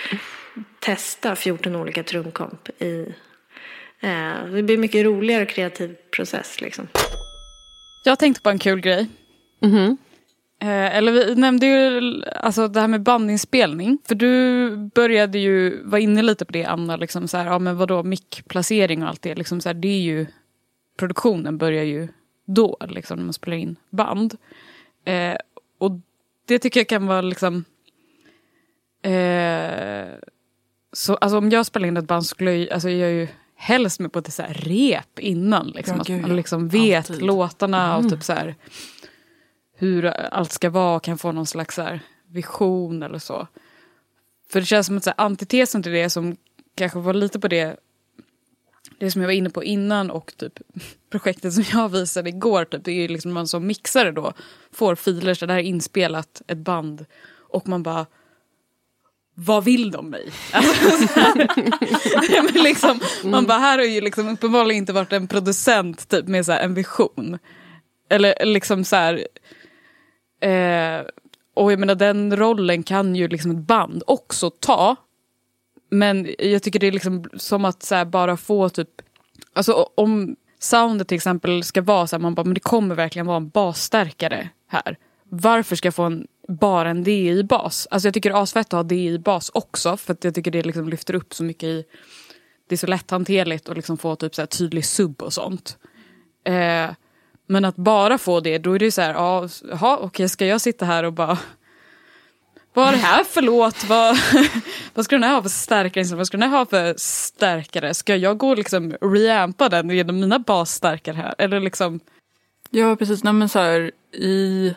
testa 0.80 1.36
14 1.36 1.76
olika 1.76 2.02
trumkomp 2.02 2.68
i 2.82 3.06
Eh, 4.00 4.46
Det 4.52 4.62
blir 4.62 4.78
mycket 4.78 5.04
roligare 5.04 5.42
och 5.42 5.48
kreativ 5.48 5.94
process 6.16 6.60
liksom. 6.60 6.88
Jag 8.04 8.18
tänkte 8.18 8.42
på 8.42 8.50
en 8.50 8.58
kul 8.58 8.80
grej. 8.80 9.06
Mhm. 9.62 9.96
Eh, 10.58 10.96
eller 10.96 11.12
vi 11.12 11.34
nämnde 11.34 11.66
ju 11.66 12.00
alltså 12.24 12.68
det 12.68 12.80
här 12.80 12.88
med 12.88 13.02
bandinspelning. 13.02 13.98
För 14.04 14.14
du 14.14 14.70
började 14.76 15.38
ju 15.38 15.82
vara 15.84 16.00
inne 16.00 16.22
lite 16.22 16.44
på 16.44 16.52
det 16.52 16.64
Anna, 16.64 16.96
liksom 16.96 17.28
så 17.28 17.36
här, 17.36 17.46
ja 17.46 17.58
men 17.58 17.76
vadå 17.76 18.02
mickplacering 18.02 19.02
och 19.02 19.08
allt 19.08 19.22
det. 19.22 19.34
Liksom 19.34 19.60
så 19.60 19.68
här, 19.68 19.74
det 19.74 19.88
är 19.88 20.00
ju, 20.00 20.26
produktionen 20.98 21.58
börjar 21.58 21.84
ju 21.84 22.08
då, 22.46 22.76
liksom 22.88 23.16
när 23.18 23.24
man 23.24 23.32
spelar 23.32 23.56
in 23.56 23.76
band. 23.90 24.36
Eh, 25.04 25.36
och 25.78 25.90
det 26.46 26.58
tycker 26.58 26.80
jag 26.80 26.88
kan 26.88 27.06
vara 27.06 27.20
liksom... 27.20 27.64
Eh, 29.02 30.06
så, 30.92 31.14
alltså 31.16 31.38
om 31.38 31.50
jag 31.50 31.66
spelar 31.66 31.88
in 31.88 31.96
ett 31.96 32.04
band 32.06 32.26
skulle 32.26 32.52
jag, 32.54 32.70
alltså 32.72 32.90
jag 32.90 33.08
är 33.10 33.14
ju 33.14 33.28
helst 33.56 34.00
med 34.00 34.12
på 34.12 34.18
ett 34.18 34.32
så 34.32 34.42
här 34.42 34.54
rep 34.54 35.18
innan. 35.18 35.66
Liksom, 35.68 36.02
Ja, 36.08 36.14
att 36.14 36.20
man 36.22 36.36
liksom 36.36 36.68
vet 36.68 37.10
Alltid. 37.10 37.26
låtarna 37.26 37.94
och 37.96 38.00
Mm. 38.00 38.10
typ 38.10 38.22
så 38.22 38.32
här, 38.32 38.54
hur 39.76 40.06
allt 40.06 40.52
ska 40.52 40.70
vara 40.70 40.96
och 40.96 41.02
kan 41.02 41.18
få 41.18 41.32
någon 41.32 41.46
slags 41.46 41.76
här, 41.76 42.00
vision 42.26 43.02
eller 43.02 43.18
så. 43.18 43.46
För 44.48 44.60
det 44.60 44.66
känns 44.66 44.86
som 44.86 44.96
att 44.96 45.04
så 45.04 45.10
här, 45.10 45.24
antitesen 45.24 45.82
till 45.82 45.92
det 45.92 46.10
som 46.10 46.36
kanske 46.74 46.98
var 46.98 47.14
lite 47.14 47.40
på 47.40 47.48
det 47.48 47.76
det 48.98 49.10
som 49.10 49.22
jag 49.22 49.28
var 49.28 49.32
inne 49.32 49.50
på 49.50 49.64
innan 49.64 50.10
och 50.10 50.32
typ 50.36 50.58
projektet 51.10 51.52
som 51.52 51.64
jag 51.72 51.88
visade 51.88 52.28
igår, 52.28 52.64
typ, 52.64 52.84
det 52.84 52.90
är 52.90 52.94
ju 52.94 53.08
liksom 53.08 53.32
man 53.32 53.48
som 53.48 53.66
mixare 53.66 54.12
då 54.12 54.32
får 54.72 54.94
filer, 54.94 55.34
så 55.34 55.46
det 55.46 55.52
här 55.52 55.60
är 55.60 55.64
inspelat, 55.64 56.42
ett 56.46 56.58
band 56.58 57.06
och 57.48 57.68
man 57.68 57.82
bara 57.82 58.06
vad 59.38 59.64
vill 59.64 59.90
de 59.90 60.10
mig? 60.10 60.30
Alltså, 60.52 62.42
men 62.42 62.62
liksom, 62.62 63.00
man 63.24 63.46
bara, 63.46 63.58
här 63.58 63.78
har 63.78 63.84
ju 63.84 64.00
liksom 64.00 64.28
uppenbarligen 64.28 64.78
inte 64.78 64.92
varit 64.92 65.12
en 65.12 65.28
producent 65.28 66.08
typ, 66.08 66.28
med 66.28 66.46
så 66.46 66.52
här, 66.52 66.60
en 66.60 66.74
vision. 66.74 67.38
Eller 68.08 68.44
liksom 68.44 68.84
så 68.84 68.96
här... 68.96 69.26
Eh, 70.40 71.06
och 71.54 71.72
jag 71.72 71.78
menar 71.78 71.94
den 71.94 72.36
rollen 72.36 72.82
kan 72.82 73.16
ju 73.16 73.28
liksom 73.28 73.50
ett 73.50 73.56
band 73.56 74.02
också 74.06 74.50
ta. 74.50 74.96
Men 75.90 76.34
jag 76.38 76.62
tycker 76.62 76.78
det 76.78 76.86
är 76.86 76.92
liksom 76.92 77.24
som 77.36 77.64
att 77.64 77.82
så 77.82 77.94
här, 77.94 78.04
bara 78.04 78.36
få 78.36 78.68
typ... 78.68 78.88
Alltså 79.52 79.88
om 79.94 80.36
soundet 80.58 81.08
till 81.08 81.16
exempel 81.16 81.64
ska 81.64 81.82
vara 81.82 82.06
så 82.06 82.16
här, 82.16 82.20
man 82.20 82.34
bara, 82.34 82.44
men 82.44 82.54
det 82.54 82.60
kommer 82.60 82.94
verkligen 82.94 83.26
vara 83.26 83.36
en 83.36 83.48
basstärkare 83.48 84.48
här. 84.68 84.96
Varför 85.24 85.76
ska 85.76 85.86
jag 85.86 85.94
få 85.94 86.02
en, 86.02 86.26
bara 86.48 86.90
en 86.90 87.04
DI-bas? 87.04 87.88
Alltså 87.90 88.06
jag 88.06 88.14
tycker 88.14 88.30
det 88.30 88.36
är 88.36 88.42
asfett 88.42 88.66
att 88.66 88.72
ha 88.72 88.82
DI-bas 88.82 89.50
också, 89.54 89.96
för 89.96 90.12
att 90.12 90.24
jag 90.24 90.34
tycker 90.34 90.50
det 90.50 90.62
liksom 90.62 90.88
lyfter 90.88 91.14
upp 91.14 91.34
så 91.34 91.44
mycket 91.44 91.66
i... 91.66 91.84
Det 92.68 92.74
är 92.74 92.76
så 92.76 92.86
lätthanterligt 92.86 93.68
att 93.68 93.76
liksom 93.76 93.98
få 93.98 94.16
typ 94.16 94.34
så 94.34 94.42
här 94.42 94.46
tydlig 94.46 94.84
sub 94.84 95.22
och 95.22 95.32
sånt. 95.32 95.78
Eh, 96.44 96.90
men 97.46 97.64
att 97.64 97.76
bara 97.76 98.18
få 98.18 98.40
det, 98.40 98.58
då 98.58 98.72
är 98.72 98.78
det 98.78 98.92
så 98.92 99.02
här, 99.02 99.14
ja, 99.14 99.48
jaha, 99.70 99.98
okej, 100.00 100.28
ska 100.28 100.46
jag 100.46 100.60
sitta 100.60 100.84
här 100.84 101.04
och 101.04 101.12
bara... 101.12 101.38
Vad 102.72 102.88
är 102.88 102.92
det 102.92 102.98
här 102.98 103.24
för 103.24 103.42
låt? 103.42 103.84
Vad, 103.84 104.16
vad 104.94 105.04
ska 105.04 105.16
den 105.16 105.22
här 105.22 105.34
ha 105.34 105.42
för 105.42 105.48
stärkare? 105.48 106.16
Vad 106.16 106.26
ska 106.26 106.36
den 106.36 106.50
här 106.50 106.58
ha 106.58 106.66
för 106.66 106.94
stärkare? 106.98 107.94
Ska 107.94 108.16
jag 108.16 108.38
gå 108.38 108.48
och 108.48 108.56
liksom 108.56 108.96
reampa 109.00 109.68
den 109.68 109.90
genom 109.90 110.20
mina 110.20 110.38
basstärkare 110.38 111.16
här? 111.16 111.34
Eller 111.38 111.60
liksom... 111.60 112.00
Ja, 112.70 112.96
precis. 112.96 113.24
Nej, 113.24 113.32
men 113.32 113.48
så 113.48 113.58
här, 113.58 113.90
i... 114.12 114.74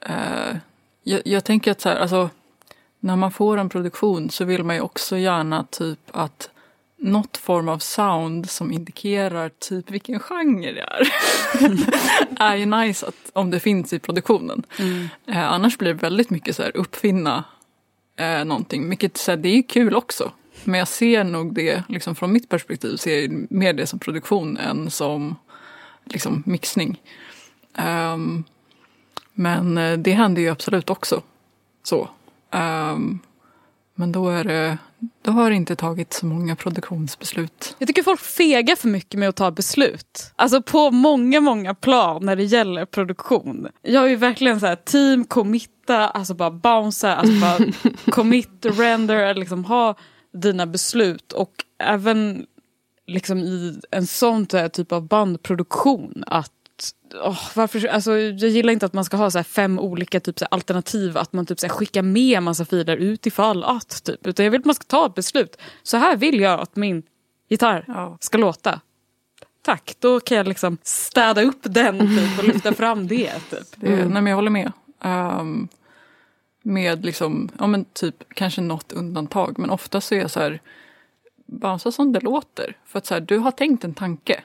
Eh, 0.00 0.56
jag, 1.02 1.20
jag 1.24 1.44
tänker 1.44 1.70
att 1.70 1.80
så 1.80 1.88
här, 1.88 1.96
alltså, 1.96 2.30
när 3.00 3.16
man 3.16 3.30
får 3.30 3.58
en 3.58 3.68
produktion 3.68 4.30
så 4.30 4.44
vill 4.44 4.64
man 4.64 4.76
ju 4.76 4.82
också 4.82 5.16
gärna 5.16 5.64
typ 5.70 5.98
att 6.12 6.50
något 7.00 7.36
form 7.36 7.68
av 7.68 7.78
sound 7.78 8.50
som 8.50 8.72
indikerar 8.72 9.48
typ 9.48 9.90
vilken 9.90 10.20
genre 10.20 10.72
det 10.72 10.80
är. 10.80 11.12
är 12.42 12.56
ju 12.56 12.66
nice 12.66 13.06
att, 13.06 13.30
om 13.32 13.50
det 13.50 13.60
finns 13.60 13.92
i 13.92 13.98
produktionen. 13.98 14.62
Eh, 15.26 15.52
annars 15.52 15.78
blir 15.78 15.88
det 15.88 16.02
väldigt 16.02 16.30
mycket 16.30 16.56
så 16.56 16.62
här 16.62 16.76
uppfinna 16.76 17.44
eh, 18.16 18.44
någonting. 18.44 18.88
Vilket 18.88 19.16
så 19.16 19.30
här, 19.30 19.36
det 19.36 19.48
är 19.48 19.62
kul 19.62 19.94
också. 19.94 20.32
Men 20.64 20.78
jag 20.78 20.88
ser 20.88 21.24
nog 21.24 21.54
det, 21.54 21.82
liksom 21.88 22.14
från 22.14 22.32
mitt 22.32 22.48
perspektiv, 22.48 22.96
ser 22.96 23.20
jag 23.20 23.46
mer 23.50 23.72
det 23.72 23.86
som 23.86 23.98
produktion 23.98 24.56
än 24.56 24.90
som 24.90 25.36
liksom 26.04 26.42
mixning. 26.46 27.00
Ehm, 27.74 28.44
men 29.34 29.78
eh, 29.78 29.98
det 29.98 30.12
händer 30.12 30.42
ju 30.42 30.48
absolut 30.48 30.90
också. 30.90 31.22
Så. 31.82 32.08
Ehm, 32.50 33.18
men 33.94 34.12
då, 34.12 34.28
är 34.28 34.44
det, 34.44 34.78
då 35.22 35.30
har 35.30 35.50
inte 35.50 35.76
tagit 35.76 36.12
så 36.12 36.26
många 36.26 36.56
produktionsbeslut. 36.56 37.76
Jag 37.78 37.86
tycker 37.86 38.02
folk 38.02 38.20
fegar 38.20 38.76
för 38.76 38.88
mycket 38.88 39.20
med 39.20 39.28
att 39.28 39.36
ta 39.36 39.50
beslut. 39.50 40.32
Alltså 40.36 40.62
på 40.62 40.90
många, 40.90 41.40
många 41.40 41.74
plan 41.74 42.26
när 42.26 42.36
det 42.36 42.44
gäller 42.44 42.84
produktion. 42.84 43.68
Jag 43.82 44.04
är 44.04 44.08
ju 44.08 44.16
verkligen 44.16 44.60
så 44.60 44.66
här 44.66 44.76
team, 44.76 45.24
committa, 45.24 46.08
alltså 46.08 46.34
bara 46.34 46.50
bouncea, 46.50 47.16
alltså 47.16 47.40
bara 47.40 47.58
commit, 48.12 48.66
render, 48.66 49.34
liksom 49.34 49.64
ha 49.64 49.94
dina 50.32 50.66
beslut. 50.66 51.32
Och 51.32 51.52
även 51.78 52.46
liksom 53.06 53.38
i 53.38 53.80
en 53.90 54.06
sån 54.06 54.46
här 54.52 54.68
typ 54.68 54.92
av 54.92 55.08
bandproduktion 55.08 56.24
att 56.26 56.52
åh, 57.14 57.38
varför, 57.54 57.86
alltså, 57.86 58.18
jag 58.18 58.50
gillar 58.50 58.72
inte 58.72 58.86
att 58.86 58.92
man 58.92 59.04
ska 59.04 59.16
ha 59.16 59.30
så 59.30 59.42
fem 59.42 59.78
olika 59.78 60.20
typ, 60.20 60.38
så 60.38 60.44
här, 60.44 60.54
alternativ, 60.54 61.18
att 61.18 61.32
man 61.32 61.46
typ, 61.46 61.60
så 61.60 61.66
här, 61.66 61.74
skickar 61.74 62.02
med 62.02 62.36
en 62.38 62.44
massa 62.44 62.64
filer 62.64 62.96
ut 62.96 63.26
ifall 63.26 63.64
att. 63.64 64.04
Typ. 64.04 64.26
Utan 64.26 64.44
jag 64.44 64.50
vill 64.50 64.60
att 64.60 64.64
man 64.66 64.74
ska 64.74 64.84
ta 64.84 65.06
ett 65.06 65.14
beslut. 65.14 65.56
Så 65.82 65.96
här 65.96 66.16
vill 66.16 66.40
jag 66.40 66.60
att 66.60 66.76
min 66.76 67.02
gitarr 67.48 67.84
Ja. 67.88 68.16
ska 68.20 68.38
låta. 68.38 68.80
Tack, 69.62 69.94
då 69.98 70.20
kan 70.20 70.36
jag 70.36 70.48
liksom 70.48 70.78
städa 70.82 71.42
upp 71.42 71.60
den 71.62 71.98
typ, 71.98 72.38
och 72.38 72.44
lyfta 72.44 72.74
fram 72.74 73.06
det. 73.06 73.32
Typ. 73.50 73.68
Det, 73.76 73.88
Nej, 73.90 74.06
men 74.08 74.26
jag 74.26 74.36
håller 74.36 74.50
med. 74.50 74.72
Ehm, 75.02 75.68
med 76.62 77.04
liksom, 77.04 77.48
ja 77.58 77.66
men 77.66 77.84
typ 77.84 78.34
kanske 78.34 78.60
något 78.60 78.92
undantag. 78.92 79.58
Men 79.58 79.70
ofta 79.70 80.00
så 80.00 80.14
är 80.14 80.18
jag 80.18 80.30
så 80.30 80.40
här, 80.40 80.60
bounce 81.46 81.92
som 81.92 82.12
det 82.12 82.20
låter. 82.20 82.76
För 82.86 82.98
att 82.98 83.06
så 83.06 83.14
här, 83.14 83.20
du 83.20 83.38
har 83.38 83.50
tänkt 83.50 83.84
en 83.84 83.94
tanke 83.94 84.42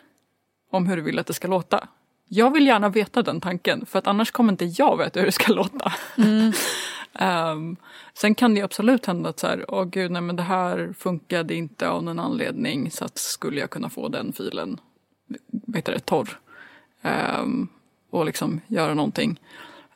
om 0.72 0.88
hur 0.88 0.95
du 0.95 1.01
vill 1.01 1.20
att 1.20 1.28
det 1.28 1.34
ska 1.34 1.47
låta. 1.47 1.88
Jag 2.28 2.52
vill 2.54 2.68
gärna 2.68 2.90
veta 2.90 3.22
den 3.22 3.42
tanken 3.42 3.86
för 3.86 4.00
att 4.00 4.08
annars 4.08 4.32
kommer 4.32 4.54
inte 4.54 4.66
jag 4.66 4.98
veta 4.98 5.20
hur 5.20 5.26
det 5.26 5.32
ska 5.32 5.54
låta. 5.54 5.94
Ehm, 7.20 7.76
sen 8.14 8.36
kan 8.36 8.54
det 8.54 8.62
absolut 8.62 9.06
hända 9.06 9.30
att 9.30 9.40
så 9.40 9.48
här, 9.48 9.66
åh 9.68 9.86
gud, 9.86 10.12
nej 10.12 10.22
men 10.22 10.36
det 10.36 10.44
här 10.44 10.94
funkade 10.98 11.56
inte 11.56 11.90
av 11.90 12.04
någon 12.04 12.20
anledning 12.20 12.92
så 12.92 13.06
att 13.06 13.18
skulle 13.18 13.60
jag 13.60 13.70
kunna 13.70 13.90
få 13.90 14.08
den 14.08 14.34
filen, 14.34 14.80
heter 15.76 15.94
det, 15.94 16.00
torr. 16.00 16.40
Ehm, 17.02 17.68
och 18.10 18.26
liksom 18.26 18.62
göra 18.68 18.94
någonting. 18.94 19.40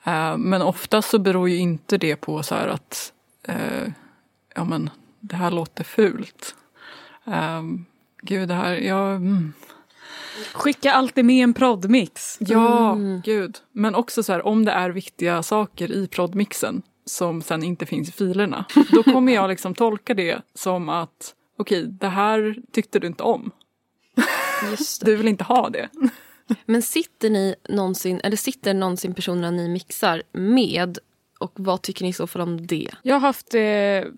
Ehm, 0.04 0.42
men 0.42 0.62
ofta 0.62 1.02
så 1.02 1.20
beror 1.20 1.50
ju 1.50 1.58
inte 1.58 1.98
det 1.98 2.16
på 2.16 2.44
så 2.44 2.56
att 2.56 3.14
eh, 3.44 3.88
ja 4.56 4.64
men 4.64 4.90
det 5.20 5.36
här 5.36 5.52
låter 5.52 5.84
fult. 5.84 6.56
Um, 7.24 7.86
gud, 8.22 8.48
det 8.48 8.54
här, 8.54 8.74
ja, 8.74 9.12
mm. 9.12 9.54
Skicka 10.54 10.92
alltid 10.92 11.26
med 11.26 11.44
en 11.44 11.54
proddmix. 11.54 12.38
ja 12.40 12.98
gud. 13.24 13.58
Men 13.72 13.96
också 13.96 14.24
så 14.24 14.34
här, 14.34 14.46
om 14.46 14.66
det 14.66 14.72
är 14.72 14.90
viktiga 14.90 15.44
saker 15.44 15.92
i 15.92 16.08
proddmixen 16.08 16.82
som 17.06 17.42
sen 17.42 17.64
inte 17.64 17.86
finns 17.86 18.10
i 18.10 18.12
filerna. 18.12 18.66
Då 18.92 19.04
kommer 19.04 19.34
jag 19.34 19.50
liksom 19.50 19.76
tolka 19.76 20.14
det 20.14 20.42
som 20.54 20.90
att 20.90 21.36
okej, 21.58 21.86
det 21.88 22.08
här 22.08 22.56
tyckte 22.72 23.00
du 23.00 23.08
inte 23.08 23.24
om. 23.24 23.52
Just 24.72 25.06
Du 25.06 25.16
vill 25.16 25.28
inte 25.28 25.44
ha 25.44 25.70
det. 25.70 25.90
Men 26.66 26.82
sitter 26.82 27.30
ni 27.30 27.56
någonsin, 27.70 28.22
eller 28.24 28.38
sitter 28.38 28.74
någonsin 28.74 29.14
personerna 29.14 29.52
ni 29.52 29.70
mixar 29.70 30.24
med? 30.32 30.98
Och 31.40 31.52
vad 31.56 31.82
tycker 31.82 32.04
ni 32.04 32.10
i 32.10 32.14
så 32.14 32.28
fall 32.28 32.42
om 32.42 32.68
det? 32.68 32.90
Jag 33.04 33.16
har 33.16 33.20
haft 33.20 33.54
eh, 33.54 34.12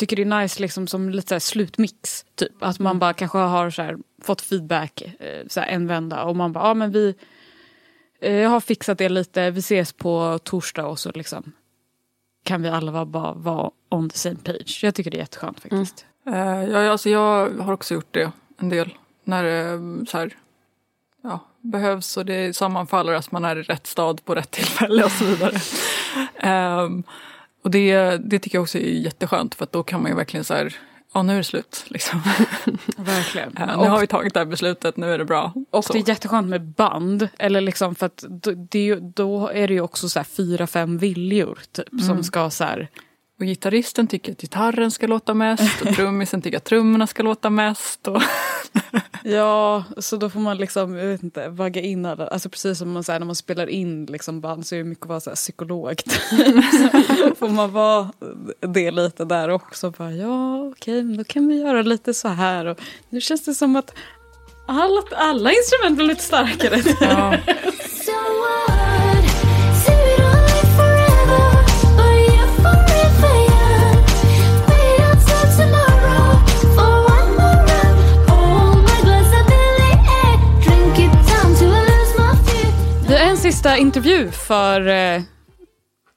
tycker 0.00 0.16
det 0.16 0.22
är 0.22 0.40
nice 0.40 0.60
liksom 0.60 0.86
som 0.86 1.10
lite 1.10 1.40
så 1.40 1.50
slutmix. 1.50 2.24
Typ. 2.34 2.52
Att 2.60 2.78
man 2.78 2.98
bara 2.98 3.12
kanske 3.12 3.38
har 3.38 3.70
så 3.70 3.82
här, 3.82 3.98
fått 4.22 4.40
feedback 4.40 5.02
eh, 5.02 5.46
så 5.48 5.60
här, 5.60 5.68
en 5.68 5.86
vända 5.86 6.24
och 6.24 6.36
man 6.36 6.52
bara, 6.52 6.68
ja 6.68 6.74
men 6.74 6.92
vi 6.92 7.14
eh, 8.20 8.34
jag 8.34 8.50
har 8.50 8.60
fixat 8.60 8.98
det 8.98 9.08
lite, 9.08 9.50
vi 9.50 9.58
ses 9.58 9.92
på 9.92 10.38
torsdag 10.44 10.86
och 10.86 10.98
så 10.98 11.10
liksom 11.14 11.52
kan 12.44 12.62
vi 12.62 12.68
alla 12.68 12.92
vara, 12.92 13.06
bara 13.06 13.32
vara 13.32 13.70
on 13.88 14.10
the 14.10 14.18
same 14.18 14.36
page. 14.36 14.80
Jag 14.82 14.94
tycker 14.94 15.10
det 15.10 15.16
är 15.16 15.20
jätteskönt 15.20 15.60
faktiskt. 15.60 16.06
Uh, 16.28 16.64
ja, 16.64 16.90
alltså 16.90 17.10
jag 17.10 17.50
har 17.50 17.72
också 17.72 17.94
gjort 17.94 18.14
det 18.14 18.32
en 18.58 18.68
del. 18.68 18.94
När 19.24 19.44
det 19.44 20.06
så 20.06 20.18
här, 20.18 20.36
ja, 21.22 21.40
behövs 21.60 22.16
och 22.16 22.26
det 22.26 22.56
sammanfaller 22.56 23.12
att 23.12 23.32
man 23.32 23.44
är 23.44 23.56
i 23.56 23.62
rätt 23.62 23.86
stad 23.86 24.24
på 24.24 24.34
rätt 24.34 24.50
tillfälle 24.50 25.04
och 25.04 25.10
så 25.10 25.24
vidare. 25.24 25.56
Ehm, 26.36 27.02
och 27.62 27.70
det, 27.70 28.16
det 28.16 28.38
tycker 28.38 28.56
jag 28.58 28.62
också 28.62 28.78
är 28.78 28.82
jätteskönt 28.82 29.54
för 29.54 29.64
att 29.64 29.72
då 29.72 29.82
kan 29.82 30.02
man 30.02 30.10
ju 30.10 30.16
verkligen 30.16 30.44
så 30.44 30.54
här, 30.54 30.76
ja 31.14 31.22
nu 31.22 31.32
är 31.32 31.36
det 31.36 31.44
slut. 31.44 31.84
Liksom. 31.88 32.22
Verkligen. 32.96 33.56
Eh, 33.56 33.66
nu 33.66 33.72
Och- 33.74 33.86
har 33.86 34.00
vi 34.00 34.06
tagit 34.06 34.34
det 34.34 34.40
här 34.40 34.44
beslutet, 34.46 34.96
nu 34.96 35.12
är 35.14 35.18
det 35.18 35.24
bra. 35.24 35.52
Och 35.70 35.84
Så. 35.84 35.92
det 35.92 35.98
är 35.98 36.08
jätteskönt 36.08 36.48
med 36.48 36.62
band. 36.62 37.28
Eller 37.38 37.60
liksom 37.60 37.94
för 37.94 38.06
att 38.06 38.24
det 38.70 38.94
då 38.94 39.48
är 39.48 39.68
det 39.68 39.74
ju 39.74 39.80
också 39.80 40.08
så 40.08 40.24
fyra, 40.24 40.66
fem 40.66 40.98
viljor 40.98 41.58
typ, 41.72 42.00
som 42.06 42.24
ska 42.24 42.50
så 42.50 42.64
här, 42.64 42.88
Och 43.40 43.46
gitarristen 43.46 44.06
tycker 44.06 44.32
att 44.32 44.40
gitarren 44.40 44.90
ska 44.90 45.06
låta 45.06 45.34
mest 45.34 45.82
och 45.82 45.88
trummisen 45.96 46.42
tycker 46.42 46.56
att 46.56 46.64
trummorna 46.64 47.06
ska 47.06 47.22
låta 47.22 47.50
mest. 47.50 48.08
Och 48.08 48.22
Ja, 49.24 49.84
så 49.98 50.16
då 50.16 50.30
får 50.30 50.40
man 50.40 50.56
liksom, 50.56 50.94
jag 50.94 51.06
vet 51.06 51.22
inte, 51.22 51.48
vagga 51.48 51.80
in 51.80 52.06
alla. 52.06 52.26
Alltså 52.26 52.48
precis 52.48 52.78
som 52.78 52.92
man, 52.92 53.04
så 53.04 53.12
här, 53.12 53.18
när 53.18 53.26
man 53.26 53.34
spelar 53.34 53.66
in 53.66 54.06
liksom 54.06 54.40
band 54.40 54.66
så 54.66 54.74
är 54.74 54.78
det 54.78 54.84
mycket 54.84 55.02
att 55.02 55.08
vara 55.08 55.20
så 55.20 55.30
här, 55.30 55.36
psykolog. 55.36 56.00
får 57.38 57.48
man 57.48 57.72
vara 57.72 58.12
det 58.60 58.90
lite 58.90 59.24
där 59.24 59.48
också. 59.48 59.90
Bara, 59.90 60.12
ja, 60.12 60.62
okej, 60.62 61.02
men 61.02 61.16
då 61.16 61.24
kan 61.24 61.48
vi 61.48 61.60
göra 61.60 61.82
lite 61.82 62.14
så 62.14 62.28
här. 62.28 62.66
Och 62.66 62.80
nu 63.08 63.20
känns 63.20 63.44
det 63.44 63.54
som 63.54 63.76
att 63.76 63.94
alla, 64.66 65.02
alla 65.16 65.52
instrument 65.52 65.96
blir 65.96 66.06
lite 66.06 66.22
starkare. 66.22 66.82
ja, 67.00 67.36
sista 83.70 83.82
intervju 83.82 84.30
för 84.30 84.86
eh, 84.86 85.22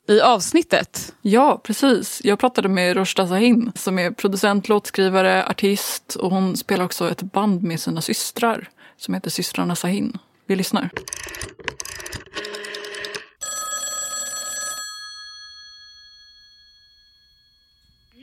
i 0.07 0.21
avsnittet. 0.21 1.15
ja, 1.21 1.61
precis. 1.63 2.21
Jag 2.23 2.39
pratade 2.39 2.69
med 2.69 2.97
Roshda 2.97 3.27
Sahin 3.27 3.71
som 3.75 3.99
är 3.99 4.11
producent, 4.11 4.69
låtskrivare, 4.69 5.45
artist 5.45 6.15
och 6.15 6.31
hon 6.31 6.57
spelar 6.57 6.85
också 6.85 7.11
ett 7.11 7.21
band 7.21 7.63
med 7.63 7.79
sina 7.79 8.01
systrar 8.01 8.69
som 8.97 9.13
heter 9.13 9.29
systrarna 9.29 9.75
Sahin. 9.75 10.17
Vi 10.45 10.55
lyssnar. 10.55 10.89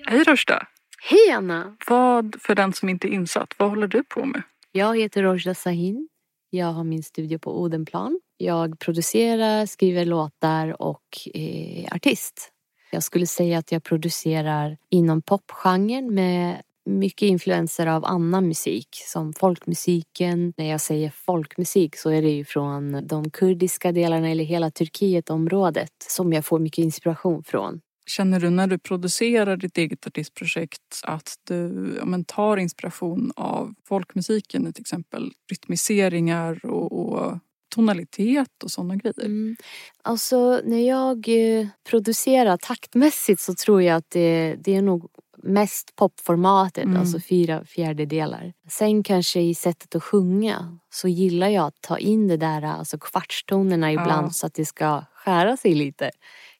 Hej 0.07 0.25
Roshda! 0.25 0.67
Hej 1.03 1.31
Anna! 1.31 1.77
Vad, 1.89 2.37
för 2.41 2.55
den 2.55 2.73
som 2.73 2.89
inte 2.89 3.09
är 3.09 3.11
insatt, 3.11 3.55
vad 3.59 3.71
håller 3.71 3.89
du 3.89 4.05
på 4.05 4.25
med? 4.25 4.43
Jag 4.73 4.99
heter 4.99 5.23
Rojda 5.23 5.55
Sahin. 5.55 6.09
Jag 6.51 6.67
har 6.67 6.85
min 6.85 7.03
studio 7.03 7.39
på 7.39 7.61
Odenplan. 7.61 8.21
Jag 8.43 8.79
producerar, 8.79 9.67
skriver 9.67 10.05
låtar 10.05 10.83
och 10.83 11.29
är 11.35 11.95
artist. 11.95 12.53
Jag 12.93 13.03
skulle 13.03 13.27
säga 13.27 13.59
att 13.59 13.73
jag 13.73 13.83
producerar 13.83 14.77
inom 14.91 15.23
popgenren 15.23 16.15
med 16.15 16.63
mycket 16.85 17.27
influenser 17.27 17.87
av 17.87 18.05
annan 18.05 18.49
musik 18.49 18.89
som 18.93 19.33
folkmusiken. 19.33 20.53
När 20.57 20.71
jag 20.71 20.81
säger 20.81 21.11
folkmusik 21.11 21.97
så 21.97 22.11
är 22.11 22.23
det 22.23 22.31
ju 22.31 22.45
från 22.45 23.07
de 23.07 23.31
kurdiska 23.31 23.93
delarna 23.93 24.29
eller 24.29 24.45
hela 24.45 24.71
Turkietområdet 24.71 25.93
som 26.09 26.33
jag 26.33 26.45
får 26.45 26.59
mycket 26.59 26.83
inspiration 26.83 27.45
från. 27.45 27.81
Känner 28.07 28.41
du 28.41 28.51
när 28.51 28.67
du 28.67 28.79
producerar 28.79 29.57
ditt 29.57 29.79
eget 29.79 30.07
artistprojekt 30.07 31.01
att 31.03 31.35
du 31.45 31.91
ja, 31.99 32.05
men, 32.05 32.25
tar 32.25 32.57
inspiration 32.57 33.33
av 33.37 33.75
folkmusiken 33.89 34.73
till 34.73 34.83
exempel 34.83 35.33
rytmiseringar 35.51 36.67
och, 36.67 36.93
och 36.93 37.39
tonalitet 37.71 38.63
och 38.65 38.71
sådana 38.71 38.97
grejer? 38.97 39.25
Mm. 39.25 39.57
Alltså 40.03 40.61
när 40.65 40.89
jag 40.89 41.29
eh, 41.29 41.67
producerar 41.91 42.57
taktmässigt 42.57 43.41
så 43.41 43.55
tror 43.55 43.83
jag 43.83 43.97
att 43.97 44.11
det, 44.11 44.57
det 44.61 44.77
är 44.77 44.83
nog 44.83 45.09
mest 45.43 45.97
popformatet, 45.97 46.85
Mm. 46.85 46.97
alltså 47.01 47.21
fyra 47.21 47.65
fjärdedelar. 47.65 48.53
Sen 48.69 49.03
kanske 49.03 49.41
i 49.41 49.55
sättet 49.55 49.95
att 49.95 50.03
sjunga 50.03 50.79
så 50.91 51.09
gillar 51.09 51.49
jag 51.49 51.67
att 51.67 51.81
ta 51.81 51.99
in 51.99 52.29
det 52.29 52.37
där, 52.37 52.63
alltså 52.63 52.99
kvartstonerna 52.99 53.93
ibland 53.93 54.27
Ja. 54.27 54.31
så 54.31 54.47
att 54.47 54.55
det 54.55 54.65
ska 54.65 55.05
skära 55.15 55.57
sig 55.57 55.75
lite. 55.75 56.11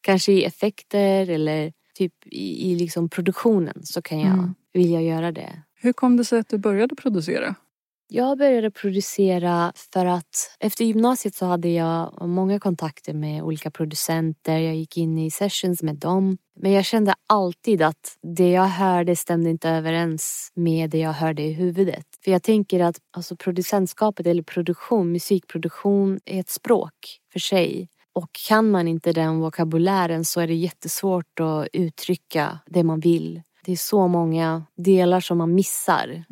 Kanske 0.01 0.33
i 0.33 0.45
effekter 0.45 1.31
eller 1.31 1.73
typ 1.95 2.13
i, 2.27 2.71
i 2.73 2.75
liksom 2.77 3.09
produktionen 3.09 3.81
så 3.85 4.03
kan 4.03 4.21
jag 4.21 4.33
Mm. 4.33 4.55
vilja 4.73 5.01
göra 5.01 5.33
det. 5.33 5.63
Hur 5.75 5.93
kom 5.93 6.17
det 6.17 6.25
sig 6.25 6.39
att 6.41 6.49
du 6.49 6.59
började 6.59 6.95
producera? 6.97 7.55
Jag 8.13 8.39
började 8.39 8.71
producera 8.71 9.73
för 9.93 10.07
att 10.07 10.57
efter 10.61 10.85
gymnasiet 10.85 11.35
så 11.35 11.47
hade 11.47 11.69
jag 11.69 12.29
många 12.29 12.61
kontakter 12.61 13.15
med 13.15 13.43
olika 13.43 13.71
producenter. 13.71 14.59
Jag 14.59 14.75
gick 14.75 14.97
in 14.97 15.19
i 15.19 15.31
sessions 15.31 15.83
med 15.83 15.97
dem. 15.97 16.39
Men 16.57 16.73
jag 16.73 16.85
kände 16.85 17.15
alltid 17.27 17.83
att 17.83 18.17
det 18.37 18.51
jag 18.51 18.67
hörde 18.67 19.17
stämde 19.17 19.51
inte 19.51 19.69
överens 19.69 20.53
med 20.55 20.91
det 20.91 20.99
jag 20.99 21.13
hörde 21.13 21.43
i 21.43 21.53
huvudet. 21.53 22.07
För 22.25 22.31
jag 22.31 22.43
tänker 22.43 22.81
att 22.81 22.97
alltså 23.17 23.37
producentskapet 23.37 24.27
eller 24.27 24.43
produktion, 24.43 25.13
musikproduktion 25.13 26.21
är 26.25 26.41
ett 26.41 26.51
språk 26.51 27.19
för 27.33 27.41
sig. 27.41 27.89
Och 28.13 28.31
kan 28.49 28.71
man 28.71 28.89
inte 28.89 29.13
den 29.13 29.41
vokabulären 29.41 30.25
så 30.25 30.41
är 30.41 30.47
det 30.47 30.55
jättesvårt 30.55 31.41
att 31.41 31.69
uttrycka 31.73 32.59
det 32.67 32.85
man 32.85 33.01
vill. 33.01 33.43
Det 33.65 33.73
är 33.73 33.77
så 33.77 34.09
många 34.09 34.63
delar 34.77 35.21
som 35.21 35.39
man 35.39 35.55
missar 35.55 36.25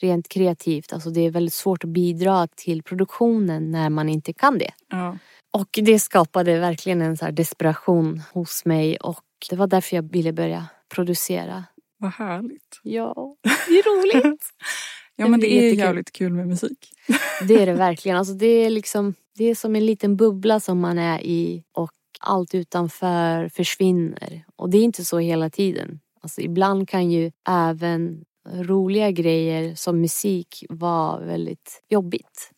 rent 0.00 0.28
kreativt. 0.28 0.92
Alltså 0.92 1.10
det 1.10 1.20
är 1.20 1.30
väldigt 1.30 1.54
svårt 1.54 1.84
att 1.84 1.90
bidra 1.90 2.46
till 2.56 2.82
produktionen 2.82 3.70
när 3.70 3.90
man 3.90 4.08
inte 4.08 4.32
kan 4.32 4.58
det. 4.58 4.70
Ja. 4.90 5.18
Och 5.52 5.68
det 5.72 5.98
skapade 5.98 6.58
verkligen 6.58 7.02
en 7.02 7.16
så 7.16 7.30
desperation 7.30 8.22
hos 8.32 8.64
mig 8.64 8.96
och 8.96 9.20
det 9.50 9.56
var 9.56 9.66
därför 9.66 9.96
jag 9.96 10.12
ville 10.12 10.32
börja 10.32 10.66
producera. 10.94 11.64
Vad 11.98 12.10
härligt. 12.12 12.80
Ja, 12.82 13.36
det 13.42 13.78
är 13.78 14.22
roligt. 14.22 14.44
Ja 15.16 15.28
men 15.28 15.40
Det 15.40 15.46
det 15.46 15.52
är 15.52 15.62
jättekul. 15.62 15.78
jävligt 15.78 16.12
kul 16.12 16.32
med 16.32 16.46
musik. 16.48 16.88
Det 17.48 17.54
är 17.62 17.66
det 17.66 17.72
verkligen. 17.74 18.18
Alltså 18.18 18.34
det 18.34 18.46
är 18.46 18.70
liksom 18.70 19.14
det 19.36 19.44
är 19.44 19.54
som 19.54 19.76
en 19.76 19.86
liten 19.86 20.16
bubbla 20.16 20.60
som 20.60 20.80
man 20.80 20.98
är 20.98 21.20
i 21.20 21.64
och 21.72 21.90
allt 22.20 22.54
utanför 22.54 23.48
försvinner. 23.48 24.44
Och 24.56 24.70
det 24.70 24.78
är 24.78 24.82
inte 24.82 25.04
så 25.04 25.18
hela 25.18 25.50
tiden. 25.50 26.00
Alltså 26.24 26.40
ibland 26.40 26.88
kan 26.88 27.10
ju 27.10 27.32
även 27.48 28.24
roliga 28.52 29.10
grejer 29.10 29.74
som 29.74 30.00
musik 30.00 30.64
vara 30.68 31.20
väldigt 31.20 31.82
jobbigt 31.88 32.50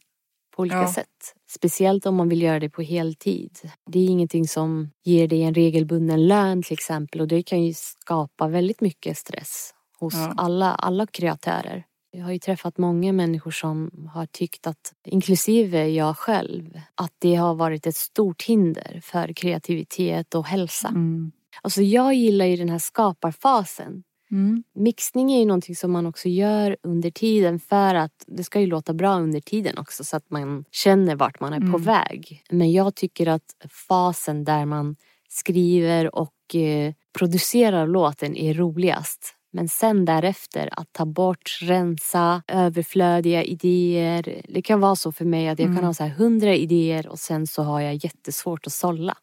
på 0.56 0.60
olika 0.62 0.76
Ja. 0.76 0.92
sätt. 0.92 1.34
Speciellt 1.50 2.06
om 2.06 2.14
man 2.16 2.28
vill 2.28 2.42
göra 2.42 2.60
det 2.60 2.70
på 2.70 2.82
heltid. 2.82 3.58
Det 3.90 3.98
är 3.98 4.06
ingenting 4.06 4.48
som 4.48 4.90
ger 5.04 5.28
dig 5.28 5.42
en 5.42 5.54
regelbunden 5.54 6.26
lön 6.26 6.62
till 6.62 6.72
exempel 6.72 7.20
och 7.20 7.28
det 7.28 7.42
kan 7.42 7.62
ju 7.64 7.74
skapa 7.74 8.48
väldigt 8.48 8.80
mycket 8.80 9.18
stress 9.18 9.74
hos 9.98 10.14
Ja. 10.14 10.34
alla, 10.36 10.74
alla 10.74 11.06
kreatörer. 11.06 11.84
Jag 12.10 12.24
har 12.24 12.32
ju 12.32 12.38
träffat 12.38 12.78
många 12.78 13.12
människor 13.12 13.50
som 13.50 13.90
har 14.14 14.26
tyckt 14.26 14.66
att, 14.66 14.92
inklusive 15.06 15.88
jag 15.88 16.16
själv, 16.16 16.80
att 16.94 17.12
det 17.18 17.34
har 17.34 17.54
varit 17.54 17.86
ett 17.86 17.96
stort 17.96 18.42
hinder 18.42 19.00
för 19.04 19.32
kreativitet 19.32 20.34
och 20.34 20.46
hälsa. 20.46 20.88
Mm. 20.88 21.32
Alltså 21.62 21.82
jag 21.82 22.14
gillar 22.14 22.44
ju 22.46 22.57
den 22.57 22.68
här 22.68 22.78
skaparfasen. 22.78 24.02
Mm. 24.30 24.62
Mixning 24.74 25.32
är 25.32 25.38
ju 25.38 25.44
någonting 25.46 25.76
som 25.76 25.92
man 25.92 26.07
också 26.07 26.28
gör 26.28 26.76
under 26.82 27.11
tiden 27.11 27.61
för 27.61 27.94
att 27.94 28.24
det 28.26 28.44
ska 28.44 28.61
ju 28.61 28.66
låta 28.66 28.94
bra 28.94 29.14
under 29.18 29.40
tiden 29.40 29.78
också 29.78 30.04
så 30.04 30.16
att 30.16 30.30
man 30.30 30.64
känner 30.70 31.16
vart 31.16 31.40
man 31.40 31.52
är 31.52 31.61
på 31.61 31.64
Mm. 31.66 31.82
väg. 31.82 32.42
Men 32.50 32.72
jag 32.72 32.94
tycker 32.94 33.26
att 33.26 33.42
fasen 33.88 34.44
där 34.44 34.64
man 34.66 34.96
skriver 35.28 36.14
och 36.14 36.54
eh, 36.54 36.92
producerar 37.18 37.86
låten 37.86 38.36
är 38.36 38.54
roligast. 38.54 39.32
Men 39.52 39.68
sen 39.68 40.04
därefter 40.04 40.68
att 40.72 40.92
ta 40.92 41.07
bort, 41.07 41.59
rensa, 41.62 42.42
överflödiga 42.48 43.42
idéer. 43.44 44.42
Det 44.48 44.62
kan 44.62 44.80
vara 44.80 44.96
så 44.96 45.12
för 45.12 45.24
mig 45.24 45.48
att 45.48 45.59
jag 45.59 45.66
Mm. 45.66 45.76
kan 45.76 45.84
ha 45.84 45.94
så 45.94 46.02
här 46.02 46.11
hundra 46.11 46.54
idéer 46.54 47.07
och 47.09 47.18
sen 47.18 47.46
så 47.46 47.62
har 47.62 47.80
jag 47.80 47.94
jättesvårt 47.94 48.66
att 48.66 48.72
sålla. 48.72 49.16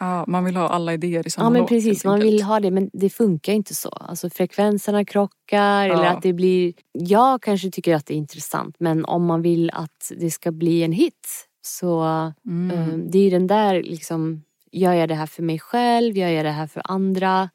Ja, 0.00 0.24
man 0.28 0.44
vill 0.44 0.56
ha 0.56 0.68
alla 0.68 0.94
idéer 0.94 1.26
i 1.26 1.30
samma 1.30 1.46
Ja 1.46 1.50
men 1.50 1.60
låt, 1.60 1.68
precis, 1.68 2.04
man 2.04 2.14
enkelt. 2.14 2.32
vill 2.32 2.42
ha 2.42 2.60
det 2.60 2.70
men 2.70 2.90
det 2.92 3.10
funkar 3.10 3.52
inte 3.52 3.74
så. 3.74 3.88
Alltså 3.88 4.30
frekvenserna 4.30 5.04
krockar 5.04 5.84
eller 5.90 6.04
Ja. 6.04 6.10
att 6.10 6.22
det 6.22 6.32
blir... 6.32 6.72
Jag 6.92 7.42
kanske 7.42 7.70
tycker 7.70 7.94
att 7.94 8.06
det 8.06 8.14
är 8.14 8.18
intressant 8.18 8.76
men 8.78 9.04
om 9.04 9.24
man 9.26 9.42
vill 9.42 9.70
att 9.70 10.12
det 10.16 10.30
ska 10.30 10.52
bli 10.52 10.82
en 10.82 10.92
hit 10.92 11.28
så 11.62 12.02
Mm. 12.46 12.70
eh, 12.70 12.96
det 13.10 13.18
är 13.18 13.22
ju 13.22 13.30
den 13.30 13.46
där 13.46 13.82
liksom, 13.82 14.42
gör 14.72 14.92
jag 14.92 15.08
det 15.08 15.14
här 15.14 15.26
för 15.26 15.42
mig 15.42 15.58
själv, 15.58 16.16
gör 16.16 16.28
jag 16.28 16.44
det 16.44 16.50
här 16.50 16.66
för 16.66 16.82
andra? 16.84 17.50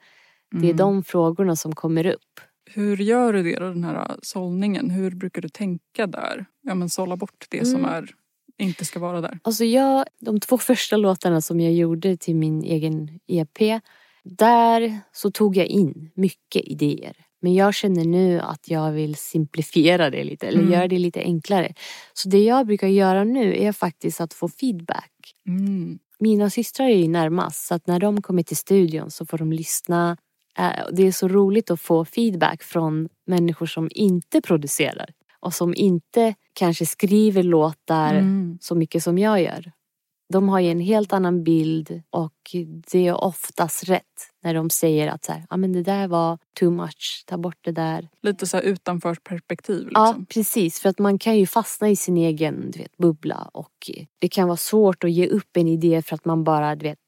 Det 0.51 0.57
är 0.57 0.63
Mm. 0.63 0.77
de 0.77 1.03
frågorna 1.03 1.55
som 1.55 1.75
kommer 1.75 2.05
upp. 2.05 2.39
Hur 2.71 2.97
gör 2.97 3.33
du 3.33 3.43
det 3.43 3.59
då, 3.59 3.65
den 3.69 3.83
här 3.83 3.95
äh, 3.95 4.15
sållningen? 4.21 4.89
Hur 4.89 5.11
brukar 5.11 5.41
du 5.41 5.49
tänka 5.49 6.07
där? 6.07 6.45
Ja 6.61 6.75
men 6.75 6.89
sålla 6.89 7.17
bort 7.17 7.45
det 7.49 7.65
som 7.65 7.79
Mm. 7.79 7.89
är, 7.93 8.09
inte 8.59 8.85
ska 8.85 8.99
vara 8.99 9.21
där. 9.21 9.39
Alltså 9.41 9.65
jag, 9.65 10.05
de 10.19 10.39
två 10.39 10.57
första 10.57 10.97
låtarna 10.97 11.41
som 11.41 11.59
jag 11.59 11.73
gjorde 11.73 12.17
till 12.17 12.35
min 12.35 12.63
egen 12.63 13.19
EP, 13.27 13.81
där 14.23 14.99
så 15.11 15.31
tog 15.31 15.57
jag 15.57 15.65
in 15.67 16.11
mycket 16.15 16.61
idéer. 16.65 17.15
Men 17.41 17.53
jag 17.53 17.73
känner 17.73 18.05
nu 18.05 18.39
att 18.39 18.69
jag 18.69 18.91
vill 18.91 19.15
simplifiera 19.15 20.09
det 20.09 20.23
lite 20.23 20.47
eller 20.47 20.59
Mm. 20.59 20.71
göra 20.73 20.87
det 20.87 20.99
lite 20.99 21.19
enklare. 21.19 21.73
Så 22.13 22.29
det 22.29 22.43
jag 22.43 22.65
brukar 22.67 22.87
göra 22.87 23.23
nu 23.23 23.57
är 23.63 23.71
faktiskt 23.71 24.21
att 24.21 24.33
få 24.33 24.47
feedback. 24.47 25.11
Mm. 25.47 25.99
Mina 26.19 26.49
systrar 26.49 26.85
är 26.85 26.95
ju 26.97 27.07
närmast 27.07 27.67
så 27.67 27.75
att 27.75 27.87
när 27.87 27.99
de 27.99 28.21
kommer 28.21 28.43
till 28.43 28.57
studion 28.57 29.11
så 29.11 29.25
får 29.25 29.37
de 29.37 29.53
lyssna. 29.53 30.17
Eh, 30.59 30.85
Det 30.93 31.07
är 31.07 31.11
så 31.11 31.27
roligt 31.27 31.71
att 31.71 31.81
få 31.81 32.05
feedback 32.05 32.63
från 32.63 33.09
människor 33.27 33.65
som 33.65 33.89
inte 33.91 34.41
producerar 34.41 35.09
och 35.43 35.53
som 35.53 35.73
inte 35.75 36.35
kanske 36.53 36.85
skriver 36.85 37.43
låtar 37.43 38.13
Mm. 38.13 38.57
så 38.61 38.75
mycket 38.75 39.03
som 39.03 39.17
jag 39.17 39.41
gör. 39.41 39.71
de 40.33 40.49
har 40.49 40.59
ju 40.59 40.71
en 40.71 40.79
helt 40.79 41.13
annan 41.13 41.43
bild 41.43 42.01
och 42.09 42.33
det 42.91 43.07
är 43.07 43.13
oftast 43.23 43.83
rätt 43.83 44.03
när 44.43 44.53
de 44.53 44.69
säger 44.69 45.07
att 45.07 45.25
så 45.25 45.31
här, 45.31 45.45
ah, 45.49 45.57
men 45.57 45.73
det 45.73 45.83
där 45.83 46.07
var 46.07 46.37
too 46.59 46.71
much, 46.71 47.23
ta 47.27 47.37
bort 47.37 47.57
det 47.61 47.71
där. 47.71 48.09
Lite 48.21 48.47
så 48.47 48.57
här 48.57 48.63
utanför 48.63 49.15
perspektiv. 49.15 49.87
Ja, 49.91 50.05
Liksom. 50.07 50.25
precis. 50.25 50.79
För 50.79 50.89
att 50.89 50.99
man 50.99 51.19
kan 51.19 51.37
ju 51.37 51.47
fastna 51.47 51.89
i 51.89 51.95
sin 51.95 52.17
egen 52.17 52.71
du 52.71 52.79
vet, 52.79 52.97
bubbla 52.97 53.49
och 53.53 53.89
det 54.19 54.27
kan 54.27 54.47
vara 54.47 54.57
svårt 54.57 55.03
att 55.03 55.11
ge 55.11 55.27
upp 55.27 55.57
en 55.57 55.67
idé 55.67 56.01
för 56.01 56.15
att 56.15 56.25
man 56.25 56.43
bara 56.43 56.75
du 56.75 56.83
vet, 56.83 56.99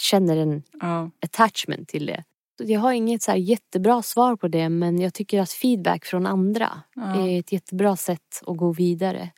känner 0.00 0.36
en 0.36 0.62
Ja. 0.80 1.10
attachment 1.22 1.88
till 1.88 2.06
det. 2.06 2.24
Jag 2.62 2.80
har 2.80 2.92
inget 2.92 3.22
så 3.22 3.32
jättebra 3.36 4.02
svar 4.02 4.36
på 4.36 4.48
det 4.48 4.68
men 4.68 5.00
jag 5.00 5.14
tycker 5.14 5.40
att 5.40 5.50
feedback 5.52 6.04
från 6.04 6.26
andra 6.26 6.82
Ja. 6.94 7.26
är 7.28 7.38
ett 7.38 7.52
jättebra 7.52 7.96
sätt 7.96 8.42
att 8.46 8.56
gå 8.56 8.72
vidare. 8.72 9.30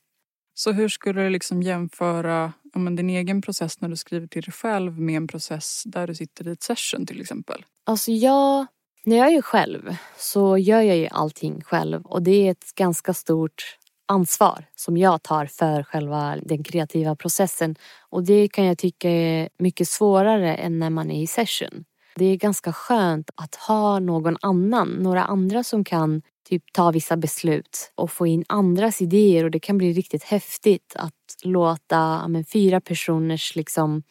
Så 0.54 0.72
hur 0.72 0.88
skulle 0.88 1.22
du 1.22 1.30
liksom 1.30 1.62
jämföra 1.62 2.52
ja, 2.72 2.78
men 2.78 2.96
din 2.96 3.10
egen 3.10 3.42
process 3.42 3.80
när 3.80 3.88
du 3.88 3.96
skriver 3.96 4.26
till 4.26 4.42
dig 4.42 4.52
själv 4.52 5.00
med 5.00 5.16
en 5.16 5.26
process 5.28 5.82
där 5.86 6.06
du 6.06 6.14
sitter 6.14 6.48
i 6.48 6.52
ett 6.52 6.62
session 6.62 7.06
till 7.06 7.20
exempel? 7.20 7.64
Alltså 7.86 8.12
jag, 8.12 8.66
när 9.04 9.16
jag 9.16 9.32
är 9.32 9.42
själv 9.42 9.96
så 10.18 10.58
gör 10.58 10.80
jag 10.80 10.96
ju 10.96 11.08
allting 11.08 11.62
själv 11.62 12.06
och 12.06 12.22
det 12.22 12.46
är 12.46 12.50
ett 12.50 12.74
ganska 12.74 13.14
stort 13.14 13.78
ansvar 14.08 14.64
som 14.76 14.96
jag 14.96 15.22
tar 15.22 15.46
för 15.46 15.82
själva 15.82 16.36
den 16.42 16.64
kreativa 16.64 17.16
processen. 17.16 17.76
Och 18.10 18.24
det 18.24 18.48
kan 18.48 18.64
jag 18.64 18.78
tycka 18.78 19.10
är 19.10 19.48
mycket 19.58 19.88
svårare 19.88 20.54
än 20.54 20.78
när 20.78 20.90
man 20.90 21.10
är 21.10 21.22
i 21.22 21.26
session. 21.26 21.84
Det 22.14 22.24
är 22.24 22.36
ganska 22.36 22.72
skönt 22.72 23.30
att 23.34 23.54
ha 23.54 23.98
någon 23.98 24.36
annan, 24.40 24.88
några 24.88 25.24
andra 25.24 25.64
som 25.64 25.84
kan 25.84 26.22
typ 26.48 26.62
ta 26.72 26.90
vissa 26.90 27.16
beslut 27.16 27.92
och 27.94 28.10
få 28.10 28.26
in 28.26 28.44
andras 28.48 29.02
idéer 29.02 29.44
och 29.44 29.50
det 29.50 29.60
kan 29.60 29.78
bli 29.78 29.92
riktigt 29.92 30.24
häftigt 30.24 30.92
att 30.96 31.12
låta 31.42 32.28
men, 32.28 32.44
fyra 32.44 32.80
personers 32.80 33.56
liksom 33.56 34.02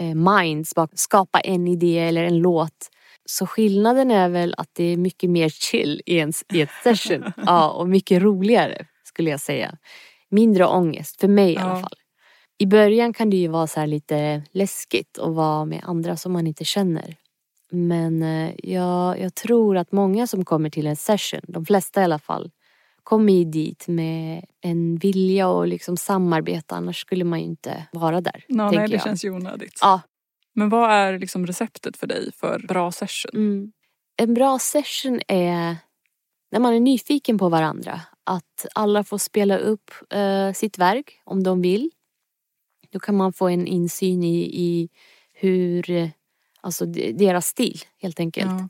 eh, 0.00 0.14
minds 0.14 0.74
bara 0.74 0.88
skapa 0.94 1.40
en 1.40 1.68
idé 1.68 1.98
eller 1.98 2.24
en 2.24 2.38
låt. 2.38 2.90
Så 3.24 3.46
skillnaden 3.46 4.10
är 4.10 4.28
väl 4.28 4.54
att 4.56 4.68
det 4.72 4.84
är 4.84 4.96
mycket 4.96 5.30
mer 5.30 5.48
chill 5.48 6.02
i, 6.06 6.20
en, 6.20 6.32
i 6.52 6.60
ett 6.60 6.70
session. 6.84 7.32
ja, 7.46 7.70
och 7.70 7.88
mycket 7.88 8.22
roligare 8.22 8.86
skulle 9.04 9.30
jag 9.30 9.40
säga. 9.40 9.76
Mindre 10.30 10.66
ångest, 10.66 11.20
för 11.20 11.28
mig 11.28 11.52
i 11.52 11.56
alla 11.56 11.80
fall. 11.80 11.96
I 12.58 12.66
början 12.66 13.12
kan 13.12 13.30
det 13.30 13.36
ju 13.36 13.48
vara 13.48 13.66
så 13.66 13.86
lite 13.86 14.42
läskigt 14.50 15.18
att 15.18 15.34
vara 15.34 15.64
med 15.64 15.80
andra 15.84 16.16
som 16.16 16.32
man 16.32 16.46
inte 16.46 16.64
känner. 16.64 17.16
Men 17.70 18.22
eh, 18.22 18.54
jag, 18.62 19.20
jag 19.20 19.34
tror 19.34 19.76
att 19.76 19.92
många 19.92 20.26
som 20.26 20.44
kommer 20.44 20.70
till 20.70 20.86
en 20.86 20.96
session, 20.96 21.40
de 21.48 21.66
flesta 21.66 22.00
i 22.00 22.04
alla 22.04 22.18
fall, 22.18 22.50
kommer 23.02 23.32
ju 23.32 23.44
dit 23.44 23.88
med 23.88 24.44
en 24.60 24.96
vilja 24.96 25.50
att 25.50 25.68
liksom 25.68 25.96
samarbeta. 25.96 26.74
Annars 26.74 27.00
skulle 27.00 27.24
man 27.24 27.38
ju 27.38 27.44
inte 27.44 27.86
vara 27.92 28.20
där. 28.20 28.44
Ja, 28.46 28.68
tänker 28.68 28.78
nej, 28.78 28.88
det 28.88 28.94
jag. 28.94 29.02
känns 29.02 29.24
ju 29.24 29.30
onödigt. 29.30 29.78
Ja. 29.82 30.00
Men 30.54 30.68
vad 30.68 30.90
är 30.90 31.18
liksom 31.18 31.46
receptet 31.46 31.96
för 31.96 32.06
dig 32.06 32.32
för 32.32 32.58
bra 32.68 32.92
session? 32.92 33.30
Mm. 33.34 33.72
En 34.16 34.34
bra 34.34 34.58
session 34.58 35.20
är 35.28 35.76
när 36.50 36.60
man 36.60 36.74
är 36.74 36.80
nyfiken 36.80 37.38
på 37.38 37.48
varandra. 37.48 38.00
Att 38.24 38.66
alla 38.74 39.04
får 39.04 39.18
spela 39.18 39.58
upp 39.58 39.90
eh, 40.10 40.52
sitt 40.52 40.78
verk 40.78 41.20
om 41.24 41.42
de 41.42 41.62
vill. 41.62 41.90
Då 42.92 42.98
kan 42.98 43.16
man 43.16 43.32
få 43.32 43.48
en 43.48 43.66
insyn 43.66 44.24
i, 44.24 44.40
i 44.40 44.88
hur, 45.32 46.10
alltså 46.60 46.86
de- 46.86 47.12
deras 47.12 47.46
stil 47.46 47.78
helt 48.02 48.20
enkelt. 48.20 48.50
Ja. 48.50 48.68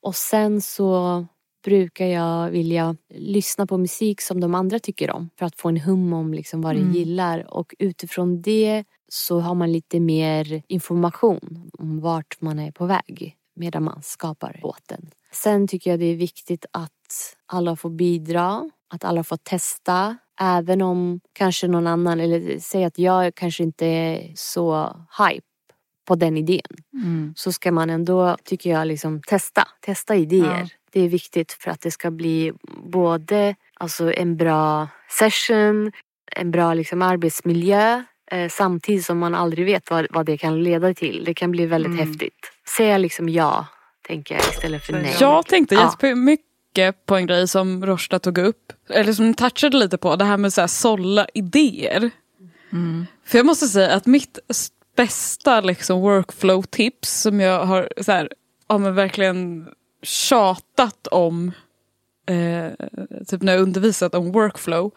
Och 0.00 0.14
sen 0.14 0.60
så 0.60 1.26
brukar 1.64 2.06
jag 2.06 2.50
vilja 2.50 2.96
lyssna 3.14 3.66
på 3.66 3.78
musik 3.78 4.20
som 4.20 4.40
de 4.40 4.54
andra 4.54 4.78
tycker 4.78 5.10
om 5.10 5.30
för 5.38 5.46
att 5.46 5.56
få 5.56 5.68
en 5.68 5.76
hum 5.80 6.12
om 6.12 6.34
liksom 6.34 6.60
vad 6.60 6.74
de 6.74 6.80
Mm. 6.80 6.92
gillar. 6.92 7.54
Och 7.54 7.74
utifrån 7.78 8.42
det 8.42 8.84
så 9.08 9.40
har 9.40 9.54
man 9.54 9.72
lite 9.72 10.00
mer 10.00 10.62
information 10.68 11.70
om 11.78 12.00
vart 12.00 12.40
man 12.40 12.58
är 12.58 12.72
på 12.72 12.86
väg 12.86 13.36
medan 13.56 13.82
man 13.84 14.02
skapar 14.02 14.60
låten. 14.62 15.10
Sen 15.32 15.68
tycker 15.68 15.90
jag 15.90 16.00
det 16.00 16.04
är 16.06 16.16
viktigt 16.16 16.66
att 16.70 17.36
alla 17.46 17.76
får 17.76 17.90
bidra, 17.90 18.70
att 18.94 19.04
alla 19.04 19.24
får 19.24 19.36
testa. 19.36 20.16
Även 20.40 20.82
om 20.82 21.20
kanske 21.32 21.68
någon 21.68 21.86
annan, 21.86 22.20
eller 22.20 22.58
säg 22.58 22.84
att 22.84 22.98
jag 22.98 23.34
kanske 23.34 23.62
inte 23.62 23.86
är 23.86 24.32
så 24.36 24.86
hype 25.18 25.46
på 26.08 26.14
den 26.14 26.36
idén 26.36 26.60
Mm. 26.94 27.32
så 27.36 27.52
ska 27.52 27.72
man 27.72 27.90
ändå, 27.90 28.36
tycker 28.44 28.70
jag, 28.70 28.86
liksom 28.86 29.22
testa. 29.22 29.68
Testa 29.80 30.16
idéer. 30.16 30.60
Ja. 30.60 30.68
Det 30.92 31.00
är 31.00 31.08
viktigt 31.08 31.52
för 31.52 31.70
att 31.70 31.80
det 31.80 31.90
ska 31.90 32.10
bli 32.10 32.52
både 32.84 33.54
alltså, 33.74 34.12
en 34.14 34.36
bra 34.36 34.88
session, 35.18 35.92
en 36.36 36.50
bra 36.50 36.74
liksom, 36.74 37.02
arbetsmiljö 37.02 38.02
eh, 38.30 38.48
samtidigt 38.48 39.04
som 39.06 39.18
man 39.18 39.34
aldrig 39.34 39.66
vet 39.66 39.90
vad, 39.90 40.06
vad 40.10 40.26
det 40.26 40.38
kan 40.38 40.62
leda 40.62 40.94
till. 40.94 41.22
Det 41.24 41.34
kan 41.34 41.50
bli 41.50 41.66
väldigt 41.66 41.92
Mm. 41.92 42.08
häftigt. 42.08 42.52
Säga 42.76 42.98
liksom 42.98 43.28
ja, 43.28 43.66
tänker 44.06 44.34
jag 44.34 44.44
istället 44.44 44.84
för 44.86 44.92
nej. 44.92 45.16
ja. 45.20 45.34
Jag 45.34 45.46
tänkte 45.46 45.74
Ja. 45.74 45.82
jättemycket 46.02 47.06
på 47.06 47.16
en 47.16 47.26
grej 47.26 47.48
som 47.48 47.86
Rosta 47.86 48.18
tog 48.18 48.38
upp. 48.38 48.72
Eller 48.90 49.12
som 49.12 49.34
touchade 49.34 49.76
lite 49.76 49.98
på. 49.98 50.16
Det 50.16 50.24
här 50.24 50.36
med 50.36 50.52
här 50.56 50.66
sålla 50.66 51.26
idéer. 51.34 52.10
Mm. 52.72 53.06
För 53.26 53.38
jag 53.38 53.46
måste 53.46 53.66
säga 53.66 53.94
att 53.94 54.06
mitt 54.06 54.38
bästa 55.00 55.60
liksom 55.60 56.00
workflow-tips 56.00 57.20
som 57.22 57.40
jag 57.40 57.66
har 57.66 57.88
så 58.00 58.12
här, 58.12 58.28
ja, 58.68 58.78
men 58.78 58.94
verkligen 58.94 59.68
tjatat 60.02 61.06
om 61.06 61.52
eh, 62.26 62.86
typ 63.26 63.42
när 63.42 63.52
jag 63.52 63.62
undervisat 63.62 64.14
om 64.14 64.32
workflow. 64.32 64.90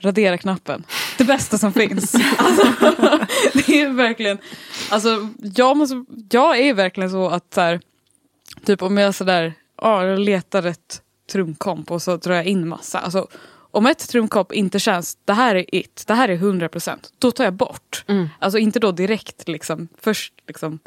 Radera-knappen. 0.00 0.84
Det 1.18 1.24
bästa 1.24 1.58
som 1.58 1.72
finns. 1.72 2.14
Alltså, 2.38 2.66
det 3.54 3.80
är 3.80 3.92
verkligen, 3.92 4.38
alltså, 4.90 5.28
jag, 5.54 5.76
måste, 5.76 6.04
jag 6.30 6.58
är 6.58 6.74
verkligen 6.74 7.10
så 7.10 7.28
att 7.28 7.54
så 7.54 7.60
här, 7.60 7.80
typ 8.64 8.82
om 8.82 8.98
jag 8.98 9.14
sådär, 9.14 9.54
ja, 9.82 10.02
letar 10.02 10.66
ett 10.66 11.02
trumkomp 11.32 11.90
och 11.90 12.02
så 12.02 12.16
drar 12.16 12.34
jag 12.34 12.46
in 12.46 12.68
massa. 12.68 12.98
Alltså, 12.98 13.28
om 13.76 13.86
ett 13.86 14.08
trumkomp 14.08 14.52
inte 14.52 14.78
känns, 14.78 15.18
det 15.24 15.32
här 15.32 15.54
är 15.54 15.74
it, 15.74 16.04
det 16.06 16.14
här 16.14 16.28
är 16.28 16.36
100%, 16.36 16.96
då 17.18 17.30
tar 17.30 17.44
jag 17.44 17.54
bort. 17.54 18.04
Mm. 18.06 18.28
Alltså 18.38 18.58
inte 18.58 18.78
då 18.78 18.92
direkt 18.92 19.48
liksom, 19.48 19.88
först 19.98 20.32
liksom 20.46 20.78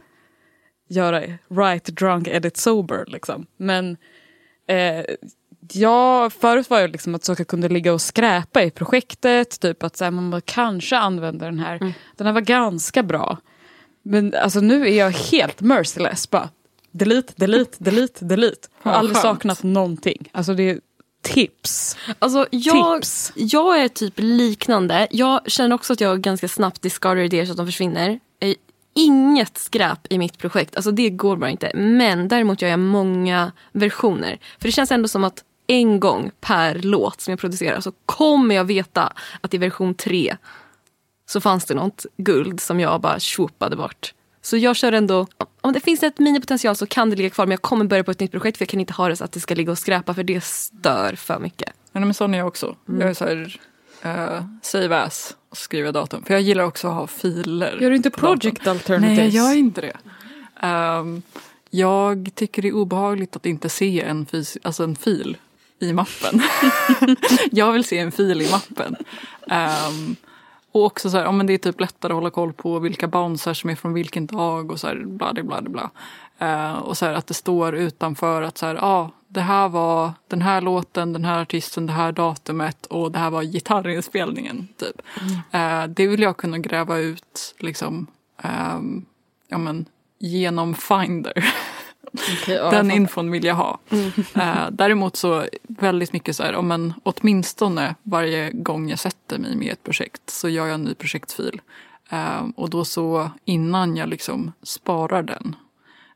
göra 0.90 1.22
right 1.50 1.86
drunk 1.86 2.28
edit 2.28 2.58
sober 2.58 3.04
liksom. 3.08 3.46
Men 3.58 3.98
eh, 4.68 5.06
ja, 5.74 6.30
förut 6.30 6.70
var 6.70 6.80
jag 6.80 6.90
liksom 6.90 7.16
att 7.16 7.24
saker 7.24 7.44
kunde 7.44 7.70
ligga 7.70 7.94
och 7.94 8.02
skräpa 8.02 8.64
i 8.64 8.72
projektet. 8.72 9.60
Typ 9.60 9.84
att 9.84 9.98
så 9.98 10.04
här, 10.04 10.12
man 10.12 10.42
kanske 10.46 10.98
använder 10.98 11.46
den 11.46 11.60
här. 11.60 11.76
Mm. 11.76 11.94
Den 12.16 12.28
här 12.28 12.34
var 12.34 12.42
ganska 12.42 13.04
bra. 13.04 13.38
Men 14.04 14.34
alltså 14.36 14.60
nu 14.60 14.88
är 14.88 14.98
jag 14.98 15.12
helt 15.12 15.62
merciless. 15.62 16.30
Bara 16.30 16.50
delete, 16.92 17.34
delete, 17.36 17.78
delete, 17.84 18.26
delete. 18.26 18.68
Har 18.82 18.92
aldrig 18.92 19.18
saknat 19.18 19.64
någonting. 19.64 20.30
Alltså 20.32 20.54
det 20.54 20.64
är 20.64 20.80
tips. 21.22 21.98
Alltså, 22.20 22.48
jag, 22.52 23.02
Tips. 23.02 23.32
jag 23.36 23.82
är 23.82 23.88
typ 23.88 24.14
liknande. 24.18 25.08
Jag 25.12 25.52
känner 25.52 25.76
också 25.76 25.94
att 25.94 26.02
jag 26.02 26.22
ganska 26.22 26.48
snabbt 26.48 26.82
discardar 26.82 27.22
idéer 27.22 27.46
så 27.46 27.52
att 27.52 27.58
de 27.58 27.66
försvinner. 27.66 28.20
Eh, 28.40 28.54
Inget 28.94 29.58
skräp 29.58 30.00
i 30.10 30.18
mitt 30.18 30.38
projekt, 30.38 30.76
alltså 30.76 30.92
det 30.92 31.10
går 31.10 31.38
bara 31.38 31.50
inte. 31.50 31.72
Men 31.76 32.28
däremot 32.28 32.62
gör 32.62 32.70
jag 32.70 32.80
många 32.80 33.52
versioner. 33.72 34.40
För 34.60 34.68
det 34.68 34.72
känns 34.72 34.92
ändå 34.92 35.08
som 35.08 35.24
att 35.24 35.44
en 35.68 36.00
gång 36.00 36.32
per 36.42 36.80
låt 36.80 37.22
som 37.22 37.32
jag 37.32 37.40
producerar 37.40 37.80
så 37.80 37.92
kommer 38.06 38.56
jag 38.56 38.64
veta 38.64 39.14
att 39.42 39.54
i 39.54 39.58
version 39.58 39.94
tre 39.94 40.38
så 41.26 41.42
fanns 41.42 41.66
det 41.66 41.74
något 41.74 42.06
guld 42.18 42.60
som 42.60 42.80
jag 42.80 43.02
bara 43.02 43.20
swoopade 43.20 43.76
bort. 43.76 44.14
Så 44.50 44.58
jag 44.58 44.76
kör 44.76 44.92
ändå, 44.92 45.28
om 45.62 45.74
det 45.74 45.80
finns 45.80 46.04
ett 46.04 46.20
minipotential 46.20 46.76
så 46.76 46.86
kan 46.86 47.10
det 47.10 47.16
ligga 47.16 47.30
kvar 47.30 47.46
men 47.46 47.52
jag 47.52 47.62
kommer 47.62 47.86
börja 47.86 48.04
på 48.04 48.12
ett 48.12 48.20
nytt 48.20 48.32
projekt 48.32 48.58
för 48.58 48.64
jag 48.64 48.70
kan 48.70 48.80
inte 48.80 48.94
ha 48.94 49.10
det 49.10 49.16
så 49.16 49.24
att 49.24 49.32
det 49.32 49.40
ska 49.40 49.56
ligga 49.56 49.72
och 49.72 49.78
skräpa 49.78 50.14
för 50.14 50.24
det 50.24 50.44
stör 50.44 51.16
för 51.16 51.40
mycket. 51.40 51.74
Men 51.92 52.14
sån 52.14 52.34
är 52.34 52.38
jag 52.38 52.48
också. 52.48 52.76
Mm. 52.90 53.02
Jag 53.02 53.10
är 53.10 53.14
så 53.14 53.26
här, 53.26 53.60
uh, 54.06 54.44
save 54.62 54.98
as 54.98 55.36
och 55.50 55.74
jag 55.74 55.94
datum. 55.94 56.24
För 56.24 56.34
jag 56.34 56.42
gillar 56.42 56.64
också 56.64 56.88
att 56.88 56.94
ha 56.94 57.08
filer. 57.08 57.78
Gör 57.82 57.90
du 57.90 57.96
inte 57.96 58.10
project 58.10 58.68
alternatives? 58.68 59.18
Nej, 59.18 59.36
jag 59.36 59.46
gör 59.46 59.58
inte 59.58 59.82
det. 59.82 59.98
Ehm, 60.62 61.22
jag 61.70 62.30
tycker 62.36 62.62
det 62.62 62.68
är 62.68 62.76
obehagligt 62.76 63.36
att 63.36 63.46
inte 63.46 63.70
se 63.70 64.02
en, 64.02 64.26
fys- 64.26 64.58
alltså 64.64 64.84
en 64.84 64.96
fil 64.96 65.38
i 65.80 65.94
mappen. 65.94 66.42
jag 67.52 67.72
vill 67.72 67.84
se 67.84 67.98
en 67.98 68.12
fil 68.12 68.42
i 68.42 68.52
mappen. 68.52 68.96
Ehm, 69.50 70.16
och 70.72 70.86
också 70.86 71.10
så 71.10 71.18
här, 71.18 71.24
ja, 71.24 71.32
men 71.32 71.46
det 71.46 71.54
är 71.54 71.58
typ 71.58 71.80
lättare 71.80 72.14
att 72.14 72.18
hålla 72.18 72.30
koll 72.30 72.54
på 72.54 72.80
vilka 72.80 73.08
bouncer 73.08 73.54
som 73.54 73.70
är 73.70 73.76
från 73.76 73.94
vilken 73.94 74.26
dag 74.26 74.72
och 74.72 74.80
så 74.80 74.88
här 74.88 75.04
bla 75.06 75.34
bla 75.34 75.62
bla. 75.62 75.90
Eh, 76.40 76.78
och 76.78 76.98
så 76.98 77.06
här 77.06 77.14
att 77.14 77.28
det 77.28 77.34
står 77.34 77.76
utanför 77.76 78.42
att 78.42 78.58
så 78.58 78.66
här, 78.66 78.76
ja, 78.76 79.12
det 79.28 79.42
här 79.42 79.70
var 79.70 80.14
den 80.28 80.42
här 80.42 80.62
låten, 80.62 81.14
den 81.14 81.26
här 81.26 81.42
artisten, 81.42 81.86
det 81.86 81.94
här 81.94 82.12
datumet 82.12 82.86
och 82.86 83.12
det 83.12 83.20
här 83.20 83.30
var 83.30 83.44
gitarrinspelningen. 83.44 84.68
Typ. 84.78 85.02
Eh, 85.52 85.84
det 85.84 86.08
vill 86.08 86.22
jag 86.22 86.38
kunna 86.38 86.58
gräva 86.58 86.98
ut 86.98 87.56
liksom, 87.60 88.08
eh, 88.44 88.80
ja, 89.48 89.58
men, 89.58 89.86
genom 90.20 90.76
Finder. 90.76 91.34
Ja, 92.48 92.72
Den 92.72 92.92
infon 92.92 93.32
vill 93.32 93.44
jag 93.44 93.56
ha. 93.56 93.80
Eh, 94.36 94.68
däremot 94.72 95.16
så 95.16 95.46
väldigt 95.64 96.14
mycket 96.14 96.36
så 96.36 96.44
här, 96.44 96.54
ja, 96.54 96.62
men 96.62 96.94
åtminstone 97.04 97.96
varje 98.04 98.52
gång 98.52 98.90
jag 98.90 99.00
sätter 99.00 99.38
mig 99.38 99.56
med 99.56 99.74
ett 99.74 99.84
projekt 99.84 100.22
så 100.30 100.50
gör 100.50 100.66
jag 100.66 100.74
en 100.74 100.84
ny 100.84 100.94
projektfil. 100.94 101.62
Eh, 102.10 102.48
och 102.56 102.70
då 102.70 102.86
så 102.86 103.32
innan 103.46 103.98
jag 103.98 104.10
liksom 104.10 104.52
sparar 104.64 105.24
den 105.24 105.56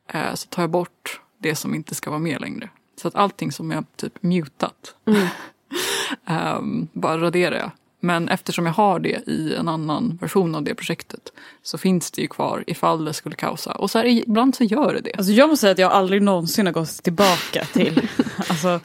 eh, 0.08 0.34
så 0.34 0.48
tar 0.48 0.64
jag 0.64 0.70
bort 0.70 1.22
det 1.38 1.56
som 1.56 1.76
inte 1.76 1.96
ska 1.96 2.10
vara 2.10 2.20
med 2.20 2.42
längre. 2.42 2.70
Så 3.02 3.08
att 3.08 3.16
allting 3.16 3.52
som 3.52 3.72
jag 3.72 3.86
typ 3.96 4.24
mutat 4.24 4.96
ehm, 6.26 6.88
bara 6.94 7.18
raderar 7.22 7.56
jag. 7.58 7.72
Men 8.04 8.30
eftersom 8.30 8.66
jag 8.66 8.74
har 8.74 9.00
det 9.00 9.28
i 9.28 9.56
en 9.56 9.68
annan 9.68 10.18
version 10.22 10.56
av 10.56 10.64
det 10.64 10.76
projektet 10.76 11.34
så 11.62 11.78
finns 11.78 12.12
det 12.12 12.22
ju 12.22 12.28
kvar 12.28 12.64
ifall 12.68 13.06
det 13.06 13.14
skulle 13.14 13.36
kaosa. 13.36 13.72
Och 13.72 13.92
så 13.92 13.98
här, 13.98 14.06
ibland 14.06 14.56
så 14.56 14.64
gör 14.64 14.94
det 14.94 15.02
det. 15.02 15.14
Alltså 15.18 15.32
jag 15.32 15.50
måste 15.50 15.62
säga 15.62 15.72
att 15.72 15.78
jag 15.78 15.92
aldrig 15.92 16.22
någonsin 16.22 16.66
har 16.66 16.74
gått 16.74 17.04
tillbaka 17.04 17.66
till 17.74 18.10
alltså, 18.38 18.80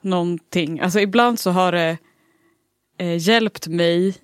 någonting. 0.00 0.80
Alltså 0.80 1.00
ibland 1.00 1.38
så 1.38 1.50
har 1.50 1.72
det 1.72 1.98
eh, 2.98 3.16
hjälpt 3.16 3.66
mig 3.66 4.14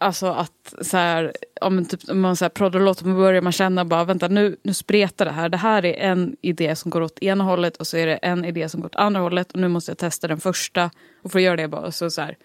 Alltså 0.00 0.26
att 0.26 0.74
så 0.80 0.96
här, 0.96 1.32
om 1.60 1.74
man, 1.74 1.84
typ, 1.84 2.00
om 2.08 2.20
man 2.20 2.36
så 2.36 2.44
här 2.44 2.50
proddar 2.50 2.80
låt, 2.80 3.02
man 3.02 3.16
börjar 3.16 3.42
man 3.42 3.52
känna 3.52 3.84
bara 3.84 4.04
vänta 4.04 4.28
nu, 4.28 4.56
nu 4.62 4.74
spretar 4.74 5.24
det 5.24 5.30
här. 5.30 5.48
Det 5.48 5.56
här 5.56 5.84
är 5.84 6.10
en 6.10 6.36
idé 6.40 6.76
som 6.76 6.90
går 6.90 7.00
åt 7.00 7.18
ena 7.18 7.44
hållet 7.44 7.76
och 7.76 7.86
så 7.86 7.96
är 7.96 8.06
det 8.06 8.16
en 8.16 8.44
idé 8.44 8.68
som 8.68 8.80
går 8.80 8.86
åt 8.86 8.96
andra 8.96 9.20
hållet 9.20 9.52
och 9.52 9.58
nu 9.60 9.68
måste 9.68 9.90
jag 9.90 9.98
testa 9.98 10.28
den 10.28 10.40
första. 10.40 10.90
Och 11.22 11.32
för 11.32 11.38
att 11.38 11.42
göra 11.42 11.56
det 11.56 11.68
bara 11.68 11.92
så, 11.92 12.10
så 12.10 12.20
här. 12.20 12.36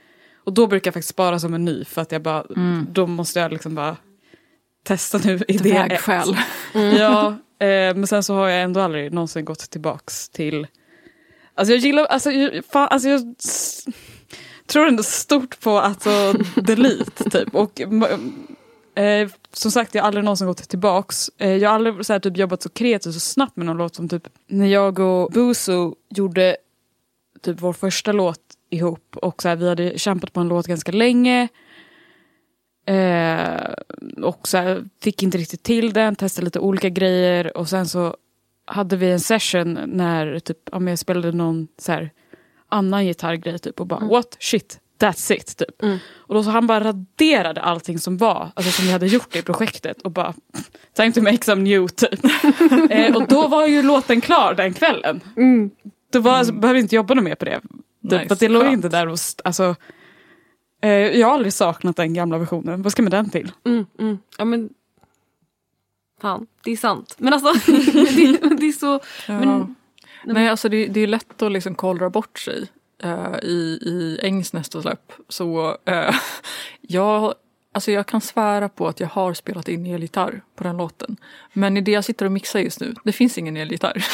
Och 0.45 0.53
då 0.53 0.67
brukar 0.67 0.87
jag 0.87 0.93
faktiskt 0.93 1.09
spara 1.09 1.39
som 1.39 1.53
en 1.53 1.65
ny 1.65 1.85
för 1.85 2.01
att 2.01 2.11
jag 2.11 2.21
bara, 2.21 2.45
då 2.91 3.07
måste 3.07 3.39
jag 3.39 3.51
liksom 3.51 3.75
bara 3.75 3.97
testa 4.83 5.17
nu 5.17 5.39
idé 5.47 5.69
ett. 5.71 5.91
vägskäl. 5.91 6.37
Ja, 6.73 7.27
eh, 7.59 7.95
men 7.95 8.07
sen 8.07 8.23
så 8.23 8.33
har 8.33 8.47
jag 8.47 8.61
ändå 8.63 8.79
aldrig 8.79 9.13
någonsin 9.13 9.45
gått 9.45 9.69
tillbaks 9.69 10.29
till... 10.29 10.67
Alltså 11.55 11.73
jag 11.73 11.79
gillar, 11.79 12.05
alltså, 12.05 12.31
jag- 12.31 12.65
fan, 12.65 12.87
alltså 12.91 13.09
jag 13.09 13.35
tror 14.67 14.87
ändå 14.87 15.03
stort 15.03 15.59
på 15.59 15.79
alltså 15.79 16.33
delete 16.55 17.29
typ. 17.29 17.55
Och 17.55 17.81
eh, 19.01 19.29
som 19.53 19.71
sagt 19.71 19.95
jag 19.95 20.01
har 20.03 20.07
aldrig 20.07 20.23
någonsin 20.25 20.47
gått 20.47 20.69
tillbaks. 20.69 21.29
Eh, 21.37 21.55
jag 21.55 21.69
har 21.69 21.75
aldrig 21.75 22.05
så 22.05 22.13
här, 22.13 22.19
typ, 22.19 22.37
jobbat 22.37 22.61
så 22.63 22.69
kreativt 22.69 23.13
så 23.13 23.19
snabbt 23.19 23.55
med 23.57 23.65
någon 23.65 23.77
låt 23.77 23.95
som 23.95 24.09
typ 24.09 24.27
när 24.47 24.67
jag 24.67 24.99
och 24.99 25.31
Buso 25.31 25.95
gjorde 26.09 26.57
typ 27.41 27.61
vår 27.61 27.73
första 27.73 28.11
låt 28.11 28.39
ihop 28.69 29.17
och 29.17 29.41
så 29.41 29.49
här, 29.49 29.55
vi 29.55 29.69
hade 29.69 29.99
kämpat 29.99 30.33
på 30.33 30.39
en 30.39 30.47
låt 30.47 30.67
ganska 30.67 30.91
länge. 30.91 31.47
Eh, 32.85 33.73
och 34.23 34.47
så 34.47 34.57
här, 34.57 34.85
fick 35.01 35.23
inte 35.23 35.37
riktigt 35.37 35.63
till 35.63 35.93
den, 35.93 36.15
testade 36.15 36.45
lite 36.45 36.59
olika 36.59 36.89
grejer 36.89 37.57
och 37.57 37.69
sen 37.69 37.87
så 37.87 38.15
hade 38.65 38.95
vi 38.95 39.11
en 39.11 39.19
session 39.19 39.79
när 39.85 40.39
typ, 40.39 40.57
men 40.71 40.87
jag 40.87 40.99
spelade 40.99 41.31
någon 41.31 41.67
så 41.77 41.91
här, 41.91 42.11
annan 42.69 43.05
gitarrgrej 43.05 43.59
typ 43.59 43.79
och 43.79 43.87
bara 43.87 43.99
what 43.99 44.37
shit 44.39 44.79
that's 44.99 45.33
it 45.33 45.57
typ. 45.57 45.83
Och 46.15 46.35
då 46.35 46.43
så 46.43 46.49
han 46.49 46.67
bara 46.67 46.83
raderade 46.83 47.61
allting 47.61 47.99
som 47.99 48.17
var, 48.17 48.51
alltså 48.53 48.71
som 48.71 48.85
vi 48.85 48.91
hade 48.91 49.07
gjort 49.07 49.35
i 49.35 49.41
projektet 49.41 50.01
och 50.01 50.11
bara 50.11 50.33
time 50.93 51.11
to 51.11 51.21
make 51.21 51.43
some 51.43 51.61
new 51.61 51.87
typ. 51.87 52.19
eh, 52.89 53.15
och 53.15 53.27
då 53.27 53.47
var 53.47 53.67
ju 53.67 53.81
låten 53.81 54.21
klar 54.21 54.53
den 54.53 54.73
kvällen. 54.73 55.21
Då 56.11 56.19
var, 56.19 56.31
alltså, 56.31 56.53
behövde 56.53 56.81
inte 56.81 56.95
jobba 56.95 57.13
något 57.13 57.23
mer 57.23 57.35
på 57.35 57.45
det. 57.45 57.61
Typ, 58.09 58.21
Nice, 58.21 58.33
att 58.33 58.39
det 58.39 58.49
låg 58.49 58.65
inte 58.65 58.89
där 58.89 59.07
och 59.07 59.17
alltså, 59.43 59.75
eh, 60.81 60.89
jag 60.91 61.27
har 61.27 61.33
aldrig 61.33 61.53
saknat 61.53 61.95
den 61.95 62.13
gamla 62.13 62.37
versionen. 62.37 62.81
Vad 62.81 62.91
ska 62.91 63.01
med 63.01 63.11
den 63.11 63.29
till? 63.29 63.51
Mm, 63.65 63.85
mm. 63.99 64.17
Ja 64.37 64.45
men... 64.45 64.69
Fan, 66.21 66.47
det 66.63 66.71
är 66.71 66.77
sant. 66.77 67.15
Men 67.17 67.33
alltså, 67.33 67.71
det, 67.91 68.55
det 68.57 68.65
är 68.65 68.71
så... 68.71 68.99
Men, 69.27 69.75
Nej, 70.25 70.49
alltså 70.49 70.69
det, 70.69 70.87
det 70.87 70.99
är 70.99 71.07
lätt 71.07 71.41
att 71.41 71.51
liksom 71.51 71.75
kollra 71.75 72.09
bort 72.09 72.39
sig 72.39 72.67
eh, 73.03 73.35
i, 73.43 73.79
i 73.81 74.19
Engs 74.21 74.53
nästa 74.53 74.81
släpp. 74.81 75.13
Så 75.29 75.77
eh, 75.85 76.15
jag, 76.81 77.33
alltså 77.75 77.91
jag 77.91 78.05
kan 78.05 78.21
svära 78.21 78.69
på 78.69 78.87
att 78.87 78.99
jag 78.99 79.07
har 79.07 79.33
spelat 79.33 79.67
in 79.67 79.85
elgitarr 79.85 80.41
på 80.55 80.63
den 80.63 80.77
låten. 80.77 81.17
Men 81.53 81.77
i 81.77 81.81
det 81.81 81.91
jag 81.91 82.05
sitter 82.05 82.25
och 82.25 82.31
mixar 82.31 82.59
just 82.59 82.79
nu, 82.79 82.93
det 83.03 83.11
finns 83.11 83.37
ingen 83.37 83.57
elgitarr. 83.57 84.05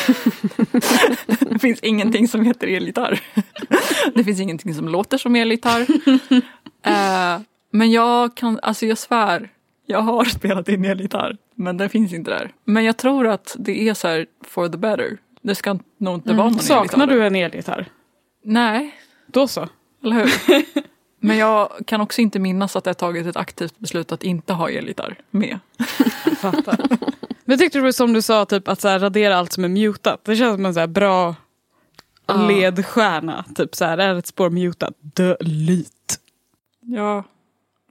det 1.54 1.60
finns 1.60 1.80
ingenting 1.80 2.28
som 2.28 2.46
heter 2.46 2.68
elgitarr. 2.68 3.20
det 4.16 4.24
finns 4.24 4.40
ingenting 4.40 4.74
som 4.74 4.88
låter 4.88 5.18
som 5.18 5.36
elgitarr. 5.36 5.88
Eh, 6.84 7.40
men 7.72 7.92
jag 7.92 8.36
kan, 8.36 8.60
alltså 8.62 8.86
jag 8.86 8.98
svär, 8.98 9.50
jag 9.86 10.02
har 10.02 10.26
spelat 10.26 10.70
in 10.70 10.86
elgitarr. 10.86 11.38
Men 11.56 11.78
den 11.78 11.90
finns 11.90 12.14
inte 12.14 12.32
där. 12.32 12.52
Men 12.66 12.84
jag 12.84 12.98
tror 12.98 13.28
att 13.28 13.56
det 13.60 13.90
är 13.90 13.94
så 13.94 14.08
här 14.08 14.26
for 14.48 14.70
the 14.70 14.78
better. 14.78 15.18
Det 15.42 15.56
ska 15.56 15.80
nog 15.98 16.16
inte 16.16 16.34
vara 16.34 16.50
någon 16.50 16.60
Saknar 16.60 17.04
elgitarr. 17.08 17.20
du 17.20 17.26
en 17.28 17.36
elgitarr? 17.36 17.86
Nej, 18.44 18.96
Då 19.28 19.48
så. 19.48 19.70
eller 20.04 20.16
hur? 20.16 20.32
Men 21.24 21.38
jag 21.38 21.70
kan 21.88 22.02
också 22.02 22.22
inte 22.22 22.40
minnas 22.40 22.76
att 22.76 22.86
jag 22.86 22.98
tagit 22.98 23.28
ett 23.28 23.38
aktivt 23.38 23.80
beslut 23.80 24.12
att 24.12 24.24
inte 24.24 24.54
ha 24.54 24.70
elgitarr 24.70 25.18
med. 25.32 25.60
Fattar. 26.38 26.78
Men 27.46 27.58
tyckte 27.58 27.80
du 27.80 27.94
som 27.94 28.14
du 28.14 28.22
sa, 28.22 28.46
typ, 28.46 28.68
att 28.68 28.82
så 28.82 28.88
här, 28.88 29.00
radera 29.00 29.38
allt 29.38 29.52
som 29.54 29.64
är 29.64 29.70
mutat? 29.70 30.20
Det 30.26 30.36
känns 30.36 30.56
som 30.56 30.66
en 30.66 30.74
så 30.74 30.80
här, 30.80 30.88
bra 30.88 31.36
Ja. 32.26 32.48
ledstjärna. 32.48 33.46
Typ 33.56 33.76
så 33.76 33.86
här, 33.86 33.98
är 33.98 34.16
ett 34.16 34.28
spår 34.28 34.50
mutat? 34.50 34.94
Delete. 35.02 36.16
Ja, 36.82 37.24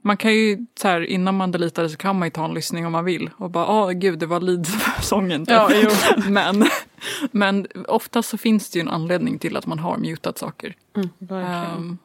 man 0.01 0.17
kan 0.17 0.33
ju 0.33 0.65
så 0.81 0.87
här, 0.87 1.01
innan 1.01 1.37
man 1.37 1.51
deletar 1.51 1.83
det 1.83 1.89
så 1.89 1.97
kan 1.97 2.19
man 2.19 2.25
ju 2.27 2.31
ta 2.31 2.45
en 2.45 2.53
lyssning 2.53 2.85
om 2.85 2.91
man 2.91 3.05
vill 3.05 3.29
och 3.37 3.49
bara 3.51 3.67
åh 3.67 3.91
gud 3.91 4.19
det 4.19 4.25
var 4.25 4.39
lead-sången. 4.39 5.45
typ. 5.45 5.55
Ja, 5.55 5.69
men, 6.29 6.65
men 7.31 7.67
oftast 7.87 8.29
så 8.29 8.37
finns 8.37 8.69
det 8.69 8.79
ju 8.79 8.81
en 8.81 8.89
anledning 8.89 9.39
till 9.39 9.57
att 9.57 9.65
man 9.65 9.79
har 9.79 9.97
mutat 9.97 10.37
saker. 10.37 10.75
Um, 11.75 11.97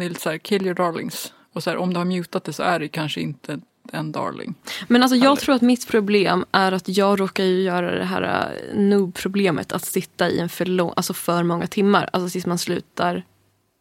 det 0.00 0.06
är 0.06 0.08
lite 0.08 0.20
så 0.20 0.30
här, 0.30 0.38
kill 0.38 0.62
your 0.66 0.74
darlings. 0.74 1.32
Och 1.52 1.62
så 1.62 1.70
här, 1.70 1.76
om 1.76 1.92
du 1.92 1.98
har 1.98 2.04
mutat 2.04 2.44
det 2.44 2.52
så 2.52 2.62
är 2.62 2.78
det 2.80 2.88
kanske 2.88 3.20
inte 3.20 3.60
en 3.92 4.12
darling. 4.12 4.54
Men 4.88 5.02
alltså 5.02 5.16
jag 5.16 5.26
Eller- 5.26 5.36
tror 5.36 5.54
att 5.54 5.62
mitt 5.62 5.88
problem 5.88 6.44
är 6.52 6.72
att 6.72 6.88
jag 6.88 7.20
råkar 7.20 7.44
ju 7.44 7.62
göra 7.62 7.98
det 7.98 8.04
här 8.04 8.22
äh, 8.22 8.78
noob-problemet 8.78 9.72
att 9.72 9.84
sitta 9.84 10.30
i 10.30 10.38
en 10.38 10.48
för, 10.48 10.64
lång, 10.66 10.92
alltså 10.96 11.14
för 11.14 11.42
många 11.42 11.66
timmar, 11.66 12.10
alltså 12.12 12.32
tills 12.32 12.46
man 12.46 12.58
slutar 12.58 13.24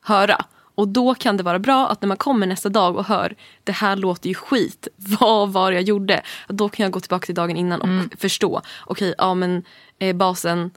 höra. 0.04 0.46
Och 0.76 0.88
då 0.88 1.16
kan 1.16 1.38
det 1.38 1.44
vara 1.44 1.60
bra 1.60 1.88
att 1.90 2.02
när 2.02 2.08
man 2.08 2.18
kommer 2.18 2.48
nästa 2.48 2.70
dag 2.70 2.96
och 2.98 3.06
hör 3.06 3.36
det 3.64 3.72
här 3.72 3.96
låter 3.96 4.30
ju 4.30 4.36
skit, 4.36 4.88
vad 4.96 5.50
var 5.50 5.72
det 5.72 5.76
jag 5.78 5.84
gjorde? 5.84 6.22
Då 6.48 6.70
kan 6.70 6.84
jag 6.84 6.92
gå 6.94 7.00
tillbaka 7.00 7.26
till 7.26 7.36
dagen 7.36 7.58
innan 7.58 7.82
och 7.82 8.20
förstå. 8.20 8.62
Okej, 8.86 9.16
ja 9.18 9.34
men 9.34 9.64
eh, 10.00 10.16
basen, 10.16 10.72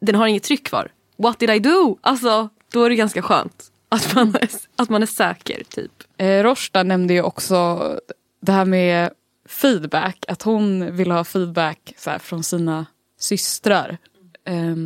den 0.00 0.14
har 0.14 0.26
inget 0.26 0.42
tryck 0.42 0.66
kvar. 0.66 0.92
What 1.16 1.38
did 1.38 1.50
I 1.50 1.58
do? 1.58 1.98
Alltså, 2.00 2.48
då 2.72 2.84
är 2.84 2.90
det 2.90 2.96
ganska 2.96 3.22
skönt 3.22 3.70
att 3.94 4.14
man 4.14 4.36
är, 4.36 4.48
att 4.76 4.88
man 4.88 5.02
är 5.02 5.06
säker 5.06 5.62
typ. 5.68 5.92
Eh, 6.16 6.42
Roshda 6.42 6.82
nämnde 6.82 7.14
ju 7.14 7.22
också 7.22 8.00
det 8.40 8.52
här 8.52 8.64
med 8.64 9.10
feedback. 9.48 10.24
Att 10.28 10.42
hon 10.42 10.96
vill 10.96 11.10
ha 11.10 11.24
feedback 11.24 11.94
så 11.96 12.10
här, 12.10 12.18
från 12.18 12.42
sina 12.42 12.86
systrar. 13.18 13.98
Eh, 14.44 14.76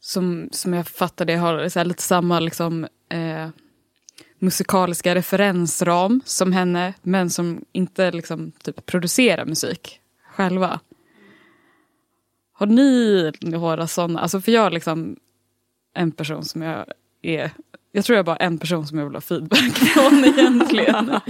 som, 0.00 0.48
som 0.52 0.74
jag 0.74 0.88
fattar 0.88 1.24
det 1.24 1.36
har 1.36 1.68
så 1.68 1.78
här, 1.78 1.84
lite 1.84 2.02
samma 2.02 2.40
liksom, 2.40 2.86
eh, 3.08 3.48
musikaliska 4.38 5.14
referensram 5.14 6.20
som 6.24 6.52
henne. 6.52 6.94
Men 7.02 7.30
som 7.30 7.64
inte 7.72 8.10
liksom, 8.10 8.52
typ, 8.62 8.86
producerar 8.86 9.44
musik 9.44 10.00
själva. 10.30 10.80
Har 12.52 12.66
ni 12.66 13.32
några 13.40 13.86
sådana? 13.86 14.20
Alltså 14.20 14.40
för 14.40 14.52
jag 14.52 14.66
är 14.66 14.70
liksom 14.70 15.16
en 15.94 16.12
person 16.12 16.44
som 16.44 16.62
jag 16.62 16.84
är 17.26 17.50
jag 17.94 18.04
tror 18.04 18.14
jag 18.16 18.22
är 18.22 18.24
bara 18.24 18.36
en 18.36 18.58
person 18.58 18.86
som 18.86 18.98
jag 18.98 19.06
vill 19.06 19.14
ha 19.14 19.20
feedback 19.20 19.74
från 19.94 20.24
egentligen. 20.24 21.20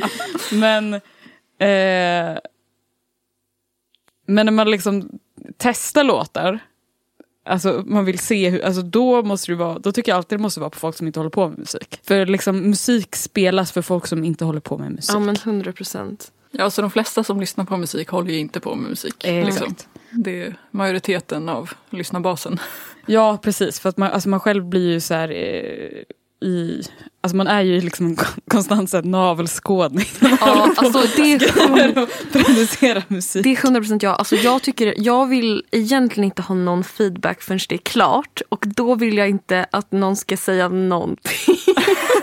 men, 0.52 0.94
eh, 0.94 2.38
men 4.26 4.46
när 4.46 4.50
man 4.50 4.70
liksom 4.70 5.18
testar 5.56 6.04
låtar, 6.04 6.58
alltså 7.44 7.82
man 7.86 8.04
vill 8.04 8.18
se 8.18 8.50
hur, 8.50 8.64
alltså 8.64 8.82
då 8.82 9.22
måste 9.22 9.52
det 9.52 9.56
vara, 9.56 9.78
då 9.78 9.92
tycker 9.92 10.12
jag 10.12 10.16
alltid 10.16 10.38
det 10.38 10.42
måste 10.42 10.60
vara 10.60 10.70
på 10.70 10.78
folk 10.78 10.96
som 10.96 11.06
inte 11.06 11.18
håller 11.18 11.30
på 11.30 11.48
med 11.48 11.58
musik. 11.58 12.00
För 12.02 12.26
liksom 12.26 12.58
musik 12.58 13.16
spelas 13.16 13.72
för 13.72 13.82
folk 13.82 14.06
som 14.06 14.24
inte 14.24 14.44
håller 14.44 14.60
på 14.60 14.78
med 14.78 14.92
musik. 14.92 15.14
Ja 15.14 15.18
men 15.18 15.36
100 15.36 15.72
procent. 15.72 16.32
Ja, 16.50 16.70
så 16.70 16.82
de 16.82 16.90
flesta 16.90 17.24
som 17.24 17.40
lyssnar 17.40 17.64
på 17.64 17.76
musik 17.76 18.08
håller 18.08 18.30
ju 18.30 18.38
inte 18.38 18.60
på 18.60 18.74
med 18.74 18.90
musik. 18.90 19.24
Exakt. 19.24 19.46
Liksom. 19.46 19.74
Det 20.10 20.42
är 20.42 20.56
majoriteten 20.70 21.48
av 21.48 21.70
lyssnarbasen. 21.90 22.58
Ja, 23.06 23.38
precis. 23.42 23.80
För 23.80 23.88
att 23.88 23.96
man, 23.96 24.12
alltså 24.12 24.28
man 24.28 24.40
själv 24.40 24.64
blir 24.64 24.90
ju 24.90 25.00
så 25.00 25.14
här 25.14 25.30
eh, 25.30 26.48
i... 26.48 26.82
Alltså 27.24 27.36
man 27.36 27.46
är 27.46 27.60
ju 27.60 27.80
liksom 27.80 28.06
en 28.06 28.16
kon- 28.16 28.40
konstant 28.48 28.90
så 28.90 28.96
här 28.96 29.04
navelskådning. 29.04 30.06
Ja, 30.20 30.72
alltså 30.76 31.02
det 31.16 31.32
är, 31.32 33.12
musik. 33.12 33.42
det 33.44 33.50
är 33.52 33.64
100 33.64 33.80
procent 33.80 34.02
jag. 34.02 34.18
Alltså 34.18 34.36
jag, 34.36 34.62
tycker, 34.62 34.94
jag 34.96 35.26
vill 35.26 35.64
egentligen 35.70 36.24
inte 36.24 36.42
ha 36.42 36.54
någon 36.54 36.84
feedback 36.84 37.42
förrän 37.42 37.60
det 37.68 37.74
är 37.74 37.78
klart. 37.78 38.42
Och 38.48 38.64
då 38.66 38.94
vill 38.94 39.16
jag 39.16 39.28
inte 39.28 39.66
att 39.70 39.92
någon 39.92 40.16
ska 40.16 40.36
säga 40.36 40.68
någonting. 40.68 41.56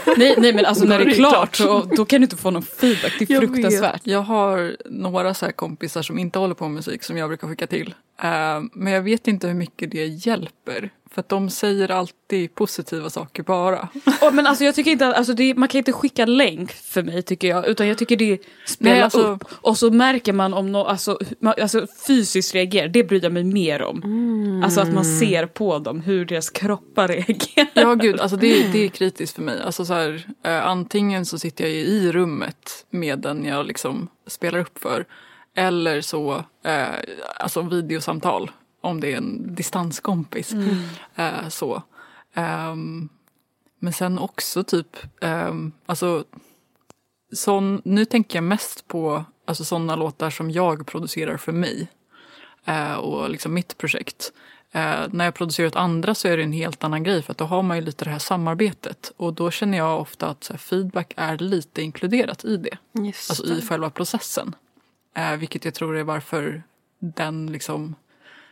Nej, 0.18 0.36
nej 0.38 0.54
men 0.54 0.66
alltså 0.66 0.86
när 0.86 1.00
är 1.00 1.06
det 1.06 1.12
är 1.12 1.16
klart 1.16 1.56
så 1.56 1.90
då 1.96 2.06
kan 2.06 2.22
du 2.22 2.26
inte 2.26 2.38
få 2.38 2.52
någon 2.52 2.64
feedback. 2.64 3.14
Det 3.20 3.30
är 3.30 3.34
Jag 3.34 3.44
fruktansvärt. 3.44 4.02
Jag 4.04 4.22
har 4.22 4.76
några 4.90 5.34
så 5.34 5.46
här 5.46 5.52
kompisar 5.52 6.02
som 6.02 6.20
inte 6.20 6.40
håller 6.40 6.56
på 6.56 6.64
med 6.64 6.72
musik 6.74 7.04
som 7.04 7.18
jag 7.18 7.30
brukar 7.30 7.48
skicka 7.48 7.68
till. 7.68 7.94
Eh, 8.24 8.30
men 8.74 8.94
jag 8.94 9.02
vet 9.02 9.28
inte 9.28 9.48
hur 9.48 9.54
mycket 9.54 9.92
det 9.92 10.06
hjälper. 10.06 10.90
För 11.14 11.20
att 11.20 11.30
de 11.30 11.50
säger 11.50 11.92
alltid 11.92 12.56
positiva 12.56 13.10
saker 13.10 13.44
bara. 13.44 13.88
Och, 14.22 14.34
men 14.34 14.48
alltså 14.48 14.64
jag 14.64 14.76
tycker 14.76 14.91
tycker 14.92 15.06
inte 15.06 15.08
att, 15.08 15.16
alltså 15.16 15.34
det, 15.34 15.56
man 15.56 15.70
kan 15.70 15.78
inte 15.78 15.92
skicka 15.94 16.26
länk 16.26 16.72
för 16.72 17.04
mig 17.04 17.22
tycker 17.22 17.48
jag. 17.48 17.68
Utan 17.68 17.88
jag 17.88 17.98
tycker 17.98 18.18
det 18.18 18.32
är 18.32 18.40
spela 18.66 18.92
Nej, 18.92 19.02
alltså- 19.02 19.22
upp. 19.28 19.44
Och 19.52 19.78
så 19.78 19.92
märker 19.92 20.34
man 20.34 20.54
om 20.54 20.72
någon 20.72 20.88
alltså, 20.88 21.20
man, 21.40 21.54
alltså 21.62 21.88
fysiskt 22.08 22.56
reagerar. 22.56 22.88
Det 22.88 23.04
bryr 23.04 23.24
jag 23.24 23.34
mig 23.34 23.44
mer 23.44 23.82
om. 23.82 24.62
Alltså 24.66 24.82
att 24.82 24.94
man 24.94 25.06
ser 25.06 25.46
på 25.46 25.80
dem 25.80 26.02
hur 26.02 26.26
deras 26.26 26.50
kroppar 26.50 27.08
reagerar. 27.08 27.68
Ja 27.74 27.94
gud, 27.94 28.20
alltså 28.20 28.38
det, 28.38 28.72
det 28.74 28.86
är 28.86 28.90
kritiskt 28.90 29.36
för 29.36 29.42
mig. 29.42 29.62
Alltså 29.62 29.86
så 29.86 29.94
här, 29.94 30.26
eh, 30.46 30.68
antingen 30.68 31.26
så 31.26 31.40
sitter 31.40 31.64
jag 31.64 31.74
i 31.74 32.12
rummet 32.12 32.86
med 32.90 33.20
den 33.20 33.46
jag 33.46 33.66
liksom 33.66 34.08
spelar 34.28 34.60
upp 34.60 34.80
för. 34.80 35.06
Eller 35.56 36.02
så, 36.02 36.44
eh, 36.66 36.86
alltså 37.40 37.62
videosamtal 37.62 38.52
om 38.82 39.00
det 39.02 39.14
är 39.14 39.18
en 39.18 39.56
distanskompis. 39.56 40.54
Eh, 41.16 41.48
så. 41.50 41.84
Ehm, 42.34 43.10
men 43.84 43.94
sen 43.94 44.20
också 44.20 44.64
typ, 44.64 44.98
um, 45.22 45.72
alltså 45.86 46.24
sån, 47.34 47.82
nu 47.86 48.06
tänker 48.06 48.38
jag 48.38 48.44
mest 48.44 48.88
på 48.88 49.26
alltså, 49.46 49.64
sådana 49.66 49.96
låtar 49.96 50.30
som 50.30 50.52
jag 50.52 50.88
producerar 50.88 51.38
för 51.38 51.52
mig. 51.52 51.88
eh, 52.66 52.94
och 52.94 53.30
liksom 53.30 53.54
mitt 53.54 53.78
projekt. 53.78 54.34
Eh, 54.72 55.02
när 55.10 55.26
jag 55.26 55.34
producerar 55.34 55.68
åt 55.68 55.76
andra 55.76 56.16
så 56.16 56.28
är 56.28 56.38
det 56.38 56.44
en 56.44 56.54
helt 56.54 56.84
annan 56.84 57.04
grej 57.04 57.22
för 57.22 57.32
att 57.32 57.38
då 57.38 57.46
har 57.46 57.64
man 57.64 57.78
ju 57.78 57.84
lite 57.84 58.06
det 58.06 58.12
här 58.12 58.20
samarbetet 58.20 59.12
och 59.18 59.34
då 59.34 59.52
känner 59.52 59.78
jag 59.78 60.02
ofta 60.02 60.28
att 60.28 60.48
här, 60.48 60.58
feedback 60.58 61.14
är 61.18 61.38
lite 61.38 61.82
inkluderat 61.82 62.46
i 62.46 62.58
det. 62.58 62.78
Just 62.92 63.30
Alltså 63.30 63.46
i 63.46 63.62
själva 63.62 63.90
processen. 63.90 64.56
Eh, 65.16 65.36
vilket 65.36 65.66
jag 65.66 65.74
tror 65.74 65.98
är 65.98 66.04
varför 66.04 66.64
den 67.00 67.52
liksom, 67.52 67.96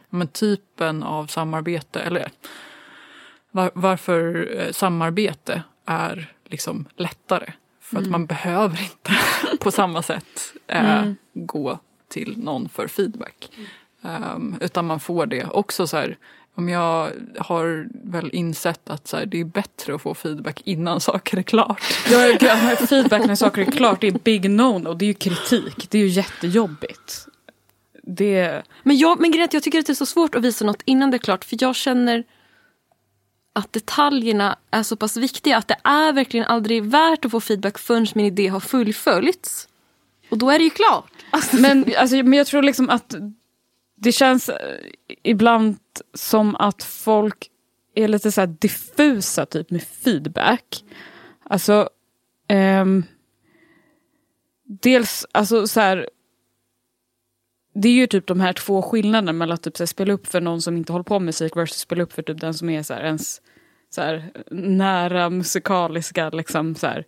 men 0.10 0.28
typen 0.28 1.04
av 1.04 1.28
samarbete, 1.28 2.00
eller 2.00 2.32
var, 3.52 3.72
varför 3.74 4.50
eh, 4.60 4.72
samarbete 4.72 5.64
är 5.86 6.34
liksom 6.46 6.86
lättare. 6.96 7.54
För 7.82 8.00
att 8.00 8.08
man 8.08 8.26
behöver 8.26 8.82
inte 8.82 9.12
på 9.60 9.72
samma 9.72 10.02
sätt 10.02 10.54
eh, 10.68 11.12
gå 11.34 11.80
till 12.08 12.38
någon 12.38 12.70
för 12.70 12.88
feedback. 12.88 13.52
Ehm, 14.02 14.56
utan 14.62 14.86
man 14.86 15.00
får 15.00 15.26
det 15.26 15.46
också 15.46 15.88
så 15.88 15.98
här, 15.98 16.18
om 16.56 16.70
jag 16.70 17.12
har 17.38 17.88
väl 18.12 18.30
insett 18.34 18.90
att 18.90 19.08
så 19.08 19.18
här, 19.18 19.26
det 19.26 19.40
är 19.40 19.46
bättre 19.46 19.96
att 19.96 20.02
få 20.02 20.14
feedback 20.14 20.62
innan 20.66 21.02
saker 21.02 21.38
är 21.38 21.42
klart. 21.42 21.82
Ja, 22.12 22.38
feedback 22.90 23.26
när 23.28 23.36
saker 23.36 23.62
är 23.62 23.72
klart, 23.72 24.02
det 24.02 24.08
är 24.08 24.12
big 24.12 24.46
no-no. 24.46 24.96
Det 24.96 25.06
är 25.06 25.08
ju 25.08 25.14
kritik. 25.14 25.92
Det 25.92 25.98
är 25.98 26.02
ju 26.02 26.08
jättejobbigt. 26.08 27.28
Det... 28.04 28.64
Men, 28.84 28.98
jag, 28.98 29.20
men 29.20 29.32
grejen 29.32 29.50
jag 29.52 29.64
tycker 29.64 29.80
att 29.80 29.86
det 29.86 29.94
är 29.94 29.96
så 29.96 30.06
svårt 30.06 30.36
att 30.36 30.44
visa 30.44 30.66
något 30.66 30.82
innan 30.86 31.12
det 31.12 31.18
är 31.18 31.20
klart. 31.20 31.46
För 31.46 31.58
jag 31.60 31.76
känner 31.76 32.24
att 33.54 33.74
detaljerna 33.74 34.58
är 34.72 34.84
så 34.84 34.96
pass 34.96 35.18
viktiga 35.18 35.58
att 35.58 35.68
det 35.68 35.78
är 35.84 36.14
verkligen 36.14 36.46
aldrig 36.46 36.84
värt 36.84 37.26
att 37.26 37.32
få 37.32 37.40
feedback 37.40 37.78
förrän 37.78 38.08
min 38.16 38.26
idé 38.26 38.48
har 38.48 38.60
fullföljts. 38.60 39.68
Och 40.30 40.38
då 40.38 40.50
är 40.50 40.58
det 40.58 40.64
ju 40.64 40.70
klart. 40.70 41.12
Alltså. 41.30 41.58
Men, 41.58 41.86
alltså, 41.98 42.16
men 42.16 42.34
jag 42.34 42.48
tror 42.48 42.64
liksom 42.64 42.90
att 42.90 43.16
det 43.96 44.12
känns 44.12 44.50
eh, 44.50 44.58
ibland 45.24 45.78
som 46.14 46.56
att 46.56 46.84
folk 46.84 47.50
är 47.96 48.08
lite 48.08 48.32
så 48.32 48.42
här 48.42 48.48
diffusa 48.48 49.46
typ 49.46 49.72
med 49.72 49.84
feedback. 49.84 50.84
Alltså, 51.44 51.90
um, 52.82 53.04
dels 54.64 55.26
alltså 55.32 55.68
så 55.68 55.80
här, 55.80 56.10
det 57.82 57.90
är 57.90 57.94
ju 57.94 58.08
typ 58.08 58.28
de 58.28 58.40
här 58.40 58.54
två 58.54 58.82
skillnaderna 58.82 59.34
mellan 59.34 59.56
att 59.56 59.62
typ 59.62 59.78
så 59.78 59.84
här, 59.84 59.88
spela 59.88 60.14
upp 60.14 60.28
för 60.28 60.42
någon 60.42 60.62
som 60.62 60.78
inte 60.78 60.92
håller 60.92 61.04
på 61.04 61.20
med 61.20 61.26
musik 61.26 61.56
versus 61.56 61.78
spela 61.78 62.04
upp 62.04 62.14
för 62.14 62.22
typ 62.22 62.42
den 62.42 62.54
som 62.54 62.70
är 62.70 62.84
så 62.84 62.94
här, 62.94 63.04
ens 63.04 63.42
så 63.90 64.02
här, 64.02 64.32
nära 64.52 65.30
musikaliska. 65.30 66.30
Liksom, 66.30 66.76
så 66.76 66.88
här. 66.88 67.06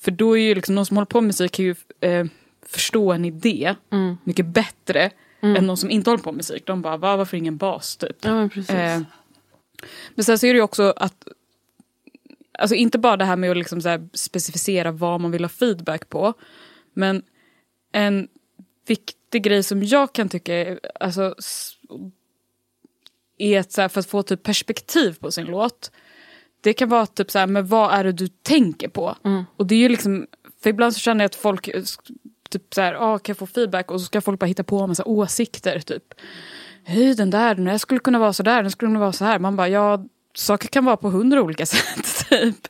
För 0.00 0.10
då 0.10 0.38
är 0.38 0.42
ju 0.42 0.54
liksom 0.54 0.74
någon 0.74 0.86
som 0.86 0.96
håller 0.96 1.06
på 1.06 1.20
med 1.20 1.26
musik 1.26 1.52
kan 1.52 1.64
ju 1.64 1.74
eh, 2.00 2.26
förstå 2.66 3.12
en 3.12 3.24
idé 3.24 3.74
mycket 4.24 4.46
bättre 4.46 5.10
än 5.40 5.66
någon 5.66 5.76
som 5.76 5.90
inte 5.90 6.10
håller 6.10 6.22
på 6.22 6.32
med 6.32 6.36
musik. 6.36 6.66
De 6.66 6.82
bara, 6.82 6.96
Va, 6.96 7.16
varför 7.16 7.36
ingen 7.36 7.56
bas 7.56 7.96
typ? 7.96 8.16
Ja, 8.24 8.34
men 8.34 8.50
precis. 8.50 8.70
Eh, 8.70 9.00
men 10.14 10.24
sen 10.24 10.38
så 10.38 10.46
är 10.46 10.52
det 10.52 10.56
ju 10.56 10.62
också 10.62 10.94
att 10.96 11.28
Alltså 12.58 12.74
inte 12.74 12.98
bara 12.98 13.16
det 13.16 13.24
här 13.24 13.36
med 13.36 13.50
att 13.50 13.56
liksom 13.56 13.82
så 13.82 14.08
specificera 14.12 14.92
vad 14.92 15.20
man 15.20 15.30
vill 15.30 15.44
ha 15.44 15.48
feedback 15.48 16.08
på. 16.08 16.34
Men 16.94 17.22
en 17.92 18.28
viktig 18.90 19.42
grej 19.42 19.62
som 19.62 19.82
jag 19.82 20.12
kan 20.12 20.28
tycka 20.28 20.54
är, 20.54 20.80
alltså, 21.00 21.34
är 23.38 23.60
att 23.60 23.72
så 23.72 23.80
här, 23.80 23.88
för 23.88 24.00
att 24.00 24.06
få 24.06 24.22
typ 24.22 24.42
perspektiv 24.42 25.16
på 25.20 25.32
sin 25.32 25.46
låt. 25.46 25.90
Det 26.60 26.72
kan 26.72 26.88
vara 26.88 27.06
typ 27.06 27.30
så 27.30 27.38
här, 27.38 27.46
men 27.46 27.66
vad 27.66 27.94
är 27.94 28.04
det 28.04 28.12
du 28.12 28.28
tänker 28.28 28.88
på? 28.88 29.16
Och 29.56 29.66
det 29.66 29.74
är 29.74 29.78
ju 29.78 29.88
liksom, 29.88 30.26
för 30.62 30.70
ibland 30.70 30.94
så 30.94 31.00
känner 31.00 31.24
jag 31.24 31.28
att 31.28 31.34
folk 31.34 31.68
eh, 31.68 31.82
typ 32.50 32.74
så 32.74 32.80
här, 32.80 32.94
ah, 32.94 33.18
kan 33.18 33.32
jag 33.32 33.38
få 33.38 33.46
feedback? 33.46 33.90
Och 33.90 34.00
så 34.00 34.06
ska 34.06 34.20
folk 34.20 34.40
bara 34.40 34.46
hitta 34.46 34.64
på 34.64 34.80
en 34.80 34.88
massa 34.88 35.04
åsikter 35.04 35.80
typ. 35.80 36.14
Hej 36.84 37.14
den 37.14 37.30
där, 37.30 37.54
den 37.54 37.64
där 37.64 37.78
skulle 37.78 38.00
kunna 38.00 38.18
vara 38.18 38.32
så 38.32 38.42
där, 38.42 38.62
den 38.62 38.70
skulle 38.70 38.88
kunna 38.88 39.00
vara 39.00 39.12
så 39.12 39.24
här. 39.24 39.38
Man 39.38 39.56
bara, 39.56 39.68
ja, 39.68 40.04
saker 40.34 40.68
kan 40.68 40.84
vara 40.84 40.96
på 40.96 41.10
hundra 41.10 41.42
olika 41.42 41.66
sätt. 41.66 42.28
typ. 42.28 42.68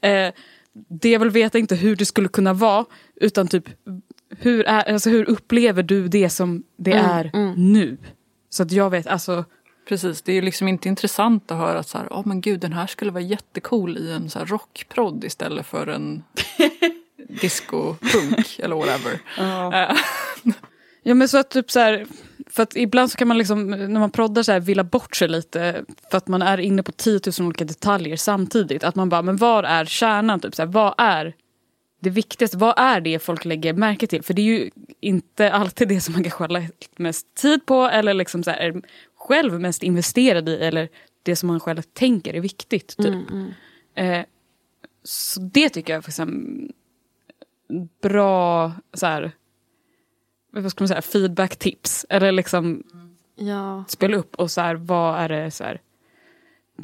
Eh, 0.00 0.32
det 0.72 1.10
jag 1.10 1.20
vill 1.20 1.30
veta 1.30 1.58
inte 1.58 1.74
hur 1.74 1.96
det 1.96 2.06
skulle 2.06 2.28
kunna 2.28 2.52
vara, 2.52 2.84
utan 3.16 3.48
typ 3.48 3.64
hur, 4.38 4.64
är, 4.64 4.92
alltså, 4.92 5.10
hur 5.10 5.30
upplever 5.30 5.82
du 5.82 6.08
det 6.08 6.30
som 6.30 6.62
det 6.76 6.92
är 6.92 7.30
nu? 7.56 7.96
Så 8.50 8.62
att 8.62 8.72
jag 8.72 8.90
vet, 8.90 9.06
alltså, 9.06 9.44
Precis, 9.88 10.22
det 10.22 10.32
är 10.32 10.34
ju 10.34 10.42
liksom 10.42 10.68
inte 10.68 10.88
intressant 10.88 11.50
att 11.50 11.58
höra 11.58 11.78
att 11.78 11.88
så 11.88 11.98
här, 11.98 12.06
oh, 12.06 12.22
men 12.26 12.40
gud 12.40 12.60
den 12.60 12.72
här 12.72 12.86
skulle 12.86 13.10
vara 13.10 13.22
jättecool 13.22 13.98
i 13.98 14.12
en 14.12 14.30
så 14.30 14.38
här 14.38 14.46
rockprodd 14.46 15.24
istället 15.24 15.66
för 15.66 15.86
en 15.86 16.22
disco-punk 17.40 18.58
eller 18.58 18.76
whatever. 18.76 19.20
Eh, 19.38 19.96
Ja 21.02 21.14
men 21.14 21.28
så 21.28 21.38
att 21.38 21.50
typ 21.50 21.70
så 21.70 21.80
här, 21.80 22.06
för 22.50 22.62
att 22.62 22.76
ibland 22.76 23.10
så 23.10 23.16
kan 23.16 23.28
man 23.28 23.38
liksom 23.38 23.70
när 23.70 24.00
man 24.00 24.10
proddar 24.10 24.42
så 24.42 24.52
här 24.52 24.60
villa 24.60 24.84
bort 24.84 25.16
sig 25.16 25.28
lite 25.28 25.84
för 26.10 26.18
att 26.18 26.28
man 26.28 26.42
är 26.42 26.58
inne 26.58 26.82
på 26.82 26.92
10 26.92 27.20
000 27.38 27.46
olika 27.46 27.64
detaljer 27.64 28.16
samtidigt. 28.16 28.84
Att 28.84 28.94
man 28.94 29.08
bara, 29.08 29.22
men 29.22 29.36
var 29.36 29.62
är 29.62 29.84
kärnan? 29.84 30.40
Typ 30.40 30.54
så 30.54 30.62
här, 30.62 30.66
vad 30.66 30.94
är 30.98 31.34
det 32.00 32.10
viktigaste? 32.10 32.56
Vad 32.58 32.74
är 32.76 33.00
det 33.00 33.18
folk 33.18 33.44
lägger 33.44 33.72
märke 33.72 34.06
till? 34.06 34.22
För 34.22 34.34
det 34.34 34.42
är 34.42 34.46
ju 34.46 34.70
inte 35.00 35.52
alltid 35.52 35.88
det 35.88 36.00
som 36.00 36.12
man 36.14 36.22
kanske 36.22 36.42
har 36.44 36.48
lagt 36.48 36.98
mest 36.98 37.34
tid 37.34 37.66
på 37.66 37.82
eller 37.82 38.14
liksom 38.14 38.42
så 38.42 38.50
här, 38.50 38.58
är 38.58 38.82
själv 39.16 39.60
mest 39.60 39.82
investerad 39.82 40.48
i 40.48 40.56
eller 40.56 40.88
det 41.22 41.36
som 41.36 41.46
man 41.46 41.60
själv 41.60 41.82
tänker 41.82 42.34
är 42.34 42.40
viktigt. 42.40 42.96
Typ. 42.96 43.16
Eh, 43.94 44.24
så 45.04 45.40
det 45.40 45.68
tycker 45.68 45.92
jag 45.92 46.08
är 46.08 46.22
en 46.22 46.72
bra 48.02 48.72
så 48.94 49.06
här, 49.06 49.32
vad 50.50 50.70
ska 50.70 50.82
man 50.82 50.88
säga, 50.88 51.02
feedback-tips. 51.02 52.06
Eller 52.08 52.32
liksom 52.32 52.82
Ja. 53.36 53.84
spela 53.88 54.16
upp 54.16 54.34
och 54.34 54.50
så 54.50 54.60
här, 54.60 54.74
vad 54.74 55.18
är 55.20 55.28
det 55.28 55.50
så 55.50 55.64
här, 55.64 55.80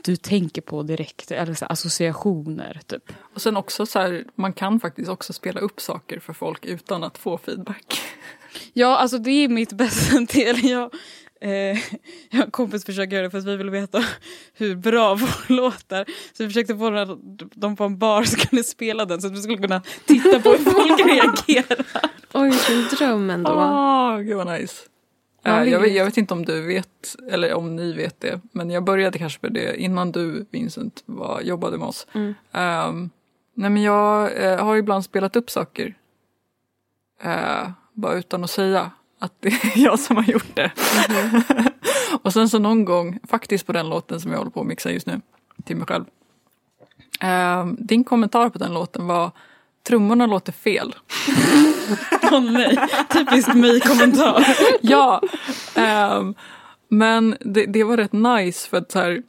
du 0.05 0.17
tänker 0.17 0.63
på 0.63 0.83
direkt? 0.83 1.31
Eller 1.31 1.55
så 1.55 1.65
här, 1.65 1.73
associationer 1.73 2.81
typ. 2.87 3.13
och 3.35 3.43
sen 3.43 3.57
också 3.57 3.87
så 3.87 3.99
här, 3.99 4.25
man 4.35 4.53
kan 4.53 4.81
faktiskt 4.81 5.09
också 5.09 5.33
spela 5.33 5.61
upp 5.61 5.81
saker 5.81 6.21
för 6.21 6.33
folk 6.33 6.65
utan 6.65 7.05
att 7.05 7.19
få 7.19 7.39
feedback. 7.39 8.01
Ja, 8.73 8.97
alltså 8.97 9.19
det 9.19 9.31
är 9.31 9.49
mitt 9.49 9.73
bästa 9.73 10.21
del. 10.33 10.65
Jag, 10.65 10.95
eh, 11.41 11.51
jag 12.31 12.39
och 12.39 12.45
en 12.45 12.51
kompis 12.51 12.85
försöker 12.85 13.17
göra 13.17 13.25
det 13.25 13.31
för 13.31 13.39
att 13.39 13.45
vi 13.45 13.57
vill 13.57 13.71
veta 13.71 14.05
hur 14.55 14.77
bra 14.77 15.15
vår 15.15 15.53
låt 15.53 15.93
är. 15.93 16.05
Så 16.33 16.43
vi 16.43 16.49
försökte 16.49 16.77
få 16.77 17.19
dem 17.55 17.77
på 17.77 17.85
en 17.85 17.99
bar 17.99 18.23
som 18.23 18.39
kunde 18.39 18.65
spela 18.65 19.05
den 19.05 19.21
så 19.21 19.27
att 19.27 19.33
vi 19.33 19.43
skulle 19.43 19.59
kunna 19.59 19.83
titta 20.07 20.41
på 20.41 20.51
hur 20.51 20.71
folk 20.71 21.07
reagerar. 21.07 21.87
Oj, 22.33 22.51
vilken 22.51 22.99
dröm 22.99 23.31
ändå. 23.31 23.51
Åh, 23.51 24.19
gud 24.19 24.37
vad 24.37 24.61
nice. 24.61 24.83
Eh, 25.47 25.65
jag, 25.65 25.81
vet, 25.81 25.95
jag 25.95 26.05
vet 26.05 26.17
inte 26.17 26.35
om 26.35 26.45
du 26.45 26.63
vet, 26.63 27.17
eller 27.31 27.55
om 27.55 27.77
ni 27.77 27.93
vet 27.93 28.21
det, 28.21 28.41
men 28.53 28.71
jag 28.71 28.85
började 28.85 29.19
kanske 29.19 29.39
med 29.43 29.53
det 29.53 29.83
innan 29.83 30.13
du, 30.13 30.47
Vincent, 30.51 31.03
var, 31.07 31.41
jobbade 31.41 31.79
med 31.79 31.89
oss. 31.89 32.07
Ehm, 32.53 33.11
nej 33.55 33.71
men 33.71 33.83
jag 33.83 34.43
eh, 34.45 34.65
har 34.65 34.77
ibland 34.77 35.05
spelat 35.05 35.37
upp 35.37 35.51
saker, 35.51 35.95
eh, 37.23 37.71
bara 37.93 38.15
utan 38.15 38.45
att 38.45 38.51
säga 38.51 38.91
att 39.19 39.33
det 39.41 39.49
är 39.49 39.73
jag 39.85 39.99
som 39.99 40.17
har 40.17 40.25
gjort 40.25 40.55
det. 40.55 40.71
och 42.23 42.33
sen 42.33 42.49
så 42.49 42.59
någon 42.59 42.85
gång, 42.85 43.19
faktiskt 43.29 43.67
på 43.67 43.73
den 43.73 43.89
låten 43.89 44.21
som 44.21 44.31
jag 44.31 44.39
håller 44.39 44.51
på 44.51 44.61
att 44.61 44.67
mixa 44.67 44.91
just 44.91 45.07
nu, 45.07 45.21
till 45.65 45.77
mig 45.77 45.87
själv. 45.87 46.05
Ehm, 47.21 47.77
din 47.81 48.05
kommentar 48.05 48.49
på 48.49 48.59
den 48.59 48.75
låten 48.75 49.07
var 49.07 49.31
trummorna 49.83 50.27
låter 50.27 50.53
fel. 50.53 50.95
Åh 52.23 52.41
nej, 52.41 52.79
typiskt 53.13 53.55
mig-kommentar. 53.55 54.47
ja, 54.81 55.23
ehm, 55.75 56.35
men 56.89 57.37
det, 57.41 57.67
det 57.67 57.85
var 57.85 57.97
rätt 57.97 58.13
nice 58.13 58.69
för 58.69 58.77
att 58.77 58.93
så 58.93 58.99
här, 58.99 59.23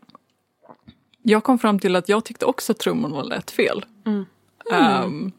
jag 1.24 1.44
kom 1.44 1.60
fram 1.60 1.80
till 1.80 1.96
att 1.96 2.10
jag 2.10 2.26
tyckte 2.26 2.46
också 2.46 2.72
att 2.72 2.80
trummorna 2.80 3.24
lät 3.24 3.52
fel. 3.52 3.86
Ehm, 4.72 5.32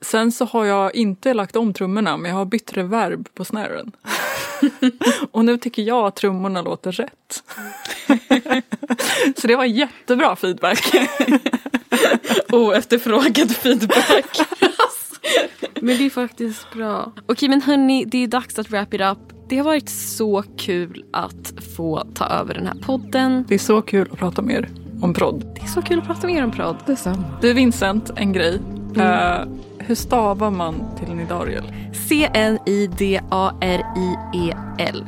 sen 0.00 0.32
så 0.32 0.44
har 0.44 0.64
jag 0.64 0.94
inte 0.94 1.34
lagt 1.34 1.56
om 1.56 1.72
trummorna 1.72 2.16
men 2.16 2.30
jag 2.30 2.38
har 2.38 2.44
bytt 2.44 2.72
reverb 2.72 3.28
på 3.34 3.44
snären. 3.44 3.92
Och 5.30 5.44
nu 5.44 5.58
tycker 5.58 5.82
jag 5.82 6.06
att 6.06 6.16
trummorna 6.16 6.62
låter 6.62 6.92
rätt. 6.92 7.42
så 9.36 9.46
det 9.46 9.56
var 9.56 9.64
jättebra 9.64 10.36
feedback. 10.36 10.94
Oefterfrågad 12.52 13.56
feedback. 13.56 14.40
Men 15.80 15.96
det 15.98 16.06
är 16.06 16.10
faktiskt 16.10 16.72
bra. 16.72 17.12
Okej 17.26 17.48
men 17.48 17.62
hörni, 17.62 18.04
det 18.04 18.24
är 18.24 18.28
dags 18.28 18.58
att 18.58 18.70
wrap 18.70 18.94
it 18.94 19.00
up. 19.00 19.18
Det 19.48 19.56
har 19.56 19.64
varit 19.64 19.88
så 19.88 20.42
kul 20.56 21.04
att 21.12 21.52
få 21.76 22.04
ta 22.14 22.24
över 22.24 22.54
den 22.54 22.66
här 22.66 22.74
podden. 22.82 23.44
Det 23.48 23.54
är 23.54 23.58
så 23.58 23.82
kul 23.82 24.08
att 24.12 24.18
prata 24.18 24.42
med 24.42 24.54
er 24.56 24.68
om 25.02 25.14
prodd. 25.14 25.44
Det 25.54 25.62
är 25.62 25.66
så 25.66 25.82
kul 25.82 25.98
att 25.98 26.06
prata 26.06 26.26
med 26.26 26.36
er 26.36 26.44
om 26.44 26.50
prodd. 26.50 26.76
Detsamma. 26.86 27.24
Du 27.40 27.52
Vincent, 27.52 28.10
en 28.16 28.32
grej. 28.32 28.60
Eh, 28.96 29.38
hur 29.78 29.94
stavar 29.94 30.50
man 30.50 30.74
till 30.98 31.14
Nidariel? 31.14 31.64
C-N-I-D-A-R-I-E-L. 32.08 35.06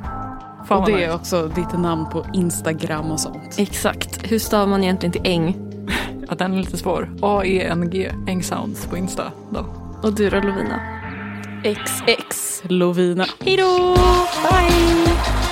Fan 0.69 0.81
Och 0.81 0.87
det 0.87 1.05
är 1.05 1.15
också 1.15 1.49
ditt 1.49 1.79
namn 1.79 2.07
på 2.11 2.27
Instagram 2.35 3.11
och 3.11 3.21
sånt. 3.21 3.55
Exakt. 3.59 4.33
Hur 4.33 4.39
stavar 4.39 4.67
man 4.67 4.83
egentligen 4.83 5.13
till 5.13 5.23
äng? 5.25 5.57
Ja, 6.29 6.35
den 6.35 6.53
är 6.53 6.57
lite 6.59 6.77
svår. 6.77 7.11
A-E-N-G, 7.23 8.13
Engsounds 8.27 8.87
på 8.87 8.97
Insta. 8.97 9.33
Då. 9.51 9.65
Och 10.03 10.13
du 10.13 10.31
då 10.31 10.41
Lovina? 10.41 10.81
XX 11.63 12.63
Lovina. 12.69 13.27
Hejdå! 13.41 13.97
Bye! 14.51 15.52